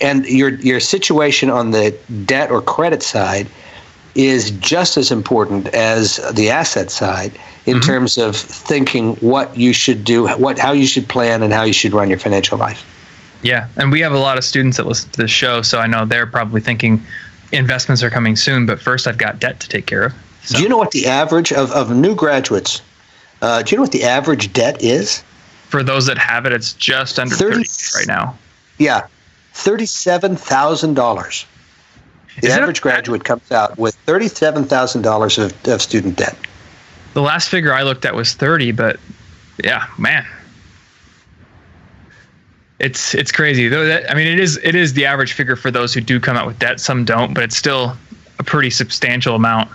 and 0.00 0.26
your 0.26 0.50
your 0.50 0.80
situation 0.80 1.50
on 1.50 1.70
the 1.70 1.96
debt 2.24 2.50
or 2.50 2.62
credit 2.62 3.02
side 3.02 3.48
is 4.14 4.50
just 4.52 4.96
as 4.96 5.10
important 5.10 5.68
as 5.68 6.16
the 6.34 6.50
asset 6.50 6.90
side 6.90 7.32
in 7.66 7.76
mm-hmm. 7.76 7.80
terms 7.80 8.18
of 8.18 8.34
thinking 8.36 9.14
what 9.16 9.56
you 9.56 9.72
should 9.72 10.04
do, 10.04 10.26
what 10.36 10.58
how 10.58 10.72
you 10.72 10.86
should 10.86 11.08
plan, 11.08 11.42
and 11.42 11.52
how 11.52 11.62
you 11.62 11.72
should 11.72 11.92
run 11.92 12.08
your 12.08 12.18
financial 12.18 12.58
life. 12.58 12.84
Yeah, 13.42 13.68
and 13.76 13.92
we 13.92 14.00
have 14.00 14.12
a 14.12 14.18
lot 14.18 14.38
of 14.38 14.44
students 14.44 14.76
that 14.78 14.86
listen 14.86 15.10
to 15.10 15.22
this 15.22 15.30
show, 15.30 15.62
so 15.62 15.78
I 15.78 15.86
know 15.86 16.04
they're 16.04 16.26
probably 16.26 16.60
thinking 16.60 17.02
investments 17.52 18.02
are 18.02 18.10
coming 18.10 18.36
soon, 18.36 18.66
but 18.66 18.80
first 18.80 19.06
I've 19.06 19.18
got 19.18 19.38
debt 19.38 19.60
to 19.60 19.68
take 19.68 19.86
care 19.86 20.06
of. 20.06 20.14
So. 20.42 20.56
Do 20.56 20.62
you 20.62 20.68
know 20.68 20.78
what 20.78 20.90
the 20.90 21.06
average 21.06 21.52
of, 21.52 21.70
of 21.72 21.94
new 21.94 22.14
graduates? 22.14 22.82
Uh, 23.40 23.62
do 23.62 23.70
you 23.70 23.76
know 23.76 23.82
what 23.82 23.92
the 23.92 24.04
average 24.04 24.52
debt 24.52 24.82
is? 24.82 25.22
For 25.68 25.82
those 25.82 26.06
that 26.06 26.18
have 26.18 26.46
it, 26.46 26.52
it's 26.52 26.72
just 26.72 27.18
under 27.18 27.34
30, 27.34 27.64
30 27.64 27.98
right 27.98 28.06
now. 28.08 28.38
Yeah, 28.78 29.06
thirty-seven 29.52 30.36
thousand 30.36 30.94
dollars. 30.94 31.44
The 32.40 32.50
average 32.52 32.80
graduate 32.80 33.24
comes 33.24 33.50
out 33.50 33.76
with 33.76 33.94
thirty-seven 34.06 34.64
thousand 34.64 35.02
dollars 35.02 35.36
of, 35.38 35.52
of 35.68 35.82
student 35.82 36.16
debt. 36.16 36.36
The 37.14 37.22
last 37.22 37.48
figure 37.48 37.74
I 37.74 37.82
looked 37.82 38.04
at 38.04 38.14
was 38.14 38.34
thirty, 38.34 38.70
but 38.72 39.00
yeah, 39.62 39.86
man, 39.98 40.24
it's 42.78 43.14
it's 43.14 43.32
crazy. 43.32 43.68
Though 43.68 43.86
that 43.86 44.10
I 44.10 44.14
mean, 44.14 44.28
it 44.28 44.38
is 44.38 44.58
it 44.62 44.74
is 44.74 44.92
the 44.92 45.06
average 45.06 45.32
figure 45.32 45.56
for 45.56 45.70
those 45.70 45.92
who 45.92 46.00
do 46.00 46.20
come 46.20 46.36
out 46.36 46.46
with 46.46 46.58
debt. 46.58 46.80
Some 46.80 47.04
don't, 47.04 47.34
but 47.34 47.42
it's 47.42 47.56
still 47.56 47.96
a 48.38 48.44
pretty 48.44 48.70
substantial 48.70 49.34
amount. 49.34 49.70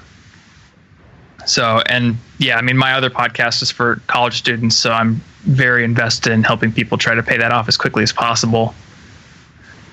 So, 1.46 1.82
and 1.88 2.18
yeah, 2.38 2.58
I 2.58 2.62
mean, 2.62 2.78
my 2.78 2.94
other 2.94 3.10
podcast 3.10 3.62
is 3.62 3.72
for 3.72 3.98
college 4.08 4.38
students, 4.38 4.76
so 4.76 4.92
I'm 4.92 5.22
very 5.44 5.84
invested 5.84 6.32
in 6.32 6.44
helping 6.44 6.72
people 6.72 6.98
try 6.98 7.16
to 7.16 7.24
pay 7.24 7.38
that 7.38 7.52
off 7.52 7.68
as 7.68 7.78
quickly 7.78 8.04
as 8.04 8.14
possible. 8.14 8.74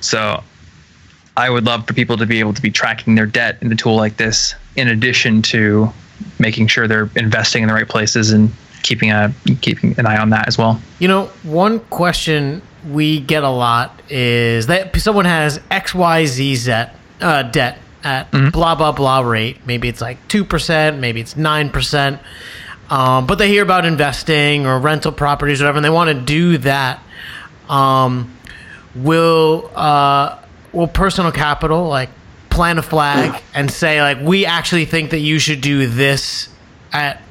So 0.01 0.43
I 1.37 1.51
would 1.51 1.65
love 1.65 1.87
for 1.87 1.95
people 1.95 2.17
to 2.19 2.27
be 2.27 2.41
able 2.41 2.55
to 2.55 2.63
be 2.63 2.71
tracking 2.71 3.15
their 3.15 3.27
debt 3.27 3.59
in 3.61 3.73
a 3.73 3.77
tool 3.77 3.97
like 3.97 4.17
this, 4.17 4.55
in 4.77 4.89
addition 4.89 5.43
to 5.43 5.93
making 6.39 6.69
sure 6.69 6.87
they're 6.87 7.11
investing 7.17 7.63
in 7.63 7.69
the 7.69 7.75
right 7.75 7.89
places 7.89 8.33
and 8.33 8.51
keeping 8.83 9.11
a 9.11 9.33
keeping 9.61 9.99
an 9.99 10.07
eye 10.07 10.19
on 10.19 10.31
that 10.31 10.49
as 10.49 10.57
well. 10.57 10.81
You 10.99 11.09
know, 11.09 11.27
one 11.43 11.81
question 11.81 12.63
we 12.89 13.21
get 13.21 13.43
a 13.43 13.51
lot 13.51 14.01
is 14.09 14.67
that 14.69 14.97
someone 15.01 15.27
has 15.27 15.61
X 15.71 15.95
Y 15.95 16.27
Z 16.27 16.73
uh, 17.21 17.43
debt 17.45 17.79
at 18.05 18.31
mm-hmm. 18.31 18.51
blah 18.51 18.75
blah 18.75 18.93
blah 18.93 19.21
rate. 19.21 19.59
Maybe 19.67 19.89
it's 19.89 20.01
like 20.01 20.27
two 20.29 20.45
percent, 20.45 20.99
maybe 20.99 21.21
it's 21.21 21.37
nine 21.37 21.71
percent. 21.71 22.21
Um, 22.89 23.27
but 23.27 23.37
they 23.37 23.49
hear 23.49 23.63
about 23.63 23.85
investing 23.85 24.67
or 24.67 24.79
rental 24.81 25.13
properties, 25.13 25.61
or 25.61 25.65
whatever, 25.65 25.79
and 25.79 25.85
they 25.85 25.91
want 25.91 26.09
to 26.09 26.25
do 26.25 26.59
that. 26.59 27.03
Um, 27.69 28.37
will 28.95 29.71
uh, 29.75 30.39
will 30.73 30.89
personal 30.89 31.33
capital 31.33 31.87
like 31.89 32.11
plant 32.49 32.79
a 32.79 32.83
flag 32.83 33.41
and 33.55 33.71
say 33.71 34.03
like 34.03 34.19
we 34.21 34.47
actually 34.47 34.85
think 34.85 35.11
that 35.11 35.21
you 35.21 35.39
should 35.39 35.61
do 35.61 35.87
this 35.87 36.49
at 36.93 37.23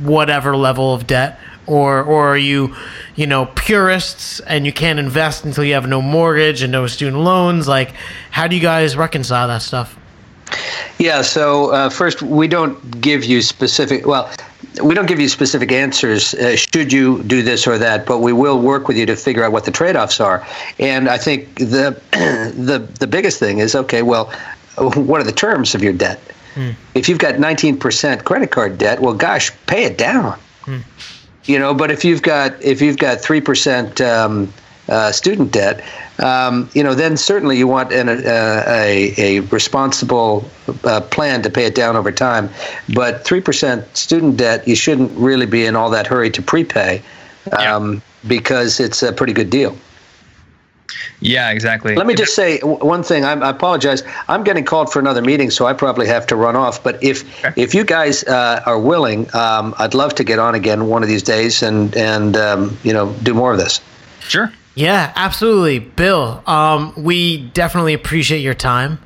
whatever 0.00 0.56
level 0.56 0.94
of 0.94 1.06
debt 1.06 1.38
or 1.66 2.02
or 2.02 2.28
are 2.28 2.36
you 2.36 2.74
you 3.14 3.26
know 3.26 3.46
purists 3.54 4.40
and 4.40 4.66
you 4.66 4.72
can't 4.72 4.98
invest 4.98 5.44
until 5.44 5.64
you 5.64 5.74
have 5.74 5.88
no 5.88 6.02
mortgage 6.02 6.62
and 6.62 6.72
no 6.72 6.86
student 6.86 7.22
loans? 7.22 7.68
Like 7.68 7.92
how 8.30 8.46
do 8.46 8.56
you 8.56 8.62
guys 8.62 8.96
reconcile 8.96 9.48
that 9.48 9.62
stuff? 9.62 9.98
Yeah 10.98 11.22
so 11.22 11.70
uh, 11.70 11.90
first 11.90 12.22
we 12.22 12.48
don't 12.48 13.00
give 13.00 13.24
you 13.24 13.42
specific 13.42 14.06
well 14.06 14.30
we 14.82 14.94
don't 14.94 15.06
give 15.06 15.20
you 15.20 15.28
specific 15.28 15.70
answers 15.72 16.34
uh, 16.34 16.56
should 16.56 16.92
you 16.92 17.22
do 17.24 17.42
this 17.42 17.66
or 17.66 17.78
that 17.78 18.06
but 18.06 18.18
we 18.18 18.32
will 18.32 18.60
work 18.60 18.88
with 18.88 18.96
you 18.96 19.06
to 19.06 19.16
figure 19.16 19.44
out 19.44 19.52
what 19.52 19.64
the 19.64 19.70
trade-offs 19.70 20.20
are. 20.20 20.46
And 20.78 21.08
i 21.08 21.18
think 21.18 21.54
the 21.56 22.00
the 22.12 22.78
the 22.98 23.06
biggest 23.06 23.38
thing 23.38 23.58
is 23.58 23.74
okay 23.74 24.02
well 24.02 24.26
what 24.78 25.20
are 25.20 25.24
the 25.24 25.32
terms 25.32 25.74
of 25.74 25.82
your 25.82 25.92
debt? 25.92 26.20
Hmm. 26.54 26.70
if 26.94 27.08
you've 27.08 27.18
got 27.18 27.34
19% 27.34 28.22
credit 28.22 28.52
card 28.52 28.78
debt 28.78 29.00
well 29.00 29.14
gosh 29.14 29.50
pay 29.66 29.84
it 29.84 29.98
down. 29.98 30.38
Hmm. 30.62 30.78
You 31.46 31.58
know 31.58 31.74
but 31.74 31.90
if 31.90 32.04
you've 32.04 32.22
got 32.22 32.60
if 32.62 32.80
you've 32.80 32.98
got 32.98 33.18
3% 33.18 34.00
um, 34.00 34.52
uh, 34.88 35.10
student 35.12 35.50
debt, 35.52 35.82
um, 36.22 36.68
you 36.74 36.82
know, 36.82 36.94
then 36.94 37.16
certainly 37.16 37.56
you 37.56 37.66
want 37.66 37.92
an, 37.92 38.08
uh, 38.08 38.64
a, 38.68 39.14
a 39.16 39.40
responsible 39.40 40.48
uh, 40.84 41.00
plan 41.00 41.42
to 41.42 41.50
pay 41.50 41.64
it 41.64 41.74
down 41.74 41.96
over 41.96 42.12
time. 42.12 42.50
But 42.94 43.24
3% 43.24 43.96
student 43.96 44.36
debt, 44.36 44.68
you 44.68 44.76
shouldn't 44.76 45.10
really 45.12 45.46
be 45.46 45.64
in 45.64 45.74
all 45.74 45.90
that 45.90 46.06
hurry 46.06 46.30
to 46.30 46.42
prepay 46.42 47.02
um, 47.52 47.94
yeah. 47.94 48.00
because 48.28 48.80
it's 48.80 49.02
a 49.02 49.12
pretty 49.12 49.32
good 49.32 49.50
deal. 49.50 49.76
Yeah, 51.20 51.50
exactly. 51.50 51.94
Let 51.94 52.06
me 52.06 52.14
just 52.14 52.34
say 52.34 52.58
one 52.60 53.02
thing. 53.02 53.24
I'm, 53.24 53.42
i 53.42 53.50
apologize. 53.50 54.02
I'm 54.28 54.44
getting 54.44 54.64
called 54.64 54.92
for 54.92 54.98
another 54.98 55.22
meeting, 55.22 55.50
so 55.50 55.66
I 55.66 55.72
probably 55.72 56.06
have 56.06 56.26
to 56.28 56.36
run 56.36 56.56
off. 56.56 56.82
But 56.82 57.02
if 57.02 57.44
okay. 57.44 57.60
if 57.60 57.74
you 57.74 57.84
guys 57.84 58.24
uh, 58.24 58.62
are 58.66 58.78
willing, 58.78 59.34
um, 59.34 59.74
I'd 59.78 59.94
love 59.94 60.14
to 60.16 60.24
get 60.24 60.38
on 60.38 60.54
again 60.54 60.86
one 60.88 61.02
of 61.02 61.08
these 61.08 61.22
days 61.22 61.62
and 61.62 61.96
and 61.96 62.36
um, 62.36 62.76
you 62.82 62.92
know 62.92 63.12
do 63.22 63.34
more 63.34 63.52
of 63.52 63.58
this. 63.58 63.80
Sure. 64.20 64.52
Yeah, 64.74 65.12
absolutely, 65.14 65.78
Bill. 65.78 66.42
Um, 66.46 66.92
we 66.96 67.48
definitely 67.50 67.94
appreciate 67.94 68.40
your 68.40 68.54
time. 68.54 68.98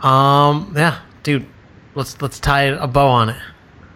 Um, 0.00 0.74
yeah, 0.76 1.00
dude, 1.22 1.46
let's 1.94 2.20
let's 2.20 2.40
tie 2.40 2.64
a 2.64 2.86
bow 2.86 3.08
on 3.08 3.28
it. 3.30 3.36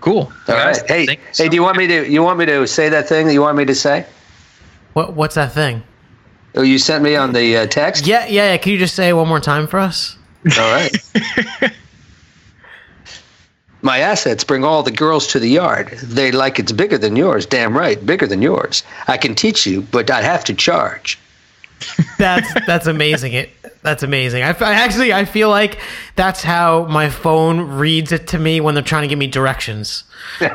Cool. 0.00 0.32
All 0.48 0.54
right. 0.54 0.76
Hey, 0.86 1.06
hey, 1.06 1.18
so 1.32 1.48
do 1.48 1.56
you 1.56 1.62
want 1.62 1.76
me 1.76 1.86
to 1.88 2.10
you 2.10 2.22
want 2.22 2.38
me 2.38 2.46
to 2.46 2.66
say 2.66 2.88
that 2.88 3.08
thing 3.08 3.26
that 3.26 3.32
you 3.32 3.40
want 3.40 3.56
me 3.56 3.64
to 3.64 3.74
say? 3.74 4.06
What 4.92 5.14
What's 5.14 5.34
that 5.34 5.52
thing? 5.52 5.82
Oh, 6.56 6.62
you 6.62 6.78
sent 6.78 7.04
me 7.04 7.16
on 7.16 7.32
the 7.32 7.56
uh, 7.58 7.66
text. 7.66 8.06
Yeah, 8.06 8.26
yeah, 8.26 8.52
yeah. 8.52 8.56
Can 8.56 8.72
you 8.72 8.78
just 8.78 8.94
say 8.94 9.10
it 9.10 9.12
one 9.12 9.28
more 9.28 9.40
time 9.40 9.66
for 9.66 9.78
us? 9.78 10.16
All 10.58 10.72
right. 10.72 10.96
My 13.82 13.98
assets 13.98 14.42
bring 14.42 14.64
all 14.64 14.82
the 14.82 14.90
girls 14.90 15.26
to 15.28 15.38
the 15.38 15.48
yard. 15.48 15.90
They 15.98 16.32
like 16.32 16.58
it's 16.58 16.72
bigger 16.72 16.96
than 16.98 17.14
yours. 17.14 17.44
Damn 17.46 17.76
right, 17.76 18.04
bigger 18.04 18.26
than 18.26 18.42
yours. 18.42 18.82
I 19.06 19.18
can 19.18 19.34
teach 19.34 19.66
you, 19.66 19.82
but 19.82 20.10
I'd 20.10 20.24
have 20.24 20.44
to 20.44 20.54
charge. 20.54 21.18
that's 22.18 22.52
that's 22.66 22.86
amazing. 22.86 23.34
It 23.34 23.50
that's 23.82 24.02
amazing. 24.02 24.42
I, 24.42 24.48
I, 24.48 24.72
actually 24.72 25.12
I 25.12 25.26
feel 25.26 25.50
like 25.50 25.78
that's 26.16 26.42
how 26.42 26.86
my 26.86 27.10
phone 27.10 27.60
reads 27.60 28.12
it 28.12 28.28
to 28.28 28.38
me 28.38 28.62
when 28.62 28.74
they're 28.74 28.82
trying 28.82 29.02
to 29.02 29.08
give 29.08 29.18
me 29.18 29.26
directions. 29.26 30.04
Can 30.38 30.54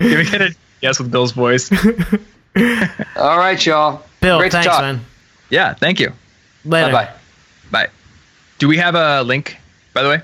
we 0.00 0.24
get 0.24 0.42
a 0.42 0.54
yes 0.82 0.98
with 0.98 1.12
Bill's 1.12 1.32
voice? 1.32 1.70
All 3.16 3.38
right, 3.38 3.64
y'all. 3.64 4.02
Bill, 4.20 4.38
Great 4.38 4.52
thanks, 4.52 4.66
man. 4.66 5.00
Yeah, 5.50 5.74
thank 5.74 6.00
you. 6.00 6.12
Later. 6.64 6.90
Bye 6.90 7.04
bye. 7.04 7.12
Bye. 7.70 7.90
Do 8.58 8.68
we 8.68 8.78
have 8.78 8.94
a 8.94 9.22
link, 9.22 9.58
by 9.92 10.02
the 10.02 10.08
way? 10.08 10.22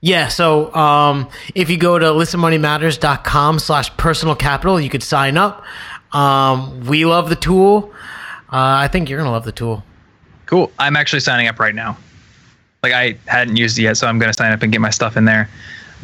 Yeah, 0.00 0.28
so 0.28 0.74
um, 0.74 1.28
if 1.54 1.68
you 1.68 1.76
go 1.76 1.98
to 1.98 2.06
listenmoneymatters.com 2.06 3.58
slash 3.58 3.94
personal 3.96 4.34
capital, 4.34 4.80
you 4.80 4.88
could 4.88 5.02
sign 5.02 5.36
up. 5.36 5.64
Um, 6.12 6.86
we 6.86 7.04
love 7.04 7.28
the 7.28 7.36
tool. 7.36 7.92
Uh, 8.52 8.80
I 8.80 8.88
think 8.88 9.08
you're 9.08 9.18
going 9.18 9.26
to 9.28 9.32
love 9.32 9.44
the 9.44 9.52
tool. 9.52 9.82
Cool. 10.46 10.70
I'm 10.78 10.96
actually 10.96 11.20
signing 11.20 11.48
up 11.48 11.58
right 11.58 11.74
now. 11.74 11.96
Like 12.82 12.92
I 12.92 13.16
hadn't 13.26 13.56
used 13.56 13.78
it 13.78 13.82
yet, 13.82 13.96
so 13.96 14.06
I'm 14.06 14.18
going 14.18 14.30
to 14.30 14.36
sign 14.36 14.52
up 14.52 14.62
and 14.62 14.70
get 14.70 14.80
my 14.80 14.90
stuff 14.90 15.16
in 15.16 15.24
there. 15.24 15.50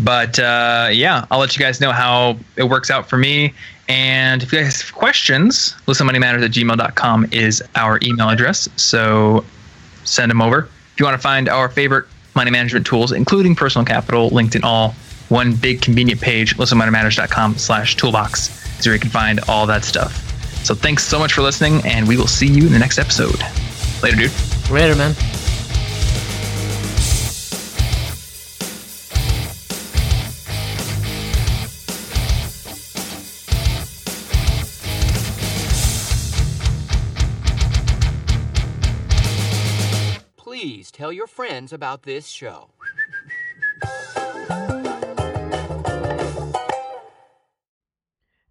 But 0.01 0.39
uh, 0.39 0.89
yeah, 0.93 1.27
I'll 1.31 1.39
let 1.39 1.57
you 1.57 1.63
guys 1.65 1.81
know 1.81 1.93
how 1.93 2.39
it 2.57 2.65
works 2.65 2.91
out 2.91 3.09
for 3.09 3.17
me. 3.17 3.55
And 3.89 4.43
if 4.43 4.53
you 4.53 4.61
guys 4.61 4.81
have 4.81 4.95
questions, 4.95 5.77
listenmoneymatters 5.87 6.45
at 6.45 6.51
gmail.com 6.53 7.29
is 7.31 7.63
our 7.75 7.99
email 8.03 8.29
address. 8.31 8.69
So 8.77 9.45
send 10.05 10.31
them 10.31 10.41
over. 10.41 10.61
If 10.93 10.95
you 10.99 11.05
want 11.05 11.17
to 11.17 11.23
find 11.23 11.49
our 11.49 11.69
favorite 11.69 12.07
money 12.35 12.51
management 12.51 12.87
tools, 12.87 13.13
including 13.13 13.55
personal 13.55 13.85
capital, 13.85 14.29
linked 14.29 14.55
in 14.55 14.65
all 14.65 14.95
one 15.29 15.55
big 15.55 15.83
convenient 15.83 16.21
page, 16.21 16.57
listenmoneymatters.com 16.57 17.57
slash 17.57 17.97
toolbox 17.97 18.79
is 18.79 18.87
where 18.87 18.95
you 18.95 19.01
can 19.01 19.11
find 19.11 19.41
all 19.49 19.67
that 19.67 19.85
stuff. 19.85 20.29
So 20.65 20.75
thanks 20.75 21.05
so 21.05 21.19
much 21.19 21.33
for 21.33 21.43
listening, 21.43 21.81
and 21.85 22.07
we 22.07 22.17
will 22.17 22.27
see 22.27 22.47
you 22.47 22.67
in 22.67 22.73
the 22.73 22.79
next 22.79 22.99
episode. 22.99 23.43
Later, 24.03 24.17
dude. 24.17 24.71
Later, 24.71 24.95
man. 24.95 25.15
Your 41.23 41.29
friends 41.29 41.73
about 41.73 42.03
this 42.03 42.27
show. 42.27 42.69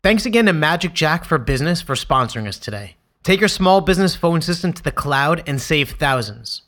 Thanks 0.01 0.25
again 0.25 0.45
to 0.45 0.53
Magic 0.53 0.93
Jack 0.93 1.25
for 1.25 1.37
Business 1.37 1.81
for 1.81 1.95
sponsoring 1.95 2.47
us 2.47 2.57
today. 2.57 2.95
Take 3.23 3.41
your 3.41 3.49
small 3.49 3.81
business 3.81 4.15
phone 4.15 4.39
system 4.39 4.71
to 4.71 4.81
the 4.81 4.93
cloud 4.93 5.43
and 5.45 5.61
save 5.61 5.91
thousands. 5.91 6.61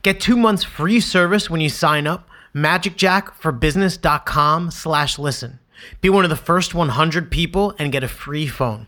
Get 0.00 0.18
two 0.18 0.38
months 0.38 0.64
free 0.64 0.98
service 0.98 1.50
when 1.50 1.60
you 1.60 1.68
sign 1.68 2.06
up. 2.06 2.26
MagicJackforBusiness.com 2.54 4.70
slash 4.70 5.18
listen. 5.18 5.58
Be 6.00 6.08
one 6.08 6.24
of 6.24 6.30
the 6.30 6.36
first 6.36 6.74
100 6.74 7.30
people 7.30 7.74
and 7.78 7.92
get 7.92 8.02
a 8.02 8.08
free 8.08 8.46
phone. 8.46 8.86